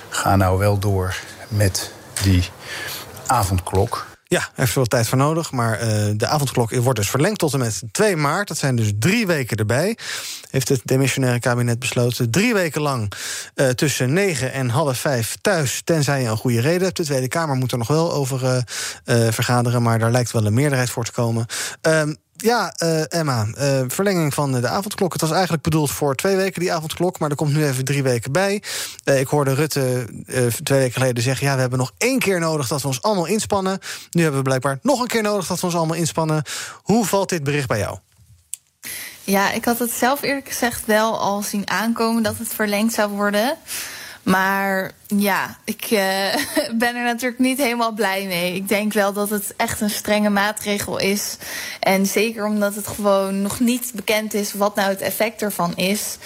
ga 0.09 0.37
nou 0.37 0.59
wel 0.59 0.79
door 0.79 1.17
met 1.49 1.93
die 2.23 2.51
avondklok. 3.27 4.07
Ja, 4.29 4.49
heeft 4.55 4.73
veel 4.73 4.85
tijd 4.85 5.09
voor 5.09 5.19
nodig. 5.19 5.53
Maar 5.53 5.83
uh, 5.83 6.11
de 6.17 6.27
avondklok 6.27 6.75
wordt 6.75 6.99
dus 6.99 7.11
verlengd 7.11 7.39
tot 7.39 7.53
en 7.53 7.59
met 7.59 7.83
2 7.91 8.17
maart. 8.17 8.49
Dat 8.49 8.59
zijn 8.59 8.77
dus 8.77 8.93
drie 8.99 9.27
weken 9.27 9.57
erbij. 9.57 9.99
Heeft 10.51 10.69
het 10.69 10.81
demissionaire 10.85 11.41
kabinet 11.41 11.79
besloten. 11.79 12.31
Drie 12.31 12.55
weken 12.55 12.81
lang 12.81 13.13
uh, 13.55 13.69
tussen 13.69 14.13
9 14.13 14.53
en 14.53 14.69
half 14.69 14.99
5 14.99 15.37
thuis. 15.41 15.81
Tenzij 15.85 16.23
je 16.23 16.29
een 16.29 16.37
goede 16.37 16.61
reden 16.61 16.83
hebt. 16.83 16.97
De 16.97 17.05
Tweede 17.05 17.29
Kamer 17.29 17.57
moet 17.57 17.73
er 17.73 17.79
nog 17.79 17.89
wel 17.89 18.13
over 18.13 18.65
vergaderen. 19.31 19.83
Maar 19.83 19.99
daar 19.99 20.11
lijkt 20.11 20.33
wel 20.33 20.47
een 20.47 20.55
meerderheid 20.55 20.91
voor 20.91 21.05
te 21.05 21.13
komen. 21.13 21.47
Ja, 22.37 22.75
uh, 22.83 23.12
Emma, 23.12 23.46
uh, 23.59 23.81
verlenging 23.88 24.35
van 24.35 24.53
de 24.53 24.68
avondklok. 24.68 25.12
Het 25.12 25.20
was 25.20 25.31
eigenlijk 25.31 25.62
bedoeld 25.62 25.90
voor 25.90 26.14
twee 26.14 26.37
weken, 26.37 26.61
die 26.61 26.72
avondklok. 26.72 27.18
Maar 27.18 27.31
er 27.31 27.37
komt 27.37 27.55
nu 27.55 27.66
even 27.66 27.85
drie 27.85 28.03
weken 28.03 28.33
bij. 28.33 28.62
Uh, 29.05 29.20
ik 29.20 29.27
hoorde 29.27 29.55
Rutte 29.55 30.07
twee 30.62 30.79
weken 30.79 30.92
geleden 30.92 31.22
zeggen... 31.22 31.46
ja, 31.46 31.55
we 31.55 31.61
hebben 31.61 31.79
nog 31.79 31.92
één 31.99 32.18
keer 32.18 32.40
nodig 32.40 32.68
dat 32.68 32.83
we 32.83 32.88
ons 32.88 33.03
allemaal 33.03 33.27
inspannen. 33.27 33.79
Nu 34.11 34.22
hebben 34.22 34.38
we 34.40 34.46
blijkbaar 34.46 34.79
nog 34.83 35.01
een 35.01 35.07
keer 35.07 35.22
nodig 35.22 35.46
dat 35.46 35.61
we 35.61 35.66
ons 35.66 35.75
allemaal 35.75 35.96
inspannen. 35.96 36.42
Hoe 36.83 37.05
valt 37.05 37.29
dit 37.29 37.44
bericht 37.44 37.68
bij 37.68 37.79
jou? 37.79 37.99
Ja, 39.25 39.53
ik 39.53 39.64
had 39.64 39.79
het 39.79 39.90
zelf 39.90 40.22
eerlijk 40.22 40.49
gezegd 40.49 40.87
wel 40.87 41.20
al 41.20 41.42
zien 41.42 41.70
aankomen... 41.70 42.22
dat 42.22 42.38
het 42.38 42.49
verlengd 42.49 42.94
zou 42.94 43.11
worden... 43.11 43.57
Maar 44.27 44.93
ja, 45.07 45.57
ik 45.65 45.91
uh, 45.91 46.35
ben 46.83 46.97
er 46.97 47.05
natuurlijk 47.05 47.41
niet 47.41 47.59
helemaal 47.59 47.93
blij 47.93 48.27
mee. 48.27 48.55
Ik 48.55 48.69
denk 48.69 48.93
wel 48.93 49.12
dat 49.12 49.31
het 49.31 49.55
echt 49.57 49.81
een 49.81 49.91
strenge 49.91 50.31
maatregel 50.31 50.99
is. 50.99 51.37
En 51.81 52.07
zeker 52.07 52.47
omdat 52.47 52.75
het 52.75 52.87
gewoon 52.87 53.43
nog 53.43 53.61
niet 53.61 53.93
bekend 53.95 54.35
is 54.35 54.53
wat 54.53 54.75
nou 54.75 54.89
het 54.89 55.01
effect 55.01 55.43
ervan 55.43 55.77
is. 55.77 56.19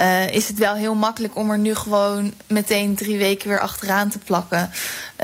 Uh, 0.00 0.28
is 0.28 0.48
het 0.48 0.58
wel 0.58 0.74
heel 0.74 0.94
makkelijk 0.94 1.36
om 1.36 1.50
er 1.50 1.58
nu 1.58 1.74
gewoon 1.74 2.32
meteen 2.46 2.94
drie 2.94 3.18
weken 3.18 3.48
weer 3.48 3.60
achteraan 3.60 4.08
te 4.08 4.18
plakken. 4.18 4.70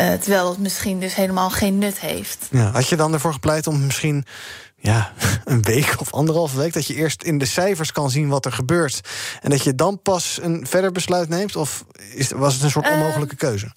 Uh, 0.01 0.13
terwijl 0.13 0.49
het 0.49 0.59
misschien 0.59 1.01
dus 1.01 1.15
helemaal 1.15 1.51
geen 1.51 1.79
nut 1.79 2.01
heeft. 2.01 2.49
Ja, 2.51 2.71
had 2.71 2.89
je 2.89 2.97
dan 2.97 3.13
ervoor 3.13 3.33
gepleit 3.33 3.67
om 3.67 3.85
misschien 3.85 4.25
ja, 4.87 5.13
een 5.45 5.63
week 5.63 5.95
of 5.99 6.13
anderhalve 6.13 6.57
week... 6.57 6.73
dat 6.73 6.87
je 6.87 6.95
eerst 6.95 7.23
in 7.23 7.39
de 7.39 7.45
cijfers 7.45 7.93
kan 7.93 8.11
zien 8.11 8.29
wat 8.29 8.45
er 8.45 8.53
gebeurt... 8.53 9.01
en 9.43 9.51
dat 9.51 9.63
je 9.63 9.75
dan 9.75 10.01
pas 10.03 10.39
een 10.43 10.67
verder 10.67 10.93
besluit 10.93 11.29
neemt? 11.29 11.57
Of 11.57 11.85
is, 12.15 12.31
was 12.31 12.55
het 12.55 12.63
een 12.63 12.71
soort 12.71 12.91
onmogelijke 12.91 13.37
keuze? 13.37 13.73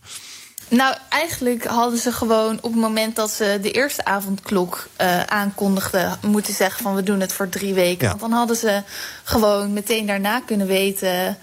Nou, 0.67 0.95
eigenlijk 1.09 1.65
hadden 1.65 1.99
ze 1.99 2.11
gewoon 2.11 2.55
op 2.55 2.71
het 2.71 2.81
moment 2.81 3.15
dat 3.15 3.31
ze 3.31 3.59
de 3.61 3.71
eerste 3.71 4.05
avondklok 4.05 4.87
uh, 5.01 5.23
aankondigden, 5.23 6.17
moeten 6.21 6.53
zeggen 6.53 6.83
van 6.83 6.95
we 6.95 7.03
doen 7.03 7.19
het 7.19 7.33
voor 7.33 7.49
drie 7.49 7.73
weken. 7.73 8.03
Ja. 8.03 8.09
Want 8.09 8.19
dan 8.19 8.31
hadden 8.31 8.55
ze 8.55 8.83
gewoon 9.23 9.73
meteen 9.73 10.05
daarna 10.05 10.39
kunnen 10.39 10.67
weten 10.67 11.37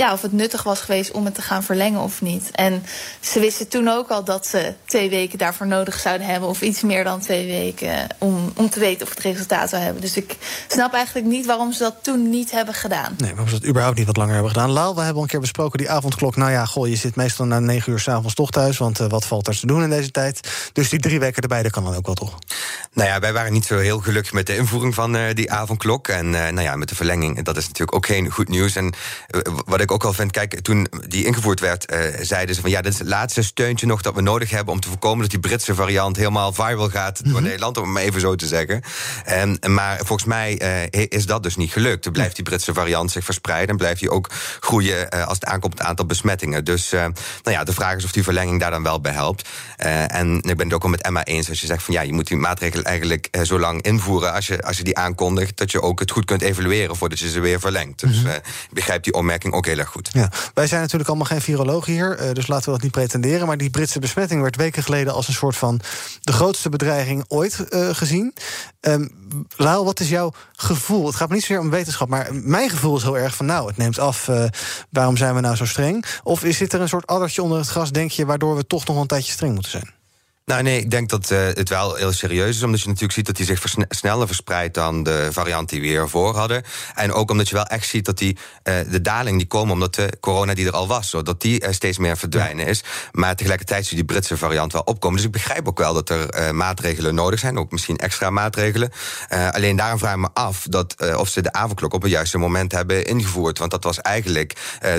ja, 0.00 0.12
of 0.12 0.22
het 0.22 0.32
nuttig 0.32 0.62
was 0.62 0.80
geweest 0.80 1.10
om 1.10 1.24
het 1.24 1.34
te 1.34 1.42
gaan 1.42 1.62
verlengen 1.62 2.00
of 2.00 2.20
niet. 2.22 2.50
En 2.52 2.84
ze 3.20 3.40
wisten 3.40 3.68
toen 3.68 3.88
ook 3.88 4.08
al 4.08 4.24
dat 4.24 4.46
ze 4.46 4.74
twee 4.84 5.10
weken 5.10 5.38
daarvoor 5.38 5.66
nodig 5.66 5.98
zouden 5.98 6.26
hebben, 6.26 6.48
of 6.48 6.60
iets 6.60 6.82
meer 6.82 7.04
dan 7.04 7.20
twee 7.20 7.46
weken, 7.46 8.06
om, 8.18 8.52
om 8.56 8.70
te 8.70 8.80
weten 8.80 9.06
of 9.06 9.14
het 9.14 9.18
resultaat 9.18 9.68
zou 9.68 9.82
hebben. 9.82 10.02
Dus 10.02 10.16
ik 10.16 10.36
snap 10.68 10.92
eigenlijk 10.92 11.26
niet 11.26 11.46
waarom 11.46 11.72
ze 11.72 11.82
dat 11.82 11.94
toen 12.02 12.30
niet 12.30 12.50
hebben 12.50 12.74
gedaan. 12.74 13.14
Nee, 13.16 13.30
waarom 13.30 13.48
ze 13.48 13.58
dat 13.58 13.68
überhaupt 13.68 13.98
niet 13.98 14.06
wat 14.06 14.16
langer 14.16 14.32
hebben 14.32 14.52
gedaan. 14.52 14.70
Laal, 14.70 14.94
we 14.94 15.00
hebben 15.00 15.22
een 15.22 15.28
keer 15.28 15.40
besproken 15.40 15.78
die 15.78 15.90
avondklok. 15.90 16.36
Nou 16.36 16.50
ja, 16.50 16.64
goh, 16.64 16.88
je 16.88 16.96
zit 16.96 17.16
meestal 17.16 17.46
na 17.46 17.58
negen 17.58 17.92
uur 17.92 17.98
s'avonds 17.98 18.34
toch 18.34 18.50
thuis, 18.50 18.78
want 18.78 19.00
uh, 19.00 19.06
wat 19.08 19.26
valt 19.26 19.46
er 19.46 19.58
te 19.58 19.66
doen 19.66 19.82
in 19.82 19.90
deze 19.90 20.10
tijd? 20.10 20.48
Dus 20.72 20.88
die 20.88 21.00
drie 21.00 21.20
weken 21.20 21.42
erbij, 21.42 21.62
dat 21.62 21.72
kan 21.72 21.84
dan 21.84 21.94
ook 21.94 22.06
wel 22.06 22.14
toch? 22.14 22.38
Nou 22.92 23.08
ja, 23.08 23.20
wij 23.20 23.32
waren 23.32 23.52
niet 23.52 23.64
zo 23.64 23.78
heel 23.78 23.98
gelukkig 23.98 24.32
met 24.32 24.46
de 24.46 24.56
invoering 24.56 24.94
van 24.94 25.16
uh, 25.16 25.22
die 25.34 25.52
avondklok. 25.52 26.08
En 26.08 26.26
uh, 26.26 26.32
nou 26.32 26.60
ja, 26.60 26.76
met 26.76 26.88
de 26.88 26.94
verlenging, 26.94 27.44
dat 27.44 27.56
is 27.56 27.66
natuurlijk 27.66 27.96
ook 27.96 28.06
geen 28.06 28.30
goed 28.30 28.48
nieuws. 28.48 28.76
En 28.76 28.94
wat 29.64 29.80
ik 29.80 29.89
ook 29.90 30.02
wel 30.02 30.12
vind, 30.12 30.32
kijk, 30.32 30.60
toen 30.60 30.86
die 31.08 31.24
ingevoerd 31.24 31.60
werd, 31.60 31.94
zeiden 32.20 32.54
ze 32.54 32.60
van 32.60 32.70
ja, 32.70 32.80
dit 32.80 32.92
is 32.92 32.98
het 32.98 33.08
laatste 33.08 33.42
steuntje 33.42 33.86
nog 33.86 34.02
dat 34.02 34.14
we 34.14 34.20
nodig 34.20 34.50
hebben 34.50 34.74
om 34.74 34.80
te 34.80 34.88
voorkomen 34.88 35.20
dat 35.20 35.30
die 35.30 35.40
Britse 35.40 35.74
variant 35.74 36.16
helemaal 36.16 36.52
viral 36.52 36.88
gaat 36.88 37.18
door 37.18 37.28
mm 37.28 37.34
-hmm. 37.34 37.44
Nederland, 37.44 37.76
om 37.76 37.96
het 37.96 38.04
even 38.04 38.20
zo 38.20 38.34
te 38.34 38.46
zeggen. 38.46 38.82
En, 39.24 39.58
maar 39.66 39.96
volgens 39.96 40.24
mij 40.24 40.60
uh, 40.94 41.04
is 41.08 41.26
dat 41.26 41.42
dus 41.42 41.56
niet 41.56 41.72
gelukt. 41.72 42.04
Er 42.04 42.12
blijft 42.12 42.34
die 42.34 42.44
Britse 42.44 42.72
variant 42.72 43.10
zich 43.10 43.24
verspreiden 43.24 43.68
en 43.68 43.76
blijft 43.76 44.00
die 44.00 44.10
ook 44.10 44.30
groeien 44.60 45.08
uh, 45.14 45.26
als 45.26 45.34
het 45.40 45.44
aankomt 45.44 45.78
het 45.78 45.86
aantal 45.86 46.06
besmettingen. 46.06 46.64
Dus 46.64 46.90
nou 46.90 47.12
ja, 47.42 47.64
de 47.64 47.72
vraag 47.72 47.96
is 47.96 48.04
of 48.04 48.12
die 48.12 48.22
verlenging 48.22 48.60
daar 48.60 48.70
dan 48.70 48.82
wel 48.82 49.00
bij 49.00 49.12
helpt. 49.12 49.48
en 49.76 50.36
ik 50.36 50.56
ben 50.56 50.66
het 50.66 50.72
ook 50.72 50.82
al 50.82 50.88
met 50.88 51.02
Emma 51.02 51.24
eens 51.24 51.48
als 51.48 51.60
je 51.60 51.66
zegt 51.66 51.82
van 51.82 51.94
ja, 51.94 52.00
je 52.00 52.12
moet 52.12 52.26
die 52.26 52.36
maatregelen 52.36 52.84
eigenlijk 52.84 53.28
zo 53.42 53.58
lang 53.58 53.82
invoeren 53.82 54.32
als 54.32 54.46
je, 54.46 54.62
als 54.62 54.76
je 54.76 54.84
die 54.84 54.96
aankondigt, 54.96 55.56
dat 55.56 55.70
je 55.70 55.82
ook 55.82 56.00
het 56.00 56.10
goed 56.10 56.24
kunt 56.24 56.42
evalueren 56.42 56.96
voordat 56.96 57.18
je 57.18 57.28
ze 57.28 57.40
weer 57.40 57.60
verlengt. 57.60 58.00
Dus 58.00 58.22
-hmm. 58.22 58.30
ik 58.30 58.42
begrijp 58.70 59.02
die 59.02 59.12
opmerking 59.12 59.54
ook 59.54 59.66
heel 59.70 59.78
erg 59.78 59.88
goed. 59.88 60.08
Ja. 60.12 60.30
Wij 60.54 60.66
zijn 60.66 60.80
natuurlijk 60.80 61.08
allemaal 61.08 61.26
geen 61.26 61.40
virologen 61.40 61.92
hier, 61.92 62.34
dus 62.34 62.46
laten 62.46 62.64
we 62.64 62.70
dat 62.70 62.82
niet 62.82 62.92
pretenderen. 62.92 63.46
Maar 63.46 63.56
die 63.56 63.70
Britse 63.70 63.98
besmetting 63.98 64.42
werd 64.42 64.56
weken 64.56 64.82
geleden 64.82 65.12
als 65.12 65.28
een 65.28 65.34
soort 65.34 65.56
van 65.56 65.80
de 66.20 66.32
grootste 66.32 66.68
bedreiging 66.68 67.24
ooit 67.28 67.64
uh, 67.70 67.88
gezien. 67.92 68.34
Um, 68.80 69.18
Laal, 69.56 69.84
wat 69.84 70.00
is 70.00 70.08
jouw 70.08 70.32
gevoel? 70.52 71.06
Het 71.06 71.14
gaat 71.14 71.28
me 71.28 71.34
niet 71.34 71.44
zozeer 71.44 71.62
om 71.62 71.70
wetenschap, 71.70 72.08
maar 72.08 72.28
mijn 72.32 72.70
gevoel 72.70 72.96
is 72.96 73.02
heel 73.02 73.18
erg 73.18 73.36
van... 73.36 73.46
nou, 73.46 73.66
het 73.66 73.76
neemt 73.76 73.98
af, 73.98 74.28
uh, 74.28 74.44
waarom 74.90 75.16
zijn 75.16 75.34
we 75.34 75.40
nou 75.40 75.56
zo 75.56 75.64
streng? 75.64 76.04
Of 76.22 76.44
is 76.44 76.58
dit 76.58 76.72
er 76.72 76.80
een 76.80 76.88
soort 76.88 77.06
addertje 77.06 77.42
onder 77.42 77.58
het 77.58 77.68
gras, 77.68 77.90
denk 77.90 78.10
je... 78.10 78.26
waardoor 78.26 78.56
we 78.56 78.66
toch 78.66 78.86
nog 78.86 79.00
een 79.00 79.06
tijdje 79.06 79.32
streng 79.32 79.52
moeten 79.52 79.70
zijn? 79.70 79.99
Nou 80.50 80.62
nee, 80.62 80.80
ik 80.80 80.90
denk 80.90 81.08
dat 81.08 81.30
uh, 81.30 81.38
het 81.38 81.68
wel 81.68 81.94
heel 81.94 82.12
serieus 82.12 82.56
is. 82.56 82.62
Omdat 82.62 82.80
je 82.80 82.86
natuurlijk 82.86 83.12
ziet 83.12 83.26
dat 83.26 83.36
hij 83.36 83.46
zich 83.46 83.62
sneller 83.88 84.26
verspreidt 84.26 84.74
dan 84.74 85.02
de 85.02 85.28
variant 85.32 85.68
die 85.68 85.80
we 85.80 85.86
hiervoor 85.86 86.36
hadden. 86.36 86.62
En 86.94 87.12
ook 87.12 87.30
omdat 87.30 87.48
je 87.48 87.54
wel 87.54 87.64
echt 87.64 87.88
ziet 87.88 88.04
dat 88.04 88.18
die, 88.18 88.36
uh, 88.64 88.74
de 88.90 89.00
daling 89.00 89.38
die 89.38 89.46
komen 89.46 89.72
omdat 89.72 89.94
de 89.94 90.12
corona 90.20 90.54
die 90.54 90.66
er 90.66 90.72
al 90.72 90.86
was, 90.86 91.10
zodat 91.10 91.40
die 91.40 91.62
uh, 91.62 91.72
steeds 91.72 91.98
meer 91.98 92.16
verdwijnen 92.16 92.66
is. 92.66 92.84
Maar 93.12 93.36
tegelijkertijd 93.36 93.86
zie 93.86 93.96
je 93.96 94.04
die 94.04 94.14
Britse 94.14 94.36
variant 94.36 94.72
wel 94.72 94.82
opkomen. 94.82 95.16
Dus 95.16 95.26
ik 95.26 95.32
begrijp 95.32 95.68
ook 95.68 95.78
wel 95.78 95.94
dat 95.94 96.08
er 96.08 96.54
maatregelen 96.54 97.14
nodig 97.14 97.38
zijn. 97.38 97.58
Ook 97.58 97.70
misschien 97.70 97.96
extra 97.96 98.30
maatregelen. 98.30 98.92
alleen 99.50 99.76
daarom 99.76 99.98
vraag 99.98 100.14
ik 100.14 100.20
me 100.20 100.28
af 100.32 100.66
dat, 100.68 101.14
of 101.16 101.28
ze 101.28 101.40
de 101.42 101.52
avondklok 101.52 101.94
op 101.94 102.02
het 102.02 102.10
juiste 102.10 102.38
moment 102.38 102.72
hebben 102.72 103.04
ingevoerd. 103.04 103.58
Want 103.58 103.70
dat 103.70 103.84
was 103.84 104.00
eigenlijk 104.00 104.52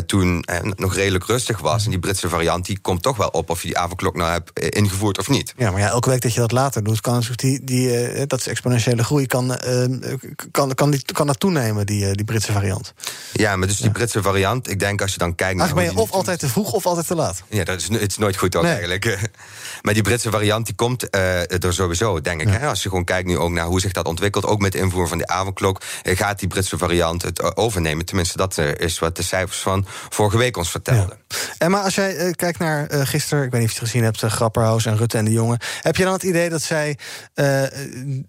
toen 0.05 0.45
nog 0.75 0.95
redelijk 0.95 1.25
rustig 1.25 1.59
was. 1.59 1.83
En 1.83 1.89
die 1.89 1.99
Britse 1.99 2.29
variant 2.29 2.65
die 2.65 2.79
komt 2.79 3.01
toch 3.01 3.17
wel 3.17 3.27
op 3.27 3.49
of 3.49 3.61
je 3.61 3.67
die 3.67 3.77
avondklok 3.77 4.15
nou 4.15 4.31
hebt 4.31 4.59
ingevoerd 4.59 5.19
of 5.19 5.29
niet. 5.29 5.40
Ja, 5.57 5.71
maar 5.71 5.79
ja, 5.79 5.87
elke 5.87 6.09
week 6.09 6.21
dat 6.21 6.33
je 6.33 6.39
dat 6.39 6.51
later 6.51 6.83
doet, 6.83 7.01
kan 7.01 7.23
die, 7.35 7.63
die, 7.63 8.13
uh, 8.13 8.23
dat 8.27 8.39
is 8.39 8.47
exponentiële 8.47 9.03
groei, 9.03 9.25
kan, 9.25 9.57
uh, 9.67 10.13
kan, 10.51 10.73
kan, 10.73 10.91
die, 10.91 11.05
kan 11.13 11.27
dat 11.27 11.39
toenemen, 11.39 11.85
die, 11.85 12.15
die 12.15 12.25
Britse 12.25 12.51
variant. 12.51 12.93
Ja, 13.33 13.55
maar 13.55 13.67
dus 13.67 13.77
die 13.77 13.85
ja. 13.85 13.91
Britse 13.91 14.21
variant, 14.21 14.69
ik 14.69 14.79
denk 14.79 15.01
als 15.01 15.11
je 15.11 15.17
dan 15.17 15.35
kijkt 15.35 15.57
naar. 15.57 15.73
ben 15.73 15.83
je 15.83 15.95
of 15.95 16.11
altijd 16.11 16.39
te 16.39 16.49
vroeg 16.49 16.71
of 16.71 16.85
altijd 16.85 17.07
te 17.07 17.15
laat. 17.15 17.43
Ja, 17.49 17.63
dat 17.63 17.79
is, 17.79 17.87
het 17.89 18.11
is 18.11 18.17
nooit 18.17 18.37
goed 18.37 18.55
ook 18.55 18.63
nee. 18.63 18.71
eigenlijk. 18.71 19.29
maar 19.81 19.93
die 19.93 20.03
Britse 20.03 20.29
variant 20.29 20.65
die 20.65 20.75
komt 20.75 21.07
er 21.11 21.73
sowieso, 21.73 22.21
denk 22.21 22.41
ik. 22.41 22.47
Ja. 22.47 22.53
Hè? 22.53 22.67
Als 22.67 22.83
je 22.83 22.89
gewoon 22.89 23.03
kijkt 23.03 23.27
nu 23.27 23.37
ook 23.37 23.51
naar 23.51 23.65
hoe 23.65 23.79
zich 23.79 23.91
dat 23.91 24.05
ontwikkelt, 24.05 24.45
ook 24.45 24.59
met 24.59 24.71
de 24.71 24.77
invoer 24.77 25.07
van 25.07 25.17
de 25.17 25.27
avondklok, 25.27 25.81
gaat 26.03 26.39
die 26.39 26.47
Britse 26.47 26.77
variant 26.77 27.21
het 27.21 27.55
overnemen. 27.55 28.05
Tenminste, 28.05 28.37
dat 28.37 28.57
is 28.57 28.99
wat 28.99 29.15
de 29.15 29.23
cijfers 29.23 29.59
van 29.59 29.85
vorige 30.09 30.37
week 30.37 30.57
ons 30.57 30.71
vertelden. 30.71 31.17
Ja. 31.27 31.37
En 31.57 31.71
maar 31.71 31.83
als 31.83 31.95
jij 31.95 32.33
kijkt 32.35 32.59
naar 32.59 32.87
gisteren, 32.89 33.43
ik 33.45 33.51
weet 33.51 33.61
niet 33.61 33.69
of 33.69 33.75
je 33.75 33.79
het 33.79 33.89
gezien 33.89 34.03
hebt, 34.03 34.19
Grapperhaus 34.19 34.85
en 34.85 34.97
Rutte 34.97 35.17
en 35.17 35.25
de 35.31 35.37
jongen. 35.37 35.59
Heb 35.81 35.95
je 35.95 36.03
dan 36.03 36.13
het 36.13 36.23
idee 36.23 36.49
dat 36.49 36.61
zij 36.61 36.97
uh, 37.35 37.63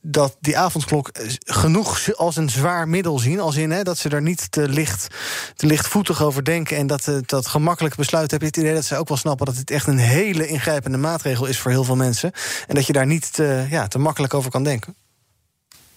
dat 0.00 0.36
die 0.40 0.58
avondklok 0.58 1.10
genoeg 1.44 2.16
als 2.16 2.36
een 2.36 2.50
zwaar 2.50 2.88
middel 2.88 3.18
zien? 3.18 3.40
Als 3.40 3.56
in 3.56 3.70
hè, 3.70 3.82
dat 3.82 3.98
ze 3.98 4.08
er 4.08 4.22
niet 4.22 4.52
te, 4.52 4.68
licht, 4.68 5.06
te 5.56 5.66
lichtvoetig 5.66 6.22
over 6.22 6.44
denken 6.44 6.76
en 6.76 6.86
dat, 6.86 7.06
uh, 7.06 7.16
dat 7.26 7.46
gemakkelijk 7.46 7.94
besluit. 7.94 8.30
Heb 8.30 8.40
je 8.40 8.46
het 8.46 8.56
idee 8.56 8.74
dat 8.74 8.84
zij 8.84 8.98
ook 8.98 9.08
wel 9.08 9.16
snappen 9.16 9.46
dat 9.46 9.56
het 9.56 9.70
echt 9.70 9.86
een 9.86 9.98
hele 9.98 10.46
ingrijpende 10.46 10.98
maatregel 10.98 11.46
is 11.46 11.58
voor 11.58 11.70
heel 11.70 11.84
veel 11.84 11.96
mensen? 11.96 12.32
En 12.66 12.74
dat 12.74 12.86
je 12.86 12.92
daar 12.92 13.06
niet 13.06 13.32
te, 13.32 13.66
ja, 13.70 13.86
te 13.88 13.98
makkelijk 13.98 14.34
over 14.34 14.50
kan 14.50 14.64
denken? 14.64 14.96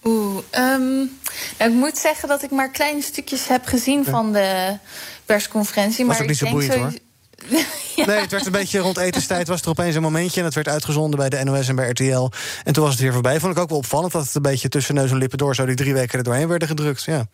Oeh, 0.04 0.36
um, 0.52 1.10
nou, 1.58 1.70
ik 1.70 1.76
moet 1.76 1.98
zeggen 1.98 2.28
dat 2.28 2.42
ik 2.42 2.50
maar 2.50 2.70
kleine 2.70 3.02
stukjes 3.02 3.48
heb 3.48 3.66
gezien 3.66 4.02
ja. 4.04 4.10
van 4.10 4.32
de 4.32 4.78
persconferentie. 5.24 6.06
Was 6.06 6.14
maar 6.14 6.22
ook 6.22 6.30
niet 6.30 6.40
ik 6.40 6.46
zo 6.46 6.52
boeiend 6.52 6.72
denk 6.72 6.84
hoor. 6.84 7.05
ja. 7.96 8.06
Nee, 8.06 8.20
het 8.20 8.30
werd 8.30 8.46
een 8.46 8.52
beetje 8.52 8.78
rond 8.78 8.96
etenstijd. 8.96 9.48
Was 9.48 9.62
er 9.62 9.68
opeens 9.68 9.94
een 9.94 10.02
momentje. 10.02 10.40
En 10.40 10.46
het 10.46 10.54
werd 10.54 10.68
uitgezonden 10.68 11.18
bij 11.18 11.28
de 11.28 11.44
NOS 11.44 11.68
en 11.68 11.76
bij 11.76 11.88
RTL. 11.88 12.30
En 12.64 12.72
toen 12.72 12.82
was 12.84 12.92
het 12.92 13.02
weer 13.02 13.12
voorbij. 13.12 13.40
Vond 13.40 13.52
ik 13.52 13.58
ook 13.58 13.68
wel 13.68 13.78
opvallend 13.78 14.12
dat 14.12 14.24
het 14.24 14.34
een 14.34 14.42
beetje 14.42 14.68
tussen 14.68 14.94
neus 14.94 15.10
en 15.10 15.16
lippen 15.16 15.38
door. 15.38 15.54
zo 15.54 15.66
die 15.66 15.74
drie 15.74 15.94
weken 15.94 16.18
er 16.18 16.24
doorheen 16.24 16.48
werden 16.48 16.68
gedrukt. 16.68 17.04
Ja, 17.04 17.26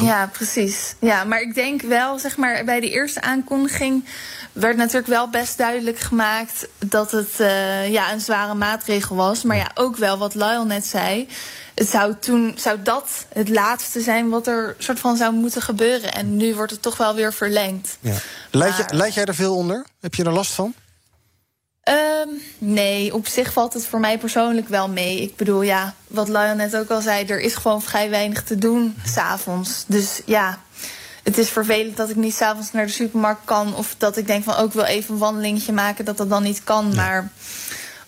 ja 0.00 0.30
precies. 0.32 0.94
Ja, 0.98 1.24
maar 1.24 1.40
ik 1.40 1.54
denk 1.54 1.82
wel, 1.82 2.18
zeg 2.18 2.36
maar, 2.36 2.64
bij 2.64 2.80
de 2.80 2.90
eerste 2.90 3.20
aankondiging. 3.20 4.04
werd 4.52 4.76
natuurlijk 4.76 5.06
wel 5.06 5.30
best 5.30 5.58
duidelijk 5.58 5.98
gemaakt. 5.98 6.68
dat 6.78 7.10
het 7.10 7.30
uh, 7.40 7.88
ja, 7.88 8.12
een 8.12 8.20
zware 8.20 8.54
maatregel 8.54 9.16
was. 9.16 9.42
Maar 9.42 9.56
ja, 9.56 9.70
ook 9.74 9.96
wel 9.96 10.18
wat 10.18 10.34
Lyle 10.34 10.64
net 10.64 10.86
zei 10.86 11.28
het 11.76 11.88
zou 11.88 12.14
toen 12.20 12.54
zou 12.56 12.82
dat 12.82 13.26
het 13.28 13.48
laatste 13.48 14.00
zijn 14.00 14.28
wat 14.28 14.46
er 14.46 14.74
soort 14.78 15.00
van 15.00 15.16
zou 15.16 15.32
moeten 15.32 15.62
gebeuren. 15.62 16.12
En 16.12 16.36
nu 16.36 16.54
wordt 16.54 16.72
het 16.72 16.82
toch 16.82 16.96
wel 16.96 17.14
weer 17.14 17.32
verlengd. 17.32 17.96
Ja. 18.00 18.14
Leid, 18.50 18.76
je, 18.76 18.84
leid 18.90 19.14
jij 19.14 19.24
er 19.24 19.34
veel 19.34 19.56
onder? 19.56 19.86
Heb 20.00 20.14
je 20.14 20.24
er 20.24 20.32
last 20.32 20.52
van? 20.52 20.74
Um, 21.88 22.40
nee, 22.58 23.14
op 23.14 23.26
zich 23.26 23.52
valt 23.52 23.72
het 23.72 23.86
voor 23.86 24.00
mij 24.00 24.18
persoonlijk 24.18 24.68
wel 24.68 24.88
mee. 24.88 25.20
Ik 25.20 25.36
bedoel, 25.36 25.62
ja, 25.62 25.94
wat 26.06 26.28
Lion 26.28 26.56
net 26.56 26.76
ook 26.76 26.90
al 26.90 27.00
zei, 27.00 27.24
er 27.26 27.40
is 27.40 27.54
gewoon 27.54 27.82
vrij 27.82 28.10
weinig 28.10 28.42
te 28.42 28.58
doen 28.58 28.96
s'avonds. 29.04 29.84
Dus 29.86 30.20
ja, 30.24 30.58
het 31.22 31.38
is 31.38 31.48
vervelend 31.48 31.96
dat 31.96 32.10
ik 32.10 32.16
niet 32.16 32.34
s'avonds 32.34 32.72
naar 32.72 32.86
de 32.86 32.92
supermarkt 32.92 33.44
kan. 33.44 33.74
Of 33.74 33.94
dat 33.98 34.16
ik 34.16 34.26
denk 34.26 34.44
van 34.44 34.54
ook 34.54 34.68
oh, 34.68 34.74
wil 34.74 34.84
even 34.84 35.14
een 35.14 35.20
wandelingetje 35.20 35.72
maken, 35.72 36.04
dat 36.04 36.16
dat 36.16 36.30
dan 36.30 36.42
niet 36.42 36.64
kan. 36.64 36.88
Ja. 36.88 36.94
Maar 36.94 37.30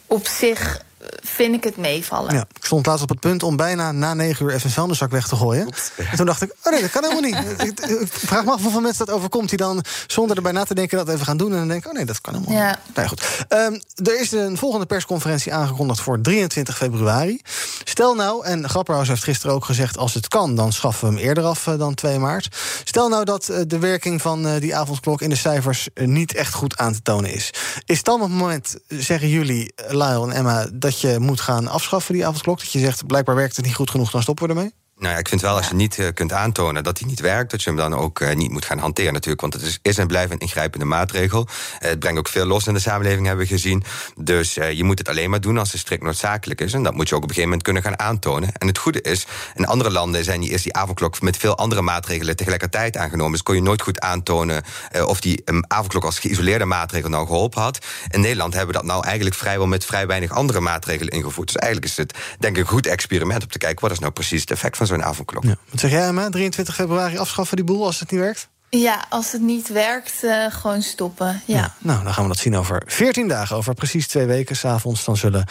op 0.07 0.26
zich 0.26 0.81
vind 1.22 1.54
ik 1.54 1.64
het 1.64 1.76
meevallen. 1.76 2.34
Ja, 2.34 2.40
ik 2.40 2.64
stond 2.64 2.87
laatst 2.87 3.02
op 3.02 3.08
het 3.08 3.20
punt 3.20 3.42
om 3.42 3.56
bijna 3.56 3.92
na 3.92 4.14
negen 4.14 4.46
uur 4.46 4.52
even 4.52 4.66
een 4.66 4.72
vuilniszak 4.72 5.11
weg 5.11 5.28
te 5.28 5.37
gooien. 5.37 5.66
Oeps. 5.66 5.90
En 5.96 6.16
toen 6.16 6.26
dacht 6.26 6.42
ik, 6.42 6.54
oh 6.62 6.72
nee, 6.72 6.80
dat 6.80 6.90
kan 6.90 7.02
helemaal 7.02 7.22
niet. 7.22 7.61
ik, 7.68 7.80
ik 7.80 8.08
vraag 8.08 8.44
me 8.44 8.52
af 8.52 8.62
hoeveel 8.62 8.80
mensen 8.80 9.06
dat 9.06 9.14
overkomt... 9.14 9.48
die 9.48 9.58
dan 9.58 9.84
zonder 10.06 10.37
erbij 10.37 10.52
na 10.52 10.64
te 10.64 10.74
denken 10.74 10.98
dat 10.98 11.08
even 11.08 11.26
gaan 11.26 11.37
doen... 11.37 11.52
en 11.52 11.58
dan 11.58 11.68
denken, 11.68 11.90
oh 11.90 11.96
nee, 11.96 12.04
dat 12.04 12.20
kan 12.20 12.34
helemaal 12.34 12.56
ja. 12.56 12.78
niet. 12.87 12.96
Nou 12.96 13.08
goed. 13.08 13.46
Um, 13.48 13.80
er 14.06 14.20
is 14.20 14.32
een 14.32 14.56
volgende 14.56 14.87
persconferentie 14.87 15.54
aangekondigd 15.54 16.00
voor 16.00 16.20
23 16.20 16.76
februari. 16.76 17.40
Stel 17.84 18.14
nou, 18.14 18.44
en 18.44 18.68
Grapperhaus 18.68 19.08
heeft 19.08 19.24
gisteren 19.24 19.54
ook 19.54 19.64
gezegd... 19.64 19.98
als 19.98 20.14
het 20.14 20.28
kan, 20.28 20.54
dan 20.54 20.72
schaffen 20.72 21.08
we 21.08 21.14
hem 21.14 21.24
eerder 21.24 21.44
af 21.44 21.66
uh, 21.66 21.78
dan 21.78 21.94
2 21.94 22.18
maart. 22.18 22.56
Stel 22.84 23.08
nou 23.08 23.24
dat 23.24 23.48
uh, 23.50 23.58
de 23.66 23.78
werking 23.78 24.22
van 24.22 24.46
uh, 24.46 24.61
die 24.61 24.76
avondklok 24.76 25.22
in 25.22 25.30
de 25.30 25.37
cijfers... 25.37 25.88
niet 25.94 26.34
echt 26.34 26.54
goed 26.54 26.76
aan 26.76 26.92
te 26.92 27.02
tonen 27.02 27.32
is. 27.32 27.50
Is 27.84 28.02
dan 28.02 28.14
op 28.14 28.28
het 28.28 28.38
moment, 28.38 28.76
zeggen 28.88 29.28
jullie, 29.28 29.72
Lyle 29.88 30.22
en 30.22 30.32
Emma... 30.32 30.66
dat 30.90 31.01
je 31.01 31.18
moet 31.18 31.40
gaan 31.40 31.68
afschaffen, 31.68 32.14
die 32.14 32.27
avondklok? 32.27 32.59
Dat 32.59 32.72
je 32.72 32.79
zegt, 32.79 33.07
blijkbaar 33.07 33.35
werkt 33.35 33.57
het 33.57 33.64
niet 33.64 33.74
goed 33.74 33.90
genoeg, 33.90 34.11
dan 34.11 34.22
stoppen 34.22 34.46
we 34.48 34.55
ermee? 34.55 34.72
Nou 34.98 35.12
ja, 35.12 35.18
ik 35.18 35.28
vind 35.28 35.40
wel 35.40 35.56
als 35.56 35.68
je 35.68 35.74
niet 35.74 35.98
uh, 35.98 36.06
kunt 36.14 36.32
aantonen 36.32 36.84
dat 36.84 36.98
hij 36.98 37.08
niet 37.08 37.20
werkt, 37.20 37.50
dat 37.50 37.62
je 37.62 37.68
hem 37.70 37.78
dan 37.78 37.94
ook 37.94 38.20
uh, 38.20 38.34
niet 38.34 38.50
moet 38.50 38.64
gaan 38.64 38.78
hanteren 38.78 39.12
natuurlijk. 39.12 39.40
Want 39.40 39.52
het 39.54 39.78
is, 39.82 39.98
en 39.98 40.06
blijft 40.06 40.32
een 40.32 40.38
ingrijpende 40.38 40.84
maatregel. 40.84 41.46
Uh, 41.48 41.88
het 41.88 41.98
brengt 41.98 42.18
ook 42.18 42.28
veel 42.28 42.46
los 42.46 42.66
in 42.66 42.74
de 42.74 42.80
samenleving, 42.80 43.26
hebben 43.26 43.46
we 43.46 43.52
gezien. 43.52 43.84
Dus 44.16 44.54
je 44.54 44.84
moet 44.84 44.98
het 44.98 45.08
alleen 45.08 45.30
maar 45.30 45.40
doen 45.40 45.58
als 45.58 45.72
het 45.72 45.80
strikt 45.80 46.02
noodzakelijk 46.02 46.61
is. 46.61 46.72
En 46.72 46.82
dat 46.82 46.94
moet 46.94 47.08
je 47.08 47.14
ook 47.14 47.22
op 47.22 47.28
een 47.28 47.34
gegeven 47.34 47.58
moment 47.58 47.62
kunnen 47.62 47.82
gaan 47.82 47.98
aantonen. 47.98 48.52
En 48.52 48.66
het 48.66 48.78
goede 48.78 49.00
is, 49.00 49.26
in 49.54 49.66
andere 49.66 49.90
landen 49.90 50.24
zijn 50.24 50.40
die, 50.40 50.50
is 50.50 50.62
die 50.62 50.74
avondklok 50.74 51.20
met 51.20 51.37
veel 51.37 51.56
andere 51.56 51.82
maatregelen 51.82 52.37
tegelijkertijd 52.37 52.96
aangenomen. 52.96 53.32
Dus 53.32 53.42
kon 53.42 53.54
je 53.54 53.62
nooit 53.62 53.82
goed 53.82 54.00
aantonen 54.00 54.62
of 55.06 55.20
die 55.20 55.42
um, 55.44 55.64
avondklok 55.66 56.04
als 56.04 56.18
geïsoleerde 56.18 56.64
maatregel 56.64 57.08
nou 57.08 57.26
geholpen 57.26 57.62
had. 57.62 57.78
In 58.08 58.20
Nederland 58.20 58.54
hebben 58.54 58.74
we 58.74 58.80
dat 58.80 58.90
nou 58.90 59.04
eigenlijk 59.04 59.37
vrijwel 59.37 59.66
met 59.66 59.84
vrij 59.84 60.06
weinig 60.06 60.30
andere 60.30 60.61
maatregelen 60.61 61.12
ingevoerd. 61.12 61.46
Dus 61.46 61.56
eigenlijk 61.56 61.92
is 61.92 61.96
het 61.96 62.18
denk 62.38 62.56
ik 62.56 62.62
een 62.62 62.68
goed 62.68 62.87
experiment 62.87 63.42
om 63.42 63.48
te 63.48 63.58
kijken 63.58 63.80
wat 63.80 63.90
is 63.90 63.98
nou 63.98 64.12
precies 64.12 64.40
het 64.40 64.50
effect 64.50 64.76
van 64.76 64.87
zo'n 64.88 65.05
avondklok. 65.05 65.44
Ja. 65.44 65.57
Wat 65.70 65.81
zeg 65.81 65.90
jij, 65.90 66.07
Emma? 66.07 66.29
23 66.29 66.74
februari 66.74 67.18
afschaffen 67.18 67.57
die 67.57 67.64
boel 67.64 67.85
als 67.85 68.01
het 68.01 68.11
niet 68.11 68.20
werkt? 68.20 68.48
Ja, 68.70 69.04
als 69.09 69.33
het 69.33 69.40
niet 69.40 69.68
werkt, 69.68 70.12
uh, 70.24 70.46
gewoon 70.48 70.83
stoppen. 70.83 71.42
Ja. 71.44 71.74
Nou, 71.78 72.04
dan 72.04 72.12
gaan 72.12 72.22
we 72.22 72.28
dat 72.28 72.38
zien 72.38 72.57
over 72.57 72.83
14 72.87 73.28
dagen. 73.28 73.57
Over 73.57 73.74
precies 73.74 74.07
twee 74.07 74.26
weken 74.26 74.57
s'avonds. 74.57 75.04
Dan 75.04 75.16
zullen 75.16 75.44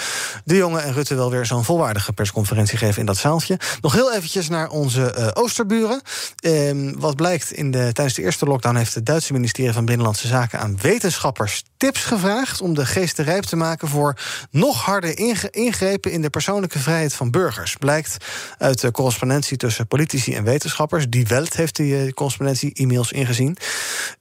De 0.44 0.56
Jonge 0.56 0.80
en 0.80 0.94
Rutte 0.94 1.16
wel 1.16 1.32
weer 1.32 1.46
zo'n 1.46 1.64
volwaardige 1.64 2.14
persconferentie 2.14 2.78
geven 2.78 3.00
in 3.00 3.06
dat 3.06 3.18
zaaltje. 3.18 3.60
Nog 3.82 3.94
heel 3.94 4.14
eventjes 4.14 4.50
naar 4.50 4.70
onze 4.70 5.16
uh, 5.18 5.28
oosterburen. 5.34 6.02
Uh, 6.42 6.94
wat 6.98 7.16
blijkt, 7.16 7.52
in 7.52 7.72
de, 7.72 7.90
tijdens 7.94 8.14
de 8.14 8.22
eerste 8.22 8.46
lockdown 8.46 8.76
heeft 8.76 8.96
het 8.96 9.06
Duitse 9.06 9.34
ministerie 9.34 9.74
van 9.74 9.86
Binnenlandse 9.86 10.28
Zaken 10.28 10.60
aan 10.60 10.78
wetenschappers 10.82 11.64
tips 11.78 12.04
gevraagd 12.04 12.62
om 12.62 12.74
de 12.74 12.86
geesten 12.86 13.26
rijp 13.26 13.44
te 13.44 13.56
maken 13.56 13.88
voor 13.88 14.18
nog 14.52 14.82
harder 14.82 15.18
ingrepen 15.52 16.12
in 16.12 16.22
de 16.22 16.30
persoonlijke 16.30 16.80
vrijheid 16.80 17.14
van 17.14 17.32
burgers. 17.32 17.76
Blijkt 17.76 18.18
uit 18.58 18.82
de 18.82 18.92
correspondentie 18.92 19.58
tussen 19.58 19.88
politici 19.88 20.36
en 20.36 20.44
wetenschappers. 20.44 21.10
Die 21.10 21.28
Welt 21.28 21.56
heeft 21.56 21.76
die 21.76 22.06
uh, 22.06 22.12
correspondentie 22.12 22.74
e-mails 22.74 23.07
ingezien. 23.12 23.58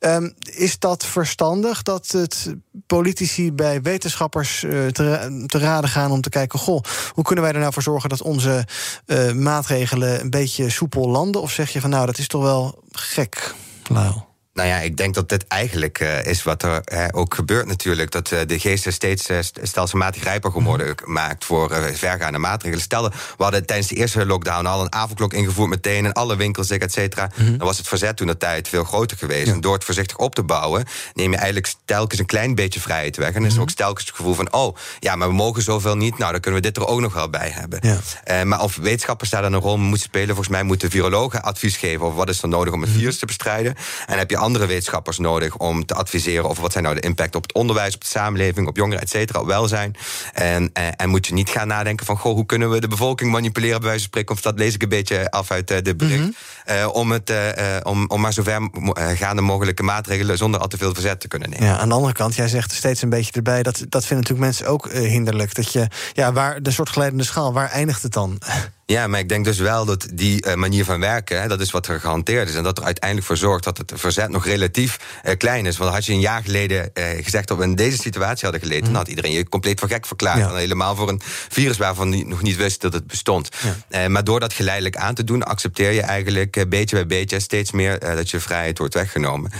Um, 0.00 0.34
is 0.50 0.78
dat 0.78 1.06
verstandig 1.06 1.82
dat 1.82 2.08
het 2.10 2.54
politici 2.86 3.52
bij 3.52 3.82
wetenschappers 3.82 4.62
uh, 4.62 4.86
te, 4.86 5.44
te, 5.46 5.58
raden 5.58 5.90
gaan 5.90 6.10
om 6.10 6.20
te 6.20 6.28
kijken: 6.28 6.58
goh, 6.58 6.82
hoe 7.12 7.24
kunnen 7.24 7.44
wij 7.44 7.52
er 7.52 7.60
nou 7.60 7.72
voor 7.72 7.82
zorgen 7.82 8.08
dat 8.08 8.22
onze 8.22 8.66
uh, 9.06 9.32
maatregelen 9.32 10.20
een 10.20 10.30
beetje 10.30 10.70
soepel 10.70 11.08
landen? 11.08 11.42
Of 11.42 11.50
zeg 11.50 11.70
je 11.70 11.80
van 11.80 11.90
nou, 11.90 12.06
dat 12.06 12.18
is 12.18 12.28
toch 12.28 12.42
wel 12.42 12.82
gek, 12.90 13.54
Lau? 13.88 14.35
Nou 14.56 14.68
ja, 14.68 14.78
ik 14.78 14.96
denk 14.96 15.14
dat 15.14 15.28
dit 15.28 15.46
eigenlijk 15.46 16.00
uh, 16.00 16.26
is 16.26 16.42
wat 16.42 16.62
er 16.62 16.82
uh, 16.92 17.04
ook 17.10 17.34
gebeurt 17.34 17.66
natuurlijk. 17.66 18.10
Dat 18.10 18.30
uh, 18.30 18.40
de 18.46 18.58
geesten 18.58 18.92
steeds 18.92 19.28
stelselmatig 19.62 20.22
rijper 20.22 20.50
geworden 20.50 20.86
mm. 20.86 21.12
maakt 21.12 21.44
voor 21.44 21.70
vergaande 21.92 22.38
maatregelen. 22.38 22.84
Stel, 22.84 23.08
we 23.08 23.42
hadden 23.42 23.66
tijdens 23.66 23.88
de 23.88 23.94
eerste 23.94 24.26
lockdown 24.26 24.66
al 24.66 24.80
een 24.80 24.92
avondklok 24.92 25.32
ingevoerd 25.32 25.68
meteen 25.68 26.04
in 26.04 26.12
alle 26.12 26.36
winkels, 26.36 26.70
et 26.70 26.92
cetera. 26.92 27.30
Mm. 27.34 27.58
Dan 27.58 27.66
was 27.66 27.78
het 27.78 27.88
verzet 27.88 28.16
toen 28.16 28.26
de 28.26 28.36
tijd 28.36 28.68
veel 28.68 28.84
groter 28.84 29.16
geweest. 29.16 29.46
Ja. 29.46 29.52
En 29.52 29.60
door 29.60 29.74
het 29.74 29.84
voorzichtig 29.84 30.16
op 30.16 30.34
te 30.34 30.42
bouwen, 30.42 30.84
neem 31.14 31.30
je 31.30 31.36
eigenlijk 31.36 31.74
telkens 31.84 32.20
een 32.20 32.26
klein 32.26 32.54
beetje 32.54 32.80
vrijheid 32.80 33.16
weg. 33.16 33.28
En 33.28 33.34
dan 33.34 33.44
is 33.44 33.54
er 33.54 33.60
ook 33.60 33.70
telkens 33.70 34.06
het 34.06 34.16
gevoel 34.16 34.34
van, 34.34 34.52
oh 34.52 34.76
ja, 35.00 35.16
maar 35.16 35.28
we 35.28 35.34
mogen 35.34 35.62
zoveel 35.62 35.96
niet. 35.96 36.18
Nou, 36.18 36.32
dan 36.32 36.40
kunnen 36.40 36.60
we 36.60 36.66
dit 36.66 36.76
er 36.76 36.86
ook 36.86 37.00
nog 37.00 37.14
wel 37.14 37.30
bij 37.30 37.50
hebben. 37.50 37.80
Ja. 37.82 38.44
maar 38.44 38.62
of 38.62 38.76
wetenschappers 38.76 39.30
daar 39.30 39.42
dan 39.42 39.52
een 39.52 39.60
rol 39.60 39.78
moeten 39.78 40.08
spelen, 40.08 40.28
volgens 40.28 40.48
mij 40.48 40.62
moeten 40.62 40.90
virologen 40.90 41.42
advies 41.42 41.76
geven 41.76 42.04
over 42.04 42.16
wat 42.16 42.28
is 42.28 42.42
er 42.42 42.48
nodig 42.48 42.74
om 42.74 42.80
het 42.80 42.90
mm. 42.90 42.96
virus 42.96 43.18
te 43.18 43.26
bestrijden. 43.26 43.74
En 44.06 44.18
heb 44.18 44.30
je 44.30 44.44
andere 44.46 44.66
wetenschappers 44.66 45.18
nodig 45.18 45.56
om 45.56 45.86
te 45.86 45.94
adviseren 45.94 46.48
over 46.48 46.62
wat 46.62 46.72
zijn 46.72 46.84
nou 46.84 46.96
de 46.96 47.00
impact 47.00 47.34
op 47.34 47.42
het 47.42 47.52
onderwijs, 47.52 47.94
op 47.94 48.00
de 48.00 48.06
samenleving, 48.06 48.68
op 48.68 48.76
jongeren, 48.76 49.02
et 49.02 49.10
cetera, 49.10 49.40
op 49.40 49.46
welzijn. 49.46 49.96
En, 50.32 50.70
en, 50.72 50.96
en, 50.96 51.08
moet 51.08 51.26
je 51.26 51.32
niet 51.32 51.50
gaan 51.50 51.68
nadenken 51.68 52.06
van 52.06 52.18
goh, 52.18 52.34
hoe 52.34 52.46
kunnen 52.46 52.70
we 52.70 52.80
de 52.80 52.88
bevolking 52.88 53.30
manipuleren, 53.30 53.80
bij 53.80 53.88
wijze 53.88 54.02
van 54.02 54.08
spreken, 54.08 54.34
of 54.34 54.40
dat 54.40 54.58
lees 54.58 54.74
ik 54.74 54.82
een 54.82 54.88
beetje 54.88 55.30
af 55.30 55.50
uit 55.50 55.70
uh, 55.70 55.78
de 55.82 55.96
bericht. 55.96 56.18
Mm 56.18 56.34
-hmm. 56.64 56.76
uh, 56.76 56.88
om, 56.92 57.10
het, 57.10 57.30
uh, 57.30 57.36
om, 57.82 58.04
om 58.08 58.20
maar 58.20 58.32
zover 58.32 58.68
gaande 59.16 59.42
mogelijke 59.42 59.82
maatregelen 59.82 60.36
zonder 60.36 60.60
al 60.60 60.68
te 60.68 60.76
veel 60.76 60.94
verzet 60.94 61.20
te 61.20 61.28
kunnen 61.28 61.50
nemen. 61.50 61.66
Ja, 61.66 61.78
aan 61.78 61.88
de 61.88 61.94
andere 61.94 62.12
kant, 62.12 62.34
jij 62.34 62.48
zegt 62.48 62.72
steeds 62.72 63.02
een 63.02 63.08
beetje 63.08 63.32
erbij, 63.32 63.62
dat, 63.62 63.84
dat 63.88 64.06
vinden 64.06 64.16
natuurlijk 64.16 64.46
mensen 64.46 64.66
ook 64.66 64.92
hinderlijk. 64.92 65.54
Dat 65.54 65.72
je, 65.72 65.88
ja, 66.12 66.32
waar 66.32 66.62
de 66.62 66.70
soort 66.70 66.88
geleidende 66.88 67.24
schaal, 67.24 67.52
waar 67.52 67.70
eindigt 67.70 68.02
het 68.02 68.12
dan? 68.12 68.38
Ja, 68.88 69.06
maar 69.06 69.20
ik 69.20 69.28
denk 69.28 69.44
dus 69.44 69.58
wel 69.58 69.84
dat 69.84 70.06
die 70.12 70.46
uh, 70.46 70.54
manier 70.54 70.84
van 70.84 71.00
werken, 71.00 71.40
hè, 71.40 71.48
dat 71.48 71.60
is 71.60 71.70
wat 71.70 71.86
er 71.86 72.00
gehanteerd 72.00 72.48
is. 72.48 72.54
En 72.54 72.62
dat 72.62 72.78
er 72.78 72.84
uiteindelijk 72.84 73.26
voor 73.26 73.36
zorgt 73.36 73.64
dat 73.64 73.78
het 73.78 73.92
verzet 73.94 74.28
nog 74.28 74.44
relatief 74.44 74.98
uh, 75.24 75.36
klein 75.36 75.66
is. 75.66 75.76
Want 75.76 75.94
had 75.94 76.04
je 76.04 76.12
een 76.12 76.20
jaar 76.20 76.42
geleden 76.42 76.90
uh, 76.94 77.04
gezegd 77.22 77.48
dat 77.48 77.56
we 77.56 77.62
in 77.62 77.74
deze 77.74 77.96
situatie 77.96 78.42
hadden 78.42 78.60
geleden, 78.60 78.84
mm. 78.84 78.90
dan 78.90 78.96
had 78.96 79.08
iedereen 79.08 79.32
je 79.32 79.48
compleet 79.48 79.80
voor 79.80 79.88
gek 79.88 80.06
verklaard. 80.06 80.38
Ja. 80.38 80.54
helemaal 80.54 80.96
voor 80.96 81.08
een 81.08 81.20
virus 81.48 81.76
waarvan 81.76 82.12
je 82.12 82.26
nog 82.26 82.42
niet 82.42 82.56
wist 82.56 82.80
dat 82.80 82.92
het 82.92 83.06
bestond. 83.06 83.48
Ja. 83.90 84.08
maar 84.08 84.24
door 84.24 84.40
dat 84.40 84.52
geleidelijk 84.52 84.96
aan 84.96 85.14
te 85.14 85.24
doen, 85.24 85.42
accepteer 85.42 85.90
je 85.90 86.02
eigenlijk 86.02 86.68
beetje 86.68 86.96
bij 86.96 87.06
beetje 87.06 87.40
steeds 87.40 87.70
meer 87.70 87.98
dat 87.98 88.30
je 88.30 88.40
vrijheid 88.40 88.78
wordt 88.78 88.94
weggenomen. 88.94 89.50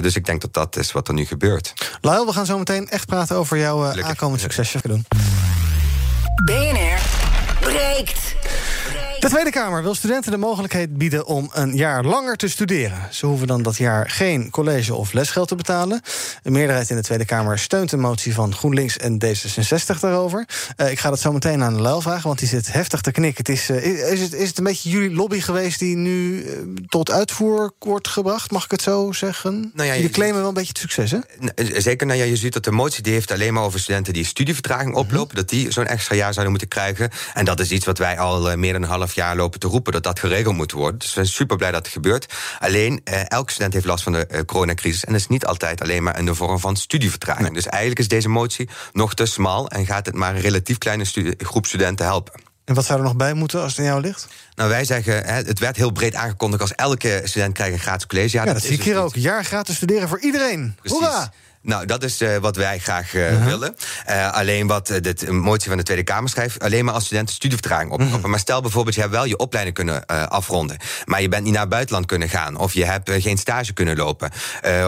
dus 0.00 0.16
ik 0.16 0.24
denk 0.24 0.40
dat 0.40 0.54
dat 0.54 0.76
is 0.76 0.92
wat 0.92 1.08
er 1.08 1.14
nu 1.14 1.24
gebeurt. 1.24 1.72
Lyle, 2.00 2.26
we 2.26 2.32
gaan 2.32 2.46
zo 2.46 2.58
meteen 2.58 2.88
echt 2.88 3.06
praten 3.06 3.36
over 3.36 3.58
jouw 3.58 3.84
aankomend 3.84 4.40
succes. 4.40 4.74
Doen. 4.82 5.04
BNR 6.44 7.27
breekt. 7.68 8.34
De 9.18 9.28
Tweede 9.28 9.50
Kamer 9.50 9.82
wil 9.82 9.94
studenten 9.94 10.30
de 10.30 10.36
mogelijkheid 10.36 10.96
bieden 10.96 11.26
om 11.26 11.50
een 11.52 11.76
jaar 11.76 12.04
langer 12.04 12.36
te 12.36 12.48
studeren. 12.48 13.08
Ze 13.10 13.26
hoeven 13.26 13.46
dan 13.46 13.62
dat 13.62 13.76
jaar 13.76 14.10
geen 14.10 14.50
college 14.50 14.94
of 14.94 15.12
lesgeld 15.12 15.48
te 15.48 15.54
betalen. 15.54 16.00
Een 16.42 16.52
meerderheid 16.52 16.90
in 16.90 16.96
de 16.96 17.02
Tweede 17.02 17.24
Kamer 17.24 17.58
steunt 17.58 17.90
de 17.90 17.96
motie 17.96 18.34
van 18.34 18.54
GroenLinks 18.54 18.96
en 18.96 19.24
D66 19.24 20.00
daarover. 20.00 20.48
Uh, 20.76 20.90
ik 20.90 20.98
ga 20.98 21.10
dat 21.10 21.20
zo 21.20 21.32
meteen 21.32 21.62
aan 21.62 21.74
de 21.74 21.80
Luil 21.80 22.00
vragen, 22.00 22.26
want 22.26 22.38
die 22.38 22.48
zit 22.48 22.72
heftig 22.72 23.00
te 23.00 23.10
knikken. 23.10 23.44
Het 23.46 23.48
is, 23.48 23.70
uh, 23.70 24.12
is, 24.12 24.20
het, 24.20 24.32
is 24.32 24.48
het 24.48 24.58
een 24.58 24.64
beetje 24.64 24.90
jullie 24.90 25.14
lobby 25.14 25.40
geweest 25.40 25.78
die 25.78 25.96
nu 25.96 26.44
uh, 26.44 26.52
tot 26.88 27.10
uitvoer 27.10 27.72
wordt 27.78 28.08
gebracht? 28.08 28.50
Mag 28.50 28.64
ik 28.64 28.70
het 28.70 28.82
zo 28.82 29.12
zeggen? 29.12 29.70
Nou 29.74 29.88
ja, 29.88 29.94
Jullie 29.94 30.10
claimen 30.10 30.38
wel 30.38 30.48
een 30.48 30.54
beetje 30.54 30.72
het 30.72 30.78
succes, 30.78 31.10
hè? 31.10 31.18
Zeker, 31.80 32.06
nou 32.06 32.18
ja, 32.18 32.24
je 32.24 32.36
ziet 32.36 32.52
dat 32.52 32.64
de 32.64 32.70
motie 32.70 33.02
die 33.02 33.12
heeft 33.12 33.30
alleen 33.30 33.54
maar 33.54 33.62
over 33.62 33.80
studenten 33.80 34.12
die 34.12 34.24
studievertraging 34.24 34.94
oplopen, 34.94 35.28
-hmm. 35.28 35.36
dat 35.36 35.48
die 35.48 35.72
zo'n 35.72 35.86
extra 35.86 36.14
jaar 36.14 36.32
zouden 36.32 36.50
moeten 36.50 36.68
krijgen. 36.68 37.10
En 37.34 37.44
dat 37.44 37.60
is 37.60 37.70
iets 37.70 37.86
wat 37.86 37.98
wij 37.98 38.18
al 38.18 38.56
meer 38.56 38.72
dan 38.72 38.82
een 38.82 38.88
half 38.88 39.07
jaar 39.14 39.36
lopen 39.36 39.60
te 39.60 39.66
roepen 39.66 39.92
dat 39.92 40.02
dat 40.02 40.18
geregeld 40.18 40.56
moet 40.56 40.72
worden. 40.72 40.98
Dus 40.98 41.08
we 41.08 41.14
zijn 41.14 41.26
super 41.26 41.56
blij 41.56 41.70
dat 41.70 41.84
het 41.84 41.92
gebeurt. 41.92 42.34
Alleen, 42.58 43.00
eh, 43.04 43.20
elke 43.28 43.52
student 43.52 43.72
heeft 43.72 43.86
last 43.86 44.02
van 44.02 44.12
de 44.12 44.26
eh, 44.26 44.40
coronacrisis. 44.44 45.04
En 45.04 45.12
dat 45.12 45.20
is 45.20 45.28
niet 45.28 45.46
altijd 45.46 45.82
alleen 45.82 46.02
maar 46.02 46.18
in 46.18 46.24
de 46.24 46.34
vorm 46.34 46.58
van 46.58 46.76
studievertraging. 46.76 47.46
Nee. 47.46 47.54
Dus 47.54 47.66
eigenlijk 47.66 48.00
is 48.00 48.08
deze 48.08 48.28
motie 48.28 48.68
nog 48.92 49.14
te 49.14 49.26
smal 49.26 49.68
en 49.68 49.86
gaat 49.86 50.06
het 50.06 50.14
maar 50.14 50.34
een 50.34 50.40
relatief 50.40 50.78
kleine 50.78 51.04
groep 51.38 51.66
studenten 51.66 52.06
helpen. 52.06 52.40
En 52.64 52.74
wat 52.74 52.84
zou 52.84 52.98
er 52.98 53.04
nog 53.04 53.16
bij 53.16 53.34
moeten 53.34 53.60
als 53.60 53.70
het 53.70 53.80
in 53.80 53.84
jou 53.84 54.00
ligt? 54.00 54.26
Nou, 54.54 54.70
wij 54.70 54.84
zeggen, 54.84 55.26
het 55.26 55.58
werd 55.58 55.76
heel 55.76 55.90
breed 55.90 56.14
aangekondigd 56.14 56.62
als 56.62 56.74
elke 56.74 57.20
student 57.24 57.54
krijgt 57.54 57.72
een 57.72 57.80
gratis 57.80 58.06
college. 58.06 58.36
Ja, 58.36 58.44
dat, 58.44 58.54
dat 58.54 58.62
zie 58.62 58.72
ik 58.72 58.82
hier 58.82 58.94
dus 58.94 59.02
ook. 59.02 59.14
Jaar 59.14 59.44
gratis 59.44 59.76
studeren 59.76 60.08
voor 60.08 60.20
iedereen. 60.20 60.76
Precies. 60.80 60.98
Hoera! 60.98 61.32
Nou, 61.62 61.86
dat 61.86 62.02
is 62.02 62.22
uh, 62.22 62.36
wat 62.36 62.56
wij 62.56 62.78
graag 62.78 63.14
uh, 63.14 63.30
uh 63.30 63.36
-huh. 63.36 63.46
willen. 63.46 63.74
Uh, 64.08 64.32
alleen 64.32 64.66
wat 64.66 64.86
de 64.86 65.32
motie 65.32 65.68
van 65.68 65.76
de 65.76 65.82
Tweede 65.82 66.02
Kamer 66.02 66.30
schrijft... 66.30 66.60
alleen 66.60 66.84
maar 66.84 66.94
als 66.94 67.04
studenten 67.04 67.34
studievertraging 67.34 67.90
opkomen. 67.90 68.20
-huh. 68.20 68.30
Maar 68.30 68.38
stel 68.38 68.60
bijvoorbeeld, 68.60 68.94
je 68.94 69.00
hebt 69.00 69.12
wel 69.12 69.24
je 69.24 69.36
opleiding 69.36 69.76
kunnen 69.76 70.06
afronden... 70.06 70.76
maar 71.04 71.22
je 71.22 71.28
bent 71.28 71.44
niet 71.44 71.52
naar 71.52 71.60
het 71.60 71.70
buitenland 71.70 72.06
kunnen 72.06 72.28
gaan... 72.28 72.56
of 72.56 72.72
je 72.72 72.84
hebt 72.84 73.10
geen 73.10 73.38
stage 73.38 73.72
kunnen 73.72 73.96
lopen... 73.96 74.30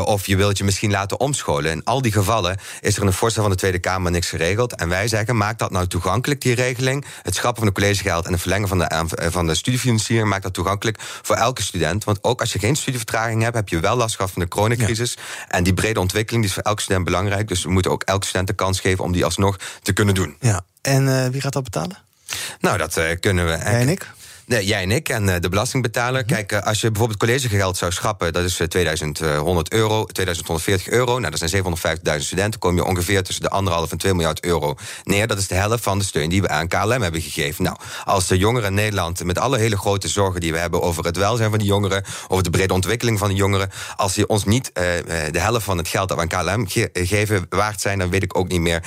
of 0.04 0.26
je 0.26 0.36
wilt 0.36 0.58
je 0.58 0.64
misschien 0.64 0.90
laten 0.90 1.20
omscholen. 1.20 1.70
In 1.70 1.84
al 1.84 2.02
die 2.02 2.12
gevallen 2.12 2.58
is 2.80 2.94
er 2.96 3.00
in 3.00 3.06
een 3.06 3.12
voorstel 3.12 3.42
van 3.42 3.52
de 3.52 3.58
Tweede 3.58 3.78
Kamer 3.78 4.10
niks 4.10 4.28
geregeld. 4.28 4.74
En 4.74 4.88
wij 4.88 5.08
zeggen, 5.08 5.36
maak 5.36 5.58
dat 5.58 5.70
nou 5.70 5.86
toegankelijk, 5.86 6.40
die 6.40 6.54
regeling. 6.54 7.04
Het 7.22 7.34
schrappen 7.34 7.62
van 7.62 7.72
de 7.72 7.80
collegegeld 7.80 8.26
en 8.26 8.32
het 8.32 8.40
verlengen 8.40 8.68
van 8.68 8.78
de, 8.78 9.06
van 9.30 9.46
de 9.46 9.54
studiefinanciering... 9.54 10.28
maakt 10.28 10.42
dat 10.42 10.54
toegankelijk 10.54 10.98
voor 11.00 11.36
elke 11.36 11.62
student. 11.62 12.04
Want 12.04 12.24
ook 12.24 12.40
als 12.40 12.52
je 12.52 12.58
geen 12.58 12.76
studievertraging 12.76 13.42
hebt... 13.42 13.56
heb 13.56 13.68
je 13.68 13.80
wel 13.80 13.96
last 13.96 14.16
gehad 14.16 14.30
van 14.30 14.42
de 14.42 14.48
coronacrisis. 14.48 15.14
Ja. 15.16 15.48
En 15.48 15.62
die 15.64 15.74
brede 15.74 16.00
ontwikkeling 16.00 16.44
die 16.44 16.54
is 16.56 16.59
voor 16.60 16.70
elke 16.70 16.82
student 16.82 17.04
belangrijk. 17.04 17.48
Dus 17.48 17.62
we 17.62 17.70
moeten 17.70 17.90
ook 17.90 18.02
elke 18.02 18.26
student 18.26 18.48
de 18.48 18.54
kans 18.54 18.80
geven 18.80 19.04
om 19.04 19.12
die 19.12 19.24
alsnog 19.24 19.58
te 19.82 19.92
kunnen 19.92 20.14
doen. 20.14 20.36
Ja, 20.40 20.60
en 20.82 21.06
uh, 21.06 21.26
wie 21.26 21.40
gaat 21.40 21.52
dat 21.52 21.64
betalen? 21.64 21.98
Nou, 22.60 22.78
dat 22.78 22.96
uh, 22.96 23.04
kunnen 23.20 23.44
we. 23.44 23.50
Jij 23.50 23.80
en 23.80 23.88
ik? 23.88 24.10
Nee, 24.50 24.66
jij 24.66 24.82
en 24.82 24.90
ik 24.90 25.08
en 25.08 25.28
uh, 25.28 25.34
de 25.40 25.48
belastingbetaler. 25.48 26.20
-hmm. 26.20 26.34
Kijk, 26.34 26.52
uh, 26.52 26.62
als 26.66 26.80
je 26.80 26.88
bijvoorbeeld 26.88 27.18
collegegeld 27.18 27.76
zou 27.76 27.92
schrappen, 27.92 28.32
dat 28.32 28.44
is 28.44 28.60
uh, 28.60 28.66
2100 28.66 29.72
euro, 29.72 30.04
2140 30.04 30.88
euro. 30.88 31.18
Nou, 31.18 31.34
dat 31.36 31.50
zijn 31.50 31.64
750.000 32.18 32.24
studenten. 32.24 32.60
kom 32.60 32.74
je 32.74 32.84
ongeveer 32.84 33.22
tussen 33.22 33.42
de 33.42 33.50
anderhalf 33.50 33.90
en 33.90 33.98
2 33.98 34.14
miljard 34.14 34.44
euro 34.44 34.74
neer. 35.04 35.26
Dat 35.26 35.38
is 35.38 35.48
de 35.48 35.54
helft 35.54 35.82
van 35.82 35.98
de 35.98 36.04
steun 36.04 36.28
die 36.28 36.42
we 36.42 36.48
aan 36.48 36.68
KLM 36.68 37.02
hebben 37.02 37.20
gegeven. 37.20 37.64
Nou, 37.64 37.76
als 38.04 38.26
de 38.26 38.38
jongeren 38.38 38.68
in 38.68 38.74
Nederland, 38.74 39.24
met 39.24 39.38
alle 39.38 39.58
hele 39.58 39.76
grote 39.76 40.08
zorgen 40.08 40.40
die 40.40 40.52
we 40.52 40.58
hebben 40.58 40.82
over 40.82 41.04
het 41.04 41.16
welzijn 41.16 41.50
van 41.50 41.58
die 41.58 41.68
jongeren, 41.68 42.04
over 42.28 42.44
de 42.44 42.50
brede 42.50 42.74
ontwikkeling 42.74 43.18
van 43.18 43.28
de 43.28 43.34
jongeren, 43.34 43.70
als 43.96 44.14
die 44.14 44.28
ons 44.28 44.44
niet 44.44 44.70
de 44.74 45.30
helft 45.38 45.64
van 45.64 45.78
het 45.78 45.88
geld 45.88 46.08
dat 46.08 46.16
we 46.16 46.28
aan 46.28 46.44
KLM 46.44 46.68
ge 46.68 46.90
geven 46.92 47.46
waard 47.48 47.80
zijn, 47.80 47.98
dan 47.98 48.10
weet 48.10 48.22
ik 48.22 48.38
ook 48.38 48.48
niet 48.48 48.60
meer 48.60 48.82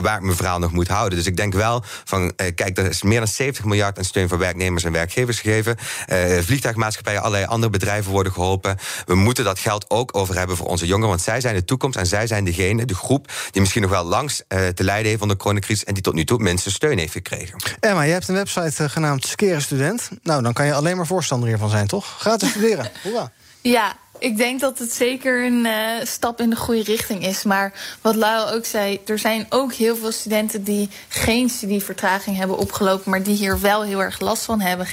waar 0.00 0.16
ik 0.16 0.22
mijn 0.22 0.36
verhaal 0.36 0.58
nog 0.58 0.72
moet 0.72 0.88
houden. 0.88 1.18
Dus 1.18 1.26
ik 1.26 1.36
denk 1.36 1.52
wel 1.52 1.84
van, 2.04 2.32
kijk, 2.54 2.78
er 2.78 2.88
is 2.88 3.02
meer 3.02 3.18
dan 3.18 3.28
70 3.28 3.64
miljard 3.64 3.98
aan 3.98 4.04
steun 4.04 4.28
voor 4.28 4.38
werknemers 4.38 4.84
en 4.84 4.92
werkgevers 4.94 5.40
gegeven. 5.40 5.76
Uh, 6.08 6.38
vliegtuigmaatschappijen, 6.38 7.20
allerlei 7.20 7.44
andere 7.44 7.72
bedrijven 7.72 8.12
worden 8.12 8.32
geholpen. 8.32 8.76
We 9.06 9.14
moeten 9.14 9.44
dat 9.44 9.58
geld 9.58 9.90
ook 9.90 10.16
over 10.16 10.36
hebben 10.38 10.56
voor 10.56 10.66
onze 10.66 10.86
jongeren. 10.86 11.08
Want 11.08 11.20
zij 11.20 11.40
zijn 11.40 11.54
de 11.54 11.64
toekomst 11.64 11.98
en 11.98 12.06
zij 12.06 12.26
zijn 12.26 12.44
degene, 12.44 12.84
de 12.84 12.94
groep... 12.94 13.32
die 13.50 13.60
misschien 13.60 13.82
nog 13.82 13.90
wel 13.90 14.04
langs 14.04 14.42
uh, 14.48 14.66
te 14.66 14.84
lijden 14.84 15.08
heeft 15.08 15.20
onder 15.20 15.36
de 15.36 15.42
coronacrisis... 15.42 15.84
en 15.84 15.94
die 15.94 16.02
tot 16.02 16.14
nu 16.14 16.24
toe 16.24 16.38
minste 16.38 16.70
steun 16.70 16.98
heeft 16.98 17.12
gekregen. 17.12 17.58
Emma, 17.80 18.02
je 18.02 18.12
hebt 18.12 18.28
een 18.28 18.34
website 18.34 18.82
uh, 18.82 18.88
genaamd 18.88 19.26
Skeren 19.26 19.62
Student. 19.62 20.10
Nou, 20.22 20.42
dan 20.42 20.52
kan 20.52 20.66
je 20.66 20.74
alleen 20.74 20.96
maar 20.96 21.06
voorstander 21.06 21.48
hiervan 21.48 21.70
zijn, 21.70 21.86
toch? 21.86 22.16
Gratis 22.18 22.50
studeren. 22.50 22.90
Hoera. 23.02 23.32
Ja, 23.60 23.96
ik 24.24 24.36
denk 24.36 24.60
dat 24.60 24.78
het 24.78 24.92
zeker 24.92 25.44
een 25.44 25.64
uh, 25.64 25.72
stap 26.02 26.40
in 26.40 26.50
de 26.50 26.56
goede 26.56 26.82
richting 26.82 27.26
is. 27.26 27.42
Maar 27.42 27.72
wat 28.00 28.14
Lau 28.14 28.54
ook 28.54 28.64
zei, 28.64 29.00
er 29.06 29.18
zijn 29.18 29.46
ook 29.48 29.72
heel 29.72 29.96
veel 29.96 30.12
studenten 30.12 30.64
die 30.64 30.88
geen 31.08 31.48
studievertraging 31.48 32.36
hebben 32.36 32.58
opgelopen, 32.58 33.10
maar 33.10 33.22
die 33.22 33.36
hier 33.36 33.60
wel 33.60 33.82
heel 33.82 34.02
erg 34.02 34.20
last 34.20 34.44
van 34.44 34.60
hebben 34.60 34.86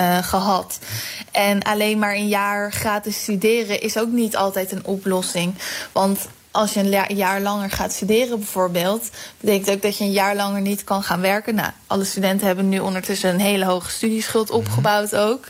uh, 0.00 0.18
gehad. 0.18 0.78
En 1.32 1.62
alleen 1.62 1.98
maar 1.98 2.14
een 2.14 2.28
jaar 2.28 2.72
gratis 2.72 3.22
studeren 3.22 3.80
is 3.80 3.98
ook 3.98 4.08
niet 4.08 4.36
altijd 4.36 4.72
een 4.72 4.84
oplossing. 4.84 5.54
Want 5.92 6.28
als 6.54 6.72
je 6.72 6.80
een 6.80 7.16
jaar 7.16 7.40
langer 7.40 7.70
gaat 7.70 7.92
studeren 7.92 8.38
bijvoorbeeld... 8.38 9.10
betekent 9.40 9.70
ook 9.70 9.82
dat 9.82 9.98
je 9.98 10.04
een 10.04 10.12
jaar 10.12 10.36
langer 10.36 10.60
niet 10.60 10.84
kan 10.84 11.02
gaan 11.02 11.20
werken. 11.20 11.54
Nou, 11.54 11.70
alle 11.86 12.04
studenten 12.04 12.46
hebben 12.46 12.68
nu 12.68 12.78
ondertussen 12.78 13.30
een 13.30 13.40
hele 13.40 13.64
hoge 13.64 13.90
studieschuld 13.90 14.50
opgebouwd 14.50 15.16
ook. 15.16 15.48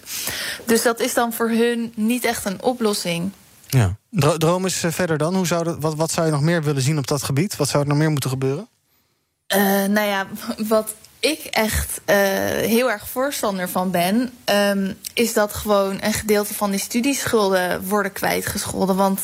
Dus 0.67 0.83
dat 0.83 1.01
is 1.01 1.15
dan 1.15 1.33
voor 1.33 1.49
hun 1.49 1.93
niet 1.97 2.25
echt 2.25 2.45
een 2.45 2.63
oplossing. 2.63 3.33
Ja. 3.67 3.97
Droom 4.39 4.67
is 4.67 4.85
verder 4.87 5.19
dan. 5.19 5.35
Hoe 5.35 5.47
zou 5.47 5.65
dat, 5.65 5.77
wat, 5.81 5.95
wat 5.95 6.11
zou 6.11 6.27
je 6.27 6.33
nog 6.33 6.43
meer 6.43 6.63
willen 6.63 6.83
zien 6.83 6.99
op 6.99 7.07
dat 7.07 7.23
gebied? 7.23 7.57
Wat 7.57 7.69
zou 7.69 7.83
er 7.83 7.89
nog 7.89 7.99
meer 7.99 8.11
moeten 8.11 8.31
gebeuren? 8.31 8.69
Uh, 9.55 9.63
nou 9.85 10.07
ja, 10.07 10.27
wat 10.75 10.95
ik 11.25 11.45
echt 11.45 12.01
uh, 12.07 12.17
heel 12.71 12.91
erg 12.91 13.09
voorstander 13.09 13.69
van 13.69 13.91
ben, 13.91 14.33
um, 14.45 14.97
is 15.15 15.33
dat 15.33 15.55
gewoon 15.55 15.99
een 16.01 16.13
gedeelte 16.13 16.55
van 16.55 16.71
die 16.71 16.81
studieschulden 16.81 17.85
worden 17.85 18.13
kwijtgescholden. 18.13 18.97
Want 18.97 19.21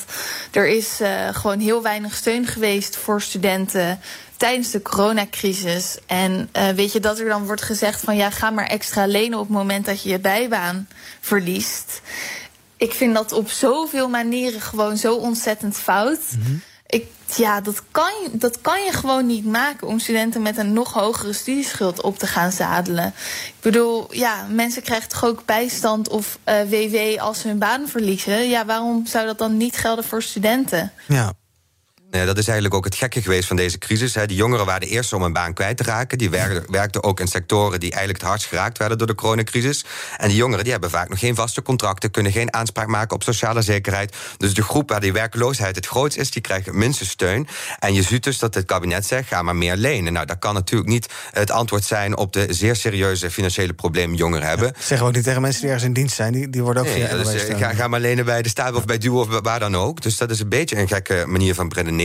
er 0.52 0.68
is 0.68 1.00
uh, 1.00 1.28
gewoon 1.32 1.58
heel 1.58 1.82
weinig 1.82 2.14
steun 2.14 2.46
geweest 2.46 2.96
voor 2.96 3.22
studenten 3.22 4.00
tijdens 4.36 4.70
de 4.70 4.82
coronacrisis. 4.82 5.98
En 6.06 6.48
uh, 6.56 6.68
weet 6.68 6.92
je 6.92 7.00
dat 7.00 7.18
er 7.18 7.28
dan 7.28 7.46
wordt 7.46 7.62
gezegd 7.62 8.00
van 8.00 8.16
ja, 8.16 8.30
ga 8.30 8.50
maar 8.50 8.66
extra 8.66 9.06
lenen 9.06 9.38
op 9.38 9.46
het 9.46 9.56
moment 9.56 9.84
dat 9.84 10.02
je 10.02 10.08
je 10.08 10.18
bijbaan 10.18 10.88
verliest. 11.20 12.00
Ik 12.76 12.92
vind 12.92 13.14
dat 13.14 13.32
op 13.32 13.50
zoveel 13.50 14.08
manieren 14.08 14.60
gewoon 14.60 14.96
zo 14.96 15.14
ontzettend 15.14 15.76
fout. 15.76 16.20
-hmm. 16.30 16.62
Ik, 16.90 17.06
ja, 17.36 17.60
dat 17.60 17.82
kan, 17.90 18.12
dat 18.32 18.60
kan 18.60 18.84
je 18.84 18.92
gewoon 18.92 19.26
niet 19.26 19.44
maken 19.44 19.86
om 19.86 19.98
studenten 19.98 20.42
met 20.42 20.56
een 20.56 20.72
nog 20.72 20.92
hogere 20.92 21.32
studieschuld 21.32 22.02
op 22.02 22.18
te 22.18 22.26
gaan 22.26 22.52
zadelen. 22.52 23.06
Ik 23.46 23.60
bedoel, 23.60 24.14
ja, 24.14 24.46
mensen 24.48 24.82
krijgen 24.82 25.08
toch 25.08 25.24
ook 25.24 25.44
bijstand 25.44 26.08
of 26.08 26.38
WW 26.44 27.18
als 27.18 27.40
ze 27.40 27.48
hun 27.48 27.58
baan 27.58 27.88
verliezen. 27.88 28.48
Ja, 28.48 28.64
waarom 28.64 29.06
zou 29.06 29.26
dat 29.26 29.38
dan 29.38 29.56
niet 29.56 29.76
gelden 29.76 30.04
voor 30.04 30.22
studenten? 30.22 30.92
Ja, 31.06 31.32
Nee, 32.10 32.26
dat 32.26 32.38
is 32.38 32.44
eigenlijk 32.44 32.74
ook 32.74 32.84
het 32.84 32.94
gekke 32.94 33.22
geweest 33.22 33.46
van 33.46 33.56
deze 33.56 33.78
crisis. 33.78 34.14
Hè. 34.14 34.26
Die 34.26 34.36
jongeren 34.36 34.66
waren 34.66 34.80
de 34.80 34.86
eerste 34.86 35.16
om 35.16 35.22
een 35.22 35.32
baan 35.32 35.52
kwijt 35.52 35.76
te 35.76 35.82
raken. 35.82 36.18
Die 36.18 36.30
werkten, 36.30 37.02
ook 37.02 37.20
in 37.20 37.26
sectoren 37.26 37.80
die 37.80 37.90
eigenlijk 37.90 38.20
het 38.20 38.28
hardst 38.30 38.48
geraakt 38.48 38.78
werden 38.78 38.98
door 38.98 39.06
de 39.06 39.14
coronacrisis. 39.14 39.84
En 40.16 40.28
die 40.28 40.36
jongeren 40.36 40.62
die 40.62 40.72
hebben 40.72 40.90
vaak 40.90 41.08
nog 41.08 41.18
geen 41.18 41.34
vaste 41.34 41.62
contracten, 41.62 42.10
kunnen 42.10 42.32
geen 42.32 42.54
aanspraak 42.54 42.86
maken 42.86 43.14
op 43.14 43.22
sociale 43.22 43.62
zekerheid. 43.62 44.16
Dus 44.36 44.54
de 44.54 44.62
groep 44.62 44.88
waar 44.90 45.00
die 45.00 45.12
werkloosheid 45.12 45.76
het 45.76 45.86
grootst 45.86 46.18
is, 46.18 46.30
die 46.30 46.42
krijgt 46.42 46.66
het 46.66 46.74
minste 46.74 47.06
steun. 47.06 47.48
En 47.78 47.94
je 47.94 48.02
ziet 48.02 48.24
dus 48.24 48.38
dat 48.38 48.54
het 48.54 48.64
kabinet 48.64 49.06
zegt: 49.06 49.28
ga 49.28 49.42
maar 49.42 49.56
meer 49.56 49.76
lenen. 49.76 50.12
Nou, 50.12 50.26
dat 50.26 50.38
kan 50.38 50.54
natuurlijk 50.54 50.90
niet 50.90 51.06
het 51.30 51.50
antwoord 51.50 51.84
zijn 51.84 52.16
op 52.16 52.32
de 52.32 52.46
zeer 52.48 52.76
serieuze 52.76 53.30
financiële 53.30 53.72
problemen 53.72 54.16
jongeren 54.16 54.48
hebben. 54.48 54.66
Ja, 54.66 54.72
zeggen 54.78 54.98
we 54.98 55.04
ook 55.04 55.14
niet 55.14 55.24
tegen 55.24 55.40
mensen 55.42 55.60
die 55.60 55.70
ergens 55.70 55.88
in 55.88 55.94
dienst 55.94 56.16
zijn, 56.16 56.32
die, 56.32 56.50
die 56.50 56.62
worden 56.62 56.82
ook 56.82 56.88
nee, 56.88 57.06
via 57.06 57.16
dus, 57.16 57.42
ga, 57.60 57.74
ga, 57.74 57.88
maar 57.88 58.00
lenen 58.00 58.24
bij 58.24 58.42
de 58.42 58.48
staat 58.48 58.74
of 58.74 58.84
bij 58.84 58.98
Duo 58.98 59.20
of 59.20 59.40
waar 59.42 59.60
dan 59.60 59.76
ook. 59.76 60.02
Dus 60.02 60.16
dat 60.16 60.30
is 60.30 60.40
een 60.40 60.48
beetje 60.48 60.76
een 60.76 60.88
gekke 60.88 61.24
manier 61.26 61.54
van 61.54 61.72
redeneren. 61.74 61.98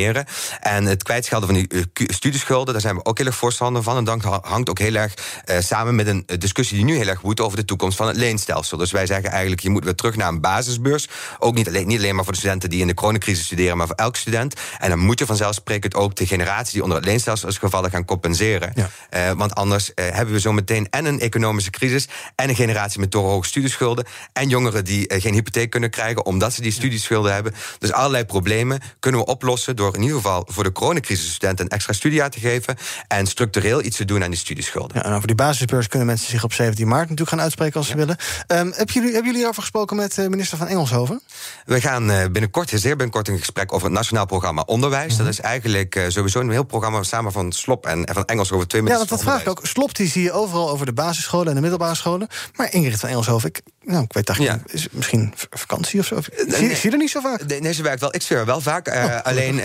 En 0.60 0.86
het 0.86 1.04
kwijtschelden 1.04 1.50
van 1.50 1.58
die 1.58 1.88
studieschulden, 2.08 2.74
daar 2.74 2.82
zijn 2.82 2.96
we 2.96 3.06
ook 3.06 3.18
heel 3.18 3.28
erg 3.28 3.36
voorstander 3.36 3.84
van. 3.84 3.98
En 3.98 4.04
dat 4.04 4.40
hangt 4.42 4.70
ook 4.70 4.80
heel 4.80 4.96
erg 4.96 5.14
uh, 5.46 5.60
samen 5.60 5.96
met 5.96 6.08
een 6.08 6.26
discussie 6.40 6.78
die 6.78 6.86
nu 6.86 6.96
heel 6.96 7.08
erg 7.08 7.22
woedt 7.22 7.42
over 7.42 7.58
de 7.58 7.66
toekomst 7.66 7.98
van 7.98 8.08
het 8.08 8.16
leenstelsel. 8.16 8.78
Dus 8.78 8.92
wij 8.92 9.06
zeggen 9.06 9.30
eigenlijk, 9.30 9.62
je 9.62 9.70
moet 9.70 9.84
weer 9.84 9.96
terug 9.96 10.16
naar 10.16 10.28
een 10.28 10.42
basisbeurs. 10.42 11.08
Ook 11.40 11.54
niet 11.54 11.68
alleen, 11.68 11.88
niet 11.88 11.98
alleen 11.98 12.16
maar 12.16 12.24
voor 12.24 12.34
de 12.34 12.40
studenten 12.40 12.70
die 12.70 12.82
in 12.82 12.88
de 12.88 12.94
coronacrisis 12.94 13.46
studeren, 13.46 13.78
maar 13.78 13.88
voor 13.88 13.96
elke 13.96 14.18
student. 14.18 14.54
En 14.80 14.90
dan 14.90 15.00
moet 15.00 15.20
je 15.20 15.26
vanzelfsprekend 15.26 15.96
ook 15.96 16.16
de 16.16 16.28
generatie 16.28 16.74
die 16.74 16.84
onder 16.84 16.98
het 16.98 17.06
leenstelsel 17.06 17.48
is 17.48 17.58
gevallen 17.58 17.90
gaan 17.90 18.06
compenseren. 18.06 18.72
Ja. 18.76 18.90
Uh, 19.30 19.38
want 19.38 19.56
anders 19.56 19.90
uh, 19.90 20.06
hebben 20.10 20.34
we 20.34 20.40
zo 20.40 20.52
meteen 20.52 20.88
en 20.90 21.06
een 21.06 21.20
economische 21.20 21.70
crisis 21.70 22.08
en 22.36 22.50
een 22.50 22.56
generatie 22.56 23.00
met 23.00 23.12
te 23.12 23.18
hoge 23.18 23.48
studieschulden 23.48 24.06
en 24.34 24.50
jongeren 24.50 24.86
die 24.86 25.14
geen 25.20 25.34
hypotheek 25.34 25.70
kunnen 25.70 25.90
krijgen 25.90 26.26
omdat 26.26 26.54
ze 26.54 26.62
die 26.62 26.72
studieschulden 26.72 27.34
hebben. 27.34 27.54
Dus 27.80 27.92
allerlei 27.92 28.26
problemen 28.26 28.82
kunnen 29.00 29.20
we 29.20 29.26
oplossen 29.26 29.76
door 29.76 29.85
in 29.94 30.02
ieder 30.02 30.18
geval 30.18 30.48
voor 30.48 30.64
de 30.64 30.72
coronacrisis 30.72 31.34
studenten 31.34 31.66
een 31.66 31.72
extra 31.72 31.94
studiejaar 31.94 32.30
te 32.30 32.40
geven 32.40 32.76
en 33.08 33.28
structureel 33.28 33.84
iets 33.84 33.98
te 33.98 34.06
doen 34.06 34.24
aan 34.24 34.30
die 34.30 34.40
studieschulden. 34.40 34.98
Ja, 34.98 35.04
en 35.04 35.14
over 35.14 35.28
die 35.28 35.36
basisbeurs 35.36 35.88
kunnen 35.88 36.08
mensen 36.08 36.30
zich 36.30 36.44
op 36.44 36.54
17 36.54 36.88
maart 36.88 37.02
natuurlijk 37.02 37.30
gaan 37.30 37.42
uitspreken 37.42 37.78
als 37.78 37.88
ze 37.88 37.96
willen. 37.96 38.18
Um, 38.48 38.58
hebben, 38.58 38.94
jullie, 38.94 39.02
hebben 39.02 39.24
jullie 39.24 39.38
hierover 39.38 39.62
gesproken 39.62 39.96
met 39.96 40.18
uh, 40.18 40.28
minister 40.28 40.58
van 40.58 40.68
Engelshoven? 40.68 41.22
We 41.66 41.82
gaan 41.82 42.10
uh, 42.10 42.26
binnenkort, 42.32 42.70
zeer 42.70 42.96
binnenkort, 42.96 43.28
een 43.28 43.38
gesprek 43.38 43.74
over 43.74 43.88
het 43.88 43.96
Nationaal 43.96 44.26
Programma 44.26 44.62
Onderwijs. 44.66 45.12
Mm 45.12 45.16
-hmm. 45.16 45.26
Dat 45.26 45.34
is 45.34 45.40
eigenlijk 45.40 45.96
uh, 45.96 46.04
sowieso 46.08 46.40
een 46.40 46.50
heel 46.50 46.64
programma 46.64 47.04
samen 47.04 47.32
van 47.32 47.52
Slop 47.52 47.86
en, 47.86 48.06
en 48.06 48.14
van 48.14 48.26
Engelshoven. 48.26 48.68
Twee 48.68 48.84
ja, 48.84 48.98
want 48.98 49.10
dat 49.10 49.22
vraag 49.22 49.42
ik 49.42 49.50
ook. 49.50 49.60
Slop 49.64 49.96
die 49.96 50.08
zie 50.08 50.24
je 50.24 50.32
overal 50.32 50.70
over 50.70 50.86
de 50.86 50.94
basisscholen 50.94 51.48
en 51.48 51.56
de 51.56 51.62
middelbare 51.62 51.96
scholen. 51.96 52.28
Maar 52.56 52.74
Ingrid 52.74 53.00
van 53.00 53.10
Engelshoven, 53.10 53.50
ik, 53.50 53.62
nou, 53.86 54.04
ik 54.04 54.14
weet 54.14 54.30
eigenlijk 54.30 54.68
ja. 54.68 54.74
is 54.74 54.88
misschien 54.92 55.34
vakantie 55.50 56.00
of 56.00 56.06
zo. 56.06 56.22
Zie, 56.22 56.46
nee, 56.46 56.76
zie 56.76 56.80
je 56.82 56.92
er 56.92 56.98
niet 56.98 57.10
zo 57.10 57.20
vaak? 57.20 57.48
Nee, 57.48 57.62
nee, 57.62 57.74
ze 57.74 57.84
werkt 57.84 58.02
wel. 58.02 58.16
Ik 58.16 58.22
zie 58.22 58.36
haar 58.36 58.46
wel 58.46 58.62
vaak. 58.62 58.88
Oh, 58.88 59.20
alleen 59.24 59.60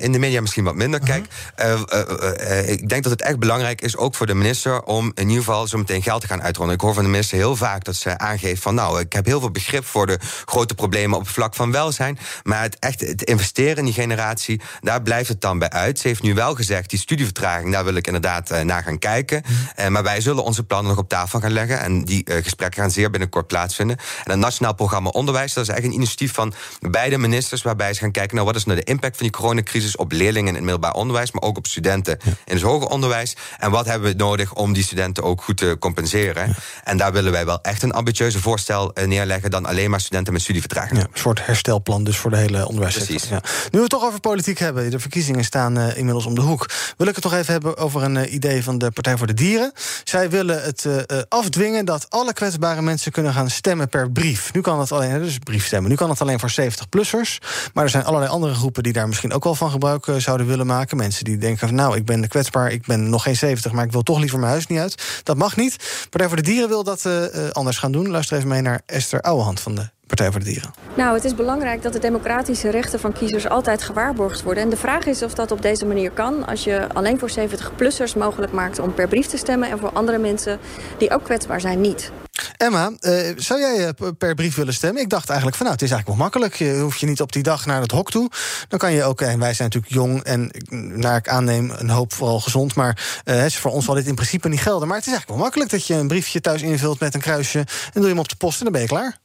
in 0.00 0.12
de 0.12 0.18
media 0.18 0.40
misschien 0.40 0.64
wat 0.64 0.74
minder. 0.74 1.00
Kijk, 1.00 1.26
uh, 1.58 1.80
uh, 1.92 2.00
uh, 2.40 2.68
ik 2.68 2.88
denk 2.88 3.02
dat 3.02 3.12
het 3.12 3.22
echt 3.22 3.38
belangrijk 3.38 3.80
is, 3.80 3.96
ook 3.96 4.14
voor 4.14 4.26
de 4.26 4.34
minister, 4.34 4.82
om 4.82 5.12
in 5.14 5.28
ieder 5.28 5.44
geval 5.44 5.66
zo 5.66 5.78
meteen 5.78 6.02
geld 6.02 6.20
te 6.20 6.26
gaan 6.26 6.42
uitronden. 6.42 6.74
Ik 6.74 6.80
hoor 6.80 6.94
van 6.94 7.02
de 7.02 7.08
minister 7.08 7.36
heel 7.36 7.56
vaak 7.56 7.84
dat 7.84 7.94
ze 7.94 8.18
aangeeft 8.18 8.62
van 8.62 8.74
nou, 8.74 9.00
ik 9.00 9.12
heb 9.12 9.26
heel 9.26 9.40
veel 9.40 9.50
begrip 9.50 9.84
voor 9.84 10.06
de 10.06 10.18
grote 10.44 10.74
problemen 10.74 11.18
op 11.18 11.24
het 11.24 11.34
vlak 11.34 11.54
van 11.54 11.70
welzijn. 11.70 12.18
Maar 12.42 12.62
het 12.62 12.78
echt 12.78 13.00
het 13.00 13.22
investeren 13.22 13.76
in 13.76 13.84
die 13.84 13.94
generatie, 13.94 14.60
daar 14.80 15.02
blijft 15.02 15.28
het 15.28 15.40
dan 15.40 15.58
bij 15.58 15.70
uit. 15.70 15.98
Ze 15.98 16.08
heeft 16.08 16.22
nu 16.22 16.34
wel 16.34 16.54
gezegd, 16.54 16.90
die 16.90 16.98
studievertraging, 16.98 17.72
daar 17.72 17.84
wil 17.84 17.94
ik 17.94 18.06
inderdaad 18.06 18.62
naar 18.64 18.82
gaan 18.82 18.98
kijken. 18.98 19.42
maar 19.88 20.02
wij 20.02 20.20
zullen 20.20 20.44
onze 20.44 20.64
plannen 20.64 20.90
nog 20.90 21.00
op 21.00 21.08
tafel 21.08 21.40
gaan 21.40 21.52
leggen. 21.52 21.80
En 21.80 22.04
die 22.04 22.24
gesprekken 22.42 22.82
gaan 22.82 22.90
zeer 22.90 23.10
binnenkort 23.10 23.46
plaatsvinden. 23.54 23.96
En 24.24 24.30
het 24.30 24.38
Nationaal 24.38 24.74
Programma 24.74 25.08
Onderwijs, 25.08 25.52
dat 25.52 25.62
is 25.62 25.68
eigenlijk 25.68 25.98
een 25.98 26.02
initiatief 26.02 26.34
van 26.34 26.54
beide 26.80 27.18
ministers, 27.18 27.62
waarbij 27.62 27.94
ze 27.94 28.00
gaan 28.00 28.10
kijken 28.10 28.36
naar 28.36 28.44
wat 28.44 28.56
is 28.56 28.64
nou 28.64 28.78
de 28.78 28.84
impact 28.84 29.16
van 29.16 29.26
die 29.26 29.36
coronacrisis 29.36 29.96
op 29.96 30.12
leerlingen 30.12 30.48
in 30.48 30.54
het 30.54 30.62
middelbaar 30.62 30.92
onderwijs, 30.92 31.32
maar 31.32 31.42
ook 31.42 31.56
op 31.56 31.66
studenten 31.66 32.18
in 32.44 32.54
het 32.54 32.62
hoger 32.62 32.88
onderwijs. 32.88 33.36
En 33.58 33.70
wat 33.70 33.86
hebben 33.86 34.10
we 34.10 34.16
nodig 34.16 34.54
om 34.54 34.72
die 34.72 34.82
studenten 34.82 35.22
ook 35.22 35.42
goed 35.42 35.56
te 35.56 35.76
compenseren? 35.78 36.48
Ja. 36.48 36.54
En 36.84 36.96
daar 36.96 37.12
willen 37.12 37.32
wij 37.32 37.44
wel 37.46 37.60
echt 37.62 37.82
een 37.82 37.92
ambitieuze 37.92 38.40
voorstel 38.40 38.92
neerleggen 39.04 39.50
dan 39.50 39.66
alleen 39.66 39.90
maar 39.90 40.00
studenten 40.00 40.32
met 40.32 40.42
studievertraging. 40.42 40.98
Ja, 40.98 41.04
een 41.12 41.18
soort 41.18 41.46
herstelplan 41.46 42.04
dus 42.04 42.16
voor 42.16 42.30
de 42.30 42.36
hele 42.36 42.66
onderwijssector. 42.66 43.14
Precies. 43.14 43.30
Ja. 43.30 43.40
Nu 43.42 43.68
we 43.70 43.80
het 43.80 43.90
toch 43.90 44.04
over 44.04 44.20
politiek 44.20 44.58
hebben, 44.58 44.90
de 44.90 44.98
verkiezingen 44.98 45.44
staan 45.44 45.78
uh, 45.78 45.96
inmiddels 45.96 46.26
om 46.26 46.34
de 46.34 46.40
hoek. 46.40 46.70
Wil 46.96 47.06
ik 47.06 47.14
het 47.14 47.22
toch 47.22 47.34
even 47.34 47.52
hebben 47.52 47.76
over 47.76 48.02
een 48.02 48.16
uh, 48.16 48.32
idee 48.32 48.62
van 48.62 48.78
de 48.78 48.90
Partij 48.90 49.16
voor 49.16 49.26
de 49.26 49.34
Dieren. 49.34 49.72
Zij 50.04 50.30
willen 50.30 50.62
het 50.62 50.84
uh, 50.84 50.96
afdwingen 51.28 51.84
dat 51.84 52.06
alle 52.10 52.32
kwetsbare 52.32 52.82
mensen 52.82 53.12
kunnen 53.12 53.32
gaan 53.32 53.43
stemmen 53.50 53.88
per 53.88 54.10
brief. 54.10 54.52
Nu 54.52 54.60
kan 54.60 54.80
het 54.80 54.92
alleen, 54.92 55.18
dus 55.18 55.38
briefstemmen. 55.38 55.90
Nu 55.90 55.96
kan 55.96 56.10
het 56.10 56.20
alleen 56.20 56.40
voor 56.40 56.50
70-plussers. 56.50 57.38
Maar 57.74 57.84
er 57.84 57.90
zijn 57.90 58.04
allerlei 58.04 58.30
andere 58.30 58.54
groepen 58.54 58.82
die 58.82 58.92
daar 58.92 59.08
misschien 59.08 59.32
ook 59.32 59.44
wel 59.44 59.54
van 59.54 59.70
gebruik 59.70 60.06
zouden 60.16 60.46
willen 60.46 60.66
maken. 60.66 60.96
Mensen 60.96 61.24
die 61.24 61.38
denken 61.38 61.68
van 61.68 61.76
nou, 61.76 61.96
ik 61.96 62.04
ben 62.04 62.28
kwetsbaar, 62.28 62.72
ik 62.72 62.86
ben 62.86 63.10
nog 63.10 63.22
geen 63.22 63.36
70, 63.36 63.72
maar 63.72 63.84
ik 63.84 63.92
wil 63.92 64.02
toch 64.02 64.18
liever 64.18 64.38
mijn 64.38 64.50
huis 64.50 64.66
niet 64.66 64.78
uit. 64.78 65.20
Dat 65.22 65.36
mag 65.36 65.56
niet. 65.56 66.06
Partij 66.10 66.28
voor 66.28 66.36
de 66.36 66.42
Dieren 66.42 66.68
wil 66.68 66.84
dat 66.84 67.04
uh, 67.04 67.50
anders 67.52 67.78
gaan 67.78 67.92
doen. 67.92 68.10
Luister 68.10 68.36
even 68.36 68.48
mee 68.48 68.60
naar 68.60 68.80
Esther 68.86 69.20
Ouwehand 69.20 69.60
van 69.60 69.74
de 69.74 69.88
Partij 70.06 70.30
voor 70.30 70.40
de 70.40 70.46
Dieren. 70.46 70.70
Nou, 70.96 71.14
het 71.14 71.24
is 71.24 71.34
belangrijk 71.34 71.82
dat 71.82 71.92
de 71.92 71.98
democratische 71.98 72.70
rechten 72.70 73.00
van 73.00 73.12
kiezers 73.12 73.48
altijd 73.48 73.82
gewaarborgd 73.82 74.42
worden. 74.42 74.62
En 74.62 74.68
de 74.68 74.76
vraag 74.76 75.06
is 75.06 75.22
of 75.22 75.34
dat 75.34 75.50
op 75.50 75.62
deze 75.62 75.86
manier 75.86 76.10
kan. 76.10 76.46
Als 76.46 76.64
je 76.64 76.86
alleen 76.92 77.18
voor 77.18 77.30
70-plussers 77.30 78.18
mogelijk 78.18 78.52
maakt 78.52 78.78
om 78.78 78.94
per 78.94 79.08
brief 79.08 79.26
te 79.26 79.36
stemmen... 79.36 79.70
en 79.70 79.78
voor 79.78 79.92
andere 79.92 80.18
mensen 80.18 80.58
die 80.98 81.10
ook 81.10 81.24
kwetsbaar 81.24 81.60
zijn, 81.60 81.80
niet. 81.80 82.12
Emma, 82.56 82.92
uh, 83.00 83.32
zou 83.36 83.60
jij 83.60 83.92
per 84.18 84.34
brief 84.34 84.54
willen 84.54 84.74
stemmen? 84.74 85.02
Ik 85.02 85.10
dacht 85.10 85.28
eigenlijk 85.28 85.56
van 85.56 85.66
nou, 85.66 85.78
het 85.78 85.88
is 85.88 85.92
eigenlijk 85.92 86.18
wel 86.18 86.28
makkelijk. 86.28 86.54
Je 86.54 86.80
hoeft 86.80 87.00
je 87.00 87.06
niet 87.06 87.20
op 87.20 87.32
die 87.32 87.42
dag 87.42 87.66
naar 87.66 87.80
het 87.80 87.90
hok 87.90 88.10
toe. 88.10 88.30
Dan 88.68 88.78
kan 88.78 88.92
je 88.92 89.04
ook, 89.04 89.20
en 89.20 89.38
wij 89.38 89.54
zijn 89.54 89.70
natuurlijk 89.72 89.94
jong 89.94 90.22
en 90.22 90.50
naar 90.98 91.16
ik 91.16 91.28
aanneem 91.28 91.70
een 91.70 91.90
hoop 91.90 92.12
vooral 92.12 92.40
gezond. 92.40 92.74
Maar 92.74 93.22
uh, 93.24 93.46
voor 93.46 93.70
ons 93.70 93.84
zal 93.84 93.94
dit 93.94 94.06
in 94.06 94.14
principe 94.14 94.48
niet 94.48 94.60
gelden. 94.60 94.88
Maar 94.88 94.96
het 94.96 95.06
is 95.06 95.12
eigenlijk 95.12 95.38
wel 95.38 95.48
makkelijk 95.48 95.70
dat 95.70 95.86
je 95.86 95.94
een 95.94 96.08
briefje 96.08 96.40
thuis 96.40 96.62
invult 96.62 97.00
met 97.00 97.14
een 97.14 97.20
kruisje. 97.20 97.58
En 97.58 97.66
doe 97.92 98.02
je 98.02 98.08
hem 98.08 98.18
op 98.18 98.28
de 98.28 98.36
post 98.36 98.58
en 98.58 98.64
dan 98.64 98.72
ben 98.72 98.82
je 98.82 98.88
klaar. 98.88 99.18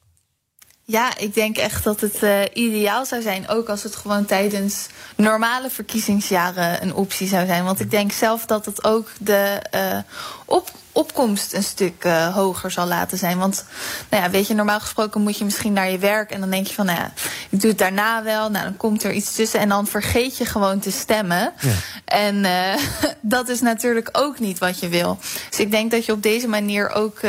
Ja, 0.84 1.18
ik 1.18 1.34
denk 1.34 1.58
echt 1.58 1.84
dat 1.84 2.02
het 2.02 2.20
ideaal 2.54 3.06
zou 3.06 3.22
zijn, 3.22 3.48
ook 3.48 3.70
als 3.70 3.84
het 3.84 3.96
gewoon 3.96 4.26
tijdens 4.26 4.88
normale 5.16 5.70
verkiezingsjaren 5.70 6.82
een 6.82 6.94
optie 6.94 7.28
zou 7.28 7.46
zijn. 7.46 7.64
Want 7.64 7.80
ik 7.80 7.92
denk 7.92 8.12
zelf 8.12 8.46
dat 8.46 8.66
het 8.66 8.84
ook 8.84 9.10
de 9.20 9.62
uh, 9.76 9.98
op, 10.46 10.72
opkomst 11.00 11.54
een 11.54 11.64
stuk 11.64 12.04
uh, 12.06 12.36
hoger 12.36 12.72
zal 12.72 12.88
laten 12.88 13.18
zijn. 13.18 13.38
Want 13.38 13.66
nou 14.10 14.24
ja, 14.24 14.30
weet 14.30 14.48
je, 14.48 14.54
normaal 14.54 14.80
gesproken 14.80 15.22
moet 15.22 15.38
je 15.38 15.44
misschien 15.44 15.74
naar 15.74 15.92
je 15.92 15.98
werk 15.98 16.32
en 16.32 16.40
dan 16.40 16.50
denk 16.50 16.68
je 16.68 16.74
van, 16.74 16.86
nou 16.86 16.98
ja, 16.98 17.12
ik 17.50 17.62
doe 17.62 17.70
het 17.70 17.80
daarna 17.80 18.24
wel. 18.24 18.50
Nou, 18.50 18.64
dan 18.64 18.78
komt 18.78 19.04
er 19.04 19.14
iets 19.14 19.34
tussen 19.34 19.60
en 19.60 19.70
dan 19.70 19.88
vergeet 19.88 20.38
je 20.38 20.46
gewoon 20.46 20.80
te 20.80 20.92
stemmen. 20.92 21.54
Ja. 21.60 21.74
En 22.06 22.46
dat 23.22 23.50
is 23.50 23.62
natuurlijk 23.62 24.10
ook 24.12 24.40
niet 24.40 24.60
wat 24.60 24.80
je 24.80 24.88
wil. 24.88 25.18
Dus 25.50 25.60
ik 25.60 25.72
denk 25.72 25.92
dat 25.92 26.06
je 26.06 26.12
op 26.12 26.24
deze 26.24 26.48
manier 26.48 26.90
ook 26.90 27.20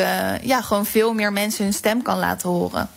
ja, 0.43 0.63
gewoon 0.63 0.87
veel 0.87 1.13
meer 1.13 1.33
mensen 1.33 1.65
hun 1.65 1.73
stem 1.73 2.03
kan 2.03 2.19
laten 2.19 2.49
horen. 2.49 2.89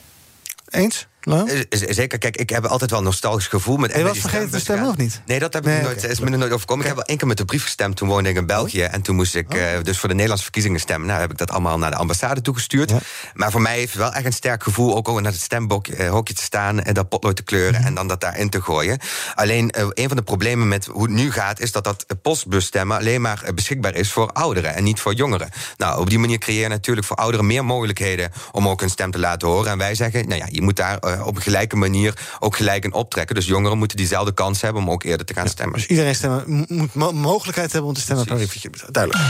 Eens? 0.69 1.07
No? 1.23 1.47
Zeker, 1.69 2.17
kijk, 2.17 2.37
ik 2.37 2.49
heb 2.49 2.65
altijd 2.65 2.89
wel 2.89 2.99
een 2.99 3.05
nostalgisch 3.05 3.47
gevoel 3.47 3.77
met. 3.77 3.91
En 3.91 3.99
je 3.99 4.05
was 4.05 4.17
vergeten 4.17 4.51
te 4.51 4.59
stemmen 4.59 4.89
of 4.89 4.97
niet? 4.97 5.21
Nee, 5.25 5.39
dat 5.39 5.53
heb 5.53 5.67
ik 5.67 5.81
nooit, 5.81 5.97
okay. 5.97 6.09
is 6.09 6.19
me 6.19 6.29
nooit 6.29 6.51
overkomen. 6.51 6.63
Okay. 6.67 6.79
Ik 6.79 6.85
heb 6.87 6.95
wel 6.95 7.05
één 7.05 7.17
keer 7.17 7.27
met 7.27 7.37
de 7.37 7.45
brief 7.45 7.63
gestemd. 7.63 7.95
Toen 7.95 8.07
woonde 8.07 8.29
ik 8.29 8.35
in 8.35 8.45
België. 8.45 8.81
En 8.81 9.01
toen 9.01 9.15
moest 9.15 9.35
ik 9.35 9.53
oh. 9.53 9.59
uh, 9.59 9.65
dus 9.83 9.97
voor 9.97 10.07
de 10.07 10.13
Nederlandse 10.13 10.43
verkiezingen 10.43 10.79
stemmen. 10.79 11.07
Nou, 11.07 11.21
heb 11.21 11.31
ik 11.31 11.37
dat 11.37 11.51
allemaal 11.51 11.77
naar 11.77 11.91
de 11.91 11.97
ambassade 11.97 12.41
toegestuurd. 12.41 12.89
Ja. 12.89 12.97
Maar 13.33 13.51
voor 13.51 13.61
mij 13.61 13.77
heeft 13.77 13.93
het 13.93 14.01
wel 14.01 14.13
echt 14.13 14.25
een 14.25 14.33
sterk 14.33 14.63
gevoel. 14.63 14.95
Ook 14.95 15.07
om 15.07 15.21
naar 15.21 15.31
het 15.31 15.41
stemhokje 15.41 15.97
uh, 15.97 16.19
te 16.19 16.43
staan. 16.43 16.81
En 16.81 16.93
dat 16.93 17.09
potlood 17.09 17.35
te 17.35 17.43
kleuren. 17.43 17.79
Mm. 17.79 17.87
En 17.87 17.93
dan 17.93 18.07
dat 18.07 18.21
daarin 18.21 18.49
te 18.49 18.61
gooien. 18.61 18.99
Alleen, 19.35 19.73
uh, 19.77 19.87
een 19.93 20.07
van 20.07 20.17
de 20.17 20.23
problemen 20.23 20.67
met 20.67 20.85
hoe 20.85 21.03
het 21.03 21.11
nu 21.11 21.31
gaat. 21.31 21.59
Is 21.59 21.71
dat 21.71 21.83
dat 21.83 22.05
postbusstemmen 22.21 22.97
alleen 22.97 23.21
maar 23.21 23.43
beschikbaar 23.55 23.95
is 23.95 24.11
voor 24.11 24.31
ouderen. 24.31 24.75
En 24.75 24.83
niet 24.83 24.99
voor 24.99 25.13
jongeren. 25.13 25.49
Nou, 25.77 25.99
op 25.99 26.09
die 26.09 26.19
manier 26.19 26.37
creëer 26.37 26.61
je 26.61 26.67
natuurlijk 26.67 27.07
voor 27.07 27.15
ouderen 27.15 27.45
meer 27.45 27.65
mogelijkheden. 27.65 28.31
om 28.51 28.67
ook 28.67 28.79
hun 28.79 28.89
stem 28.89 29.11
te 29.11 29.19
laten 29.19 29.47
horen. 29.47 29.71
En 29.71 29.77
wij 29.77 29.95
zeggen, 29.95 30.27
nou 30.27 30.39
ja, 30.39 30.47
je 30.49 30.61
moet 30.61 30.75
daar 30.75 30.99
eh, 31.13 31.27
op 31.27 31.35
een 31.35 31.41
gelijke 31.41 31.75
manier 31.75 32.13
ook 32.39 32.55
gelijk 32.55 32.83
in 32.83 32.93
optrekken. 32.93 33.35
Dus 33.35 33.45
jongeren 33.45 33.77
moeten 33.77 33.97
diezelfde 33.97 34.33
kans 34.33 34.61
hebben 34.61 34.81
om 34.81 34.89
ook 34.89 35.03
eerder 35.03 35.25
te 35.25 35.33
gaan 35.33 35.47
stemmen. 35.47 35.75
Dus 35.75 35.87
iedereen 35.87 36.15
stemmen, 36.15 36.65
moet 36.67 36.93
mo 36.93 37.11
mogelijkheid 37.11 37.71
hebben 37.71 37.89
om 37.89 37.95
te 37.95 38.01
stemmen. 38.01 38.25
Duidelijk. 38.91 39.23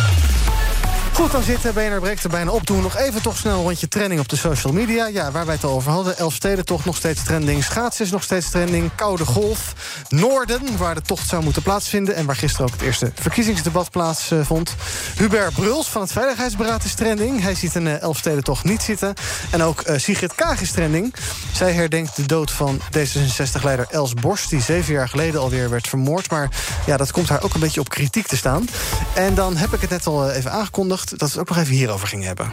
Goed, 1.13 1.31
dan 1.31 1.43
zit 1.43 1.73
BNR 1.73 1.99
Breekt 1.99 2.23
er 2.23 2.29
bijna 2.29 2.51
op. 2.51 2.67
Doen 2.67 2.81
nog 2.81 2.97
even 2.97 3.21
toch 3.21 3.37
snel 3.37 3.57
een 3.57 3.63
rondje 3.63 3.87
trending 3.87 4.21
op 4.21 4.29
de 4.29 4.35
social 4.35 4.73
media. 4.73 5.07
Ja, 5.07 5.31
waar 5.31 5.45
wij 5.45 5.55
het 5.55 5.63
al 5.63 5.71
over 5.71 5.91
hadden. 5.91 6.17
Elfsteden 6.17 6.65
toch 6.65 6.85
nog 6.85 6.95
steeds 6.95 7.23
trending. 7.23 7.63
Schaatsen 7.63 8.05
is 8.05 8.11
nog 8.11 8.23
steeds 8.23 8.49
trending. 8.49 8.91
Koude 8.95 9.25
golf. 9.25 9.73
Noorden, 10.09 10.77
waar 10.77 10.95
de 10.95 11.01
tocht 11.01 11.27
zou 11.27 11.43
moeten 11.43 11.61
plaatsvinden... 11.61 12.15
en 12.15 12.25
waar 12.25 12.35
gisteren 12.35 12.65
ook 12.65 12.73
het 12.73 12.81
eerste 12.81 13.11
verkiezingsdebat 13.15 13.91
plaatsvond. 13.91 14.75
Hubert 15.17 15.53
Bruls 15.53 15.87
van 15.87 16.01
het 16.01 16.11
Veiligheidsberaad 16.11 16.83
is 16.83 16.93
trending. 16.93 17.41
Hij 17.41 17.55
ziet 17.55 17.75
een 17.75 17.87
Elfsteden 17.87 18.43
toch 18.43 18.63
niet 18.63 18.81
zitten. 18.81 19.13
En 19.51 19.63
ook 19.63 19.87
uh, 19.87 19.97
Sigrid 19.97 20.35
Kaag 20.35 20.61
is 20.61 20.71
trending. 20.71 21.13
Zij 21.53 21.73
herdenkt 21.73 22.15
de 22.15 22.25
dood 22.25 22.51
van 22.51 22.79
D66-leider 22.97 23.87
Els 23.89 24.13
Borst... 24.13 24.49
die 24.49 24.61
zeven 24.61 24.93
jaar 24.93 25.09
geleden 25.09 25.41
alweer 25.41 25.69
werd 25.69 25.87
vermoord. 25.87 26.29
Maar 26.29 26.49
ja, 26.85 26.97
dat 26.97 27.11
komt 27.11 27.29
haar 27.29 27.43
ook 27.43 27.53
een 27.53 27.59
beetje 27.59 27.79
op 27.79 27.89
kritiek 27.89 28.27
te 28.27 28.37
staan. 28.37 28.67
En 29.13 29.35
dan 29.35 29.57
heb 29.57 29.73
ik 29.73 29.81
het 29.81 29.89
net 29.89 30.07
al 30.07 30.31
even 30.31 30.51
aangekondigd 30.51 31.02
dat 31.09 31.19
we 31.19 31.25
het 31.25 31.37
ook 31.37 31.49
nog 31.49 31.57
even 31.57 31.73
hierover 31.73 32.07
gingen 32.07 32.27
hebben. 32.27 32.49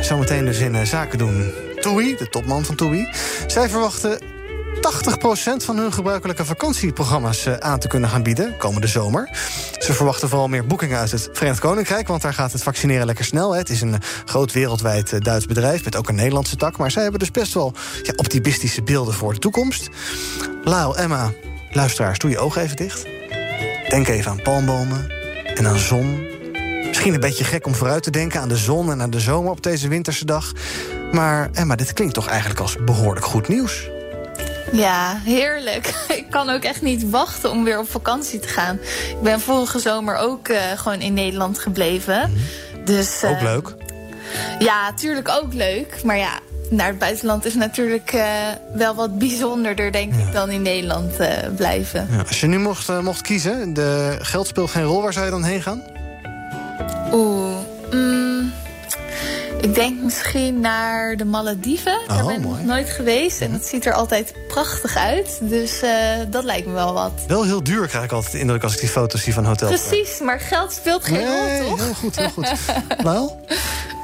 Zometeen 0.00 0.44
dus 0.44 0.58
in 0.58 0.86
zaken 0.86 1.18
doen. 1.18 1.52
TUI, 1.80 2.16
de 2.16 2.28
topman 2.28 2.64
van 2.64 2.74
TUI. 2.74 3.08
Zij 3.46 3.68
verwachten 3.68 4.18
80% 4.78 5.64
van 5.64 5.76
hun 5.76 5.92
gebruikelijke 5.92 6.44
vakantieprogramma's 6.44 7.48
aan 7.48 7.78
te 7.78 7.88
kunnen 7.88 8.08
gaan 8.08 8.22
bieden 8.22 8.56
komende 8.56 8.86
zomer. 8.86 9.28
Ze 9.78 9.92
verwachten 9.92 10.28
vooral 10.28 10.48
meer 10.48 10.66
boekingen 10.66 10.98
uit 10.98 11.10
het 11.10 11.28
Verenigd 11.32 11.60
Koninkrijk, 11.60 12.08
want 12.08 12.22
daar 12.22 12.34
gaat 12.34 12.52
het 12.52 12.62
vaccineren 12.62 13.06
lekker 13.06 13.24
snel. 13.24 13.54
Het 13.54 13.70
is 13.70 13.80
een 13.80 13.96
groot 14.24 14.52
wereldwijd 14.52 15.24
Duits 15.24 15.46
bedrijf 15.46 15.84
met 15.84 15.96
ook 15.96 16.08
een 16.08 16.14
Nederlandse 16.14 16.56
tak, 16.56 16.76
maar 16.76 16.90
zij 16.90 17.02
hebben 17.02 17.20
dus 17.20 17.30
best 17.30 17.54
wel 17.54 17.72
ja, 18.02 18.12
optimistische 18.16 18.82
beelden 18.82 19.14
voor 19.14 19.32
de 19.32 19.38
toekomst. 19.38 19.88
Lau, 20.64 20.96
Emma, 20.96 21.32
luisteraars, 21.70 22.18
doe 22.18 22.30
je 22.30 22.38
ogen 22.38 22.62
even 22.62 22.76
dicht. 22.76 23.17
Denk 23.88 24.08
even 24.08 24.30
aan 24.30 24.42
palmbomen 24.42 25.12
en 25.54 25.66
aan 25.66 25.78
zon. 25.78 26.26
Misschien 26.86 27.14
een 27.14 27.20
beetje 27.20 27.44
gek 27.44 27.66
om 27.66 27.74
vooruit 27.74 28.02
te 28.02 28.10
denken 28.10 28.40
aan 28.40 28.48
de 28.48 28.56
zon 28.56 28.90
en 28.90 29.02
aan 29.02 29.10
de 29.10 29.20
zomer 29.20 29.50
op 29.50 29.62
deze 29.62 29.88
winterse 29.88 30.24
dag. 30.24 30.52
Maar 31.12 31.50
Emma, 31.52 31.76
dit 31.76 31.92
klinkt 31.92 32.14
toch 32.14 32.26
eigenlijk 32.26 32.60
als 32.60 32.76
behoorlijk 32.84 33.26
goed 33.26 33.48
nieuws? 33.48 33.88
Ja, 34.72 35.20
heerlijk. 35.24 35.94
Ik 36.16 36.26
kan 36.30 36.50
ook 36.50 36.62
echt 36.62 36.82
niet 36.82 37.10
wachten 37.10 37.50
om 37.50 37.64
weer 37.64 37.78
op 37.78 37.90
vakantie 37.90 38.38
te 38.38 38.48
gaan. 38.48 38.78
Ik 39.08 39.22
ben 39.22 39.40
vorige 39.40 39.78
zomer 39.78 40.16
ook 40.16 40.48
uh, 40.48 40.58
gewoon 40.76 41.00
in 41.00 41.14
Nederland 41.14 41.58
gebleven. 41.58 42.32
Dus, 42.84 43.24
uh, 43.24 43.30
ook 43.30 43.40
leuk? 43.40 43.74
Ja, 44.58 44.92
tuurlijk 44.94 45.28
ook 45.28 45.54
leuk. 45.54 46.00
Maar 46.04 46.16
ja, 46.16 46.40
naar 46.70 46.86
het 46.86 46.98
buitenland 46.98 47.44
is 47.44 47.54
natuurlijk 47.54 48.12
uh, 48.12 48.24
wel 48.74 48.94
wat 48.94 49.18
bijzonderder, 49.18 49.92
denk 49.92 50.14
ja. 50.14 50.26
ik, 50.26 50.32
dan 50.32 50.50
in 50.50 50.62
Nederland 50.62 51.20
uh, 51.20 51.28
blijven. 51.56 52.08
Ja, 52.10 52.18
als 52.26 52.40
je 52.40 52.46
nu 52.46 52.58
mocht, 52.58 52.88
uh, 52.88 53.00
mocht 53.00 53.20
kiezen, 53.20 53.74
de 53.74 54.16
geld 54.20 54.46
speelt 54.46 54.70
geen 54.70 54.84
rol, 54.84 55.02
waar 55.02 55.12
zou 55.12 55.24
je 55.24 55.30
dan 55.30 55.44
heen 55.44 55.62
gaan? 55.62 55.82
Oeh, 57.12 57.56
mm, 57.90 58.52
ik 59.60 59.74
denk 59.74 60.02
misschien 60.02 60.60
naar 60.60 61.16
de 61.16 61.24
Malediven. 61.24 61.98
Daar 62.06 62.20
oh, 62.20 62.26
ben 62.26 62.36
ik 62.36 62.42
nog 62.42 62.64
nooit 62.64 62.90
geweest 62.90 63.40
en 63.40 63.52
dat 63.52 63.64
ziet 63.64 63.86
er 63.86 63.92
altijd 63.92 64.34
prachtig 64.48 64.96
uit. 64.96 65.38
Dus 65.42 65.80
dat 66.30 66.44
lijkt 66.44 66.66
me 66.66 66.72
wel 66.72 66.92
wat. 66.92 67.12
Wel 67.26 67.44
heel 67.44 67.62
duur 67.62 67.86
krijg 67.86 68.04
ik 68.04 68.12
altijd 68.12 68.32
de 68.32 68.38
indruk 68.38 68.62
als 68.62 68.74
ik 68.74 68.80
die 68.80 68.88
foto's 68.88 69.22
zie 69.22 69.34
van 69.34 69.44
hotels. 69.44 69.82
Precies, 69.82 70.20
maar 70.20 70.40
geld 70.40 70.72
speelt 70.72 71.04
geen 71.04 71.24
nee, 71.24 71.60
rol, 71.60 71.68
toch? 71.68 71.84
heel 71.84 71.94
goed, 71.94 72.16
heel 72.16 72.30
goed. 72.30 72.52
Wel? 73.02 73.40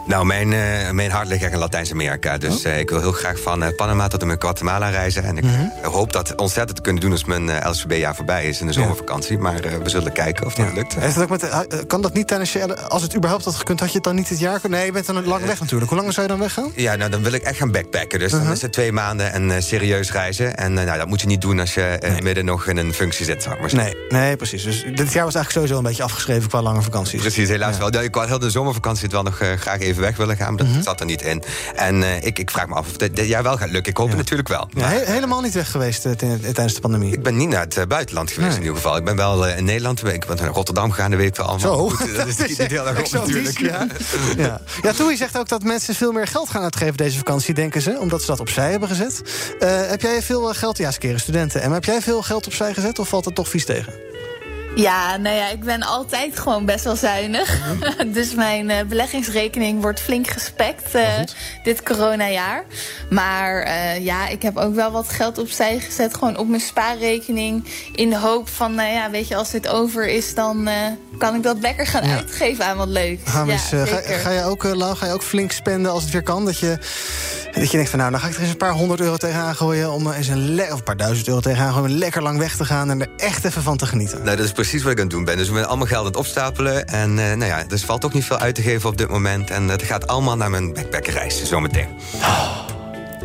Nou, 0.06 0.26
mijn, 0.26 0.52
uh, 0.52 0.90
mijn 0.90 1.10
hart 1.10 1.28
ligt 1.28 1.42
echt 1.42 1.52
in 1.52 1.58
Latijns-Amerika. 1.58 2.38
Dus 2.38 2.64
uh, 2.64 2.78
ik 2.78 2.90
wil 2.90 3.00
heel 3.00 3.12
graag 3.12 3.40
van 3.40 3.62
uh, 3.62 3.68
Panama 3.76 4.08
tot 4.08 4.20
en 4.20 4.26
met 4.26 4.42
Guatemala 4.42 4.88
reizen. 4.88 5.24
En 5.24 5.36
ik 5.36 5.44
-hmm. 5.44 5.70
hoop 5.82 6.12
dat 6.12 6.34
ontzettend 6.34 6.76
te 6.76 6.82
kunnen 6.82 7.02
doen 7.02 7.12
als 7.12 7.24
mijn 7.24 7.70
LSVB-jaar 7.70 8.14
voorbij 8.14 8.44
is 8.44 8.60
in 8.60 8.66
de 8.66 8.72
zomervakantie. 8.72 9.38
Maar 9.38 9.54
we 9.82 9.88
zullen 9.88 10.12
kijken 10.12 10.46
of 10.46 10.54
dat 10.54 10.66
ja. 10.66 10.72
lukt. 10.72 10.94
Heeft 10.94 11.14
dat 11.14 11.22
ook 11.22 11.30
met, 11.30 11.86
kan 11.86 12.02
dat 12.02 12.14
niet 12.14 12.28
tijdens 12.28 12.52
je... 12.52 12.76
Als 12.88 13.02
het 13.02 13.16
überhaupt 13.16 13.44
had 13.44 13.54
gekund, 13.54 13.80
had 13.80 13.88
je 13.88 13.94
het 13.94 14.04
dan 14.04 14.14
niet 14.14 14.28
dit 14.28 14.38
jaar 14.38 14.60
kunnen? 14.60 14.78
Nee, 14.78 14.86
je 14.86 14.92
bent 14.92 15.06
dan 15.06 15.26
lang 15.26 15.44
weg 15.44 15.60
natuurlijk. 15.60 15.90
Hoe 15.90 16.00
lang 16.00 16.12
zou 16.12 16.26
je 16.26 16.32
dan 16.32 16.40
weggaan? 16.40 16.72
Ja, 16.74 16.94
nou, 16.94 17.10
dan 17.10 17.22
wil 17.22 17.32
ik 17.32 17.42
echt 17.42 17.56
gaan 17.56 17.70
backpacken. 17.70 18.18
Dus 18.18 18.32
Uh-huh. 18.34 18.48
dan 18.48 18.56
is 18.56 18.62
het 18.62 18.72
twee 18.72 18.92
maanden 18.92 19.32
en 19.32 19.62
serieus 19.62 20.12
reizen. 20.12 20.56
En 20.56 20.72
nou, 20.72 20.98
dat 20.98 21.06
moet 21.06 21.20
je 21.20 21.26
niet 21.26 21.40
doen 21.40 21.60
als 21.60 21.74
je 21.74 21.96
nee. 22.00 22.22
midden 22.22 22.44
nog 22.44 22.66
in 22.66 22.76
een 22.76 22.94
functie 22.94 23.24
zit, 23.24 23.46
maar. 23.46 23.74
Nee, 23.74 23.94
nee, 24.08 24.36
precies. 24.36 24.62
Dus 24.62 24.82
dit 24.82 25.12
jaar 25.12 25.24
was 25.24 25.34
eigenlijk 25.34 25.50
sowieso 25.50 25.76
een 25.76 25.82
beetje 25.82 26.02
afgeschreven 26.02 26.48
qua 26.48 26.62
lange 26.62 26.82
vakanties. 26.82 27.20
Precies, 27.20 27.48
helaas 27.48 27.78
wel. 27.78 28.02
Ik 28.02 28.14
heel 28.14 28.38
de 28.38 28.50
zomervakantie 28.50 29.02
het 29.02 29.12
wel 29.12 29.22
nog 29.22 29.36
graag 29.36 29.80
even 29.80 29.93
weg 30.00 30.16
willen 30.16 30.36
gaan. 30.36 30.54
Maar 30.54 30.64
Mhm. 30.64 30.74
dat 30.74 30.84
zat 30.84 31.00
er 31.00 31.06
niet 31.06 31.22
in. 31.22 31.42
En 31.74 31.96
uh, 31.96 32.22
ik, 32.22 32.38
ik 32.38 32.50
vraag 32.50 32.66
me 32.66 32.74
af 32.74 32.86
of 32.86 32.96
dit, 32.96 33.16
dit 33.16 33.26
jaar 33.26 33.42
wel 33.42 33.56
gaat 33.56 33.70
lukken. 33.70 33.90
Ik 33.92 33.96
hoop 33.98 34.06
ja. 34.08 34.12
het 34.16 34.22
natuurlijk 34.22 34.48
wel. 34.48 34.68
Ja, 34.74 34.88
he 34.88 35.12
helemaal 35.12 35.40
niet 35.40 35.54
weg 35.54 35.70
geweest 35.70 36.06
uh, 36.06 36.12
tijdens 36.12 36.74
de 36.74 36.80
pandemie? 36.80 37.12
Ik 37.12 37.22
ben 37.22 37.36
niet 37.36 37.48
naar 37.48 37.66
het 37.68 37.88
buitenland 37.88 38.30
geweest 38.30 38.48
nee. 38.50 38.58
in 38.58 38.64
ieder 38.64 38.76
geval. 38.82 38.96
Ik 38.96 39.04
ben 39.04 39.16
wel 39.16 39.48
in 39.48 39.64
Nederland. 39.64 40.04
Ik 40.06 40.26
ben 40.26 40.36
naar 40.36 40.46
Rotterdam 40.48 40.90
gegaan, 40.90 41.10
dat 41.10 41.18
weet 41.18 41.28
ik 41.28 41.36
wel 41.36 41.46
allemaal. 41.46 41.88
Zo, 41.88 41.88
Goed, 41.96 42.16
dat 42.16 42.26
is 42.26 42.36
niet 42.48 42.58
heel 42.58 42.88
erg 42.88 42.98
op 43.04 43.12
natuurlijk. 43.12 43.58
Ja, 43.58 43.86
ja. 44.36 44.60
ja 44.82 44.92
Toei 44.92 45.16
zegt 45.16 45.38
ook 45.38 45.48
dat 45.48 45.62
mensen 45.62 45.94
veel 45.94 46.12
meer 46.12 46.26
geld 46.26 46.48
gaan 46.50 46.62
uitgeven 46.62 46.96
deze 46.96 47.16
vakantie, 47.18 47.54
denken 47.54 47.82
ze. 47.82 47.98
Omdat 48.00 48.20
ze 48.20 48.26
dat 48.26 48.40
opzij 48.40 48.70
hebben 48.70 48.88
gezet. 48.88 49.22
heb 49.88 50.00
jij 50.00 50.22
veel 50.22 50.54
geld... 50.54 50.78
Ja, 50.78 50.90
skeren 50.90 51.20
studenten. 51.20 51.62
En 51.62 51.72
heb 51.72 51.84
jij 51.84 52.02
veel 52.02 52.22
geld 52.22 52.46
opzij 52.46 52.74
gezet 52.74 52.98
of 52.98 53.08
valt 53.08 53.24
het 53.24 53.34
toch 53.34 53.48
vies 53.48 53.64
tegen? 53.64 53.92
Ja, 54.74 55.16
nou 55.16 55.36
ja, 55.36 55.50
ik 55.50 55.64
ben 55.64 55.82
altijd 55.82 56.38
gewoon 56.38 56.64
best 56.64 56.84
wel 56.84 56.96
zuinig. 56.96 57.58
Mm. 57.58 58.12
dus 58.18 58.34
mijn 58.34 58.70
uh, 58.70 58.76
beleggingsrekening 58.88 59.80
wordt 59.80 60.00
flink 60.00 60.26
gespekt 60.28 60.94
uh, 60.94 61.08
dit 61.62 61.82
coronajaar. 61.82 62.64
Maar 63.10 63.66
uh, 63.66 64.04
ja, 64.04 64.28
ik 64.28 64.42
heb 64.42 64.56
ook 64.56 64.74
wel 64.74 64.90
wat 64.90 65.08
geld 65.08 65.38
opzij 65.38 65.80
gezet. 65.80 66.14
Gewoon 66.14 66.36
op 66.36 66.48
mijn 66.48 66.60
spaarrekening. 66.60 67.64
In 67.92 68.10
de 68.10 68.18
hoop 68.18 68.48
van, 68.48 68.74
nou 68.74 68.92
ja, 68.92 69.10
weet 69.10 69.28
je, 69.28 69.36
als 69.36 69.50
dit 69.50 69.68
over 69.68 70.08
is, 70.08 70.34
dan 70.34 70.68
kan 71.18 71.34
ik 71.34 71.42
dat 71.42 71.56
lekker 71.60 71.86
gaan 71.86 72.08
ja. 72.08 72.16
uitgeven 72.16 72.66
aan 72.66 72.76
wat 72.76 72.88
leuks. 72.88 73.24
Hamis, 73.24 73.70
ja, 73.70 73.84
ga, 73.84 74.00
ga, 74.00 74.30
je 74.30 74.42
ook, 74.42 74.62
Lau, 74.62 74.96
ga 74.96 75.06
je 75.06 75.12
ook 75.12 75.22
flink 75.22 75.52
spenden 75.52 75.92
als 75.92 76.02
het 76.02 76.12
weer 76.12 76.22
kan? 76.22 76.44
Dat 76.44 76.58
je, 76.58 76.78
dat 77.52 77.70
je 77.70 77.76
denkt 77.76 77.90
van, 77.90 77.98
nou, 77.98 78.10
dan 78.10 78.20
ga 78.20 78.26
ik 78.28 78.34
er 78.34 78.40
eens 78.40 78.50
een 78.50 78.56
paar 78.56 78.72
honderd 78.72 79.00
euro 79.00 79.16
tegenaan 79.16 79.56
gooien... 79.56 79.92
om 79.92 80.10
eens 80.10 80.28
een, 80.28 80.60
of 80.60 80.70
een 80.70 80.82
paar 80.82 80.96
duizend 80.96 81.28
euro 81.28 81.40
tegenaan 81.40 81.72
gooien... 81.72 81.90
om 81.90 81.96
lekker 81.98 82.22
lang 82.22 82.38
weg 82.38 82.56
te 82.56 82.64
gaan 82.64 82.90
en 82.90 83.00
er 83.00 83.08
echt 83.16 83.44
even 83.44 83.62
van 83.62 83.76
te 83.76 83.86
genieten. 83.86 84.22
Nou, 84.22 84.36
dat 84.36 84.46
is 84.46 84.52
precies 84.68 84.82
wat 84.82 84.92
ik 84.92 84.98
aan 84.98 85.04
het 85.04 85.14
doen 85.14 85.24
ben. 85.24 85.36
Dus 85.36 85.48
we 85.48 85.54
zijn 85.54 85.66
allemaal 85.66 85.86
geld 85.86 86.00
aan 86.00 86.06
het 86.06 86.16
opstapelen. 86.16 86.86
En 86.86 87.10
uh, 87.10 87.16
nou 87.16 87.44
ja, 87.44 87.64
er 87.68 87.78
valt 87.78 88.04
ook 88.04 88.12
niet 88.12 88.24
veel 88.24 88.38
uit 88.38 88.54
te 88.54 88.62
geven 88.62 88.88
op 88.88 88.96
dit 88.96 89.08
moment. 89.08 89.50
En 89.50 89.68
het 89.68 89.82
gaat 89.82 90.06
allemaal 90.06 90.36
naar 90.36 90.50
mijn 90.50 90.72
backpackerreis, 90.72 91.44
zometeen. 91.44 91.88
Oh, 92.14 92.68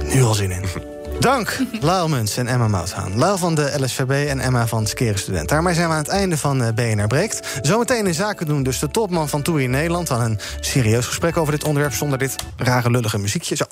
nu 0.03 0.23
al 0.23 0.33
zin 0.33 0.51
in. 0.51 0.63
Dank, 1.19 1.57
Lau 1.81 2.09
Muns 2.09 2.37
en 2.37 2.47
Emma 2.47 2.67
Mouthaan. 2.67 3.17
Lau 3.17 3.37
van 3.37 3.55
de 3.55 3.73
LSVB 3.77 4.27
en 4.29 4.39
Emma 4.39 4.67
van 4.67 4.87
Skeren 4.87 5.19
Student. 5.19 5.49
Daarmee 5.49 5.73
zijn 5.73 5.87
we 5.87 5.93
aan 5.93 5.99
het 5.99 6.07
einde 6.07 6.37
van 6.37 6.73
BNR 6.75 7.07
Breekt. 7.07 7.59
Zometeen 7.61 8.07
in 8.07 8.13
zaken 8.13 8.45
doen 8.45 8.63
dus 8.63 8.79
de 8.79 8.87
topman 8.87 9.29
van 9.29 9.41
TUI 9.41 9.63
in 9.63 9.69
Nederland... 9.69 10.11
aan 10.11 10.21
een 10.21 10.39
serieus 10.59 11.05
gesprek 11.05 11.37
over 11.37 11.51
dit 11.51 11.63
onderwerp... 11.63 11.93
zonder 11.93 12.17
dit 12.17 12.35
rare 12.57 12.91
lullige 12.91 13.17
muziekje. 13.17 13.55
Zo. 13.55 13.65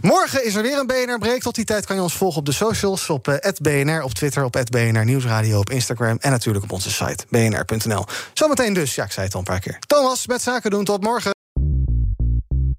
Morgen 0.00 0.44
is 0.44 0.54
er 0.54 0.62
weer 0.62 0.78
een 0.78 0.86
BNR 0.86 1.18
Breekt. 1.18 1.42
Tot 1.42 1.54
die 1.54 1.64
tijd 1.64 1.86
kan 1.86 1.96
je 1.96 2.02
ons 2.02 2.14
volgen 2.14 2.38
op 2.38 2.46
de 2.46 2.52
socials. 2.52 3.10
Op 3.10 3.28
uh, 3.28 3.34
BNR, 3.62 4.02
op 4.02 4.14
Twitter, 4.14 4.44
op 4.44 4.62
BNR 4.70 5.04
Nieuwsradio, 5.04 5.58
op 5.58 5.70
Instagram... 5.70 6.16
en 6.20 6.30
natuurlijk 6.30 6.64
op 6.64 6.72
onze 6.72 6.90
site, 6.90 7.24
bnr.nl. 7.28 8.04
Zometeen 8.32 8.72
dus, 8.74 8.94
ja, 8.94 9.04
ik 9.04 9.12
zei 9.12 9.26
het 9.26 9.34
al 9.34 9.40
een 9.40 9.46
paar 9.46 9.60
keer. 9.60 9.78
Thomas, 9.86 10.26
met 10.26 10.42
zaken 10.42 10.70
doen, 10.70 10.84
tot 10.84 11.02
morgen. 11.02 11.39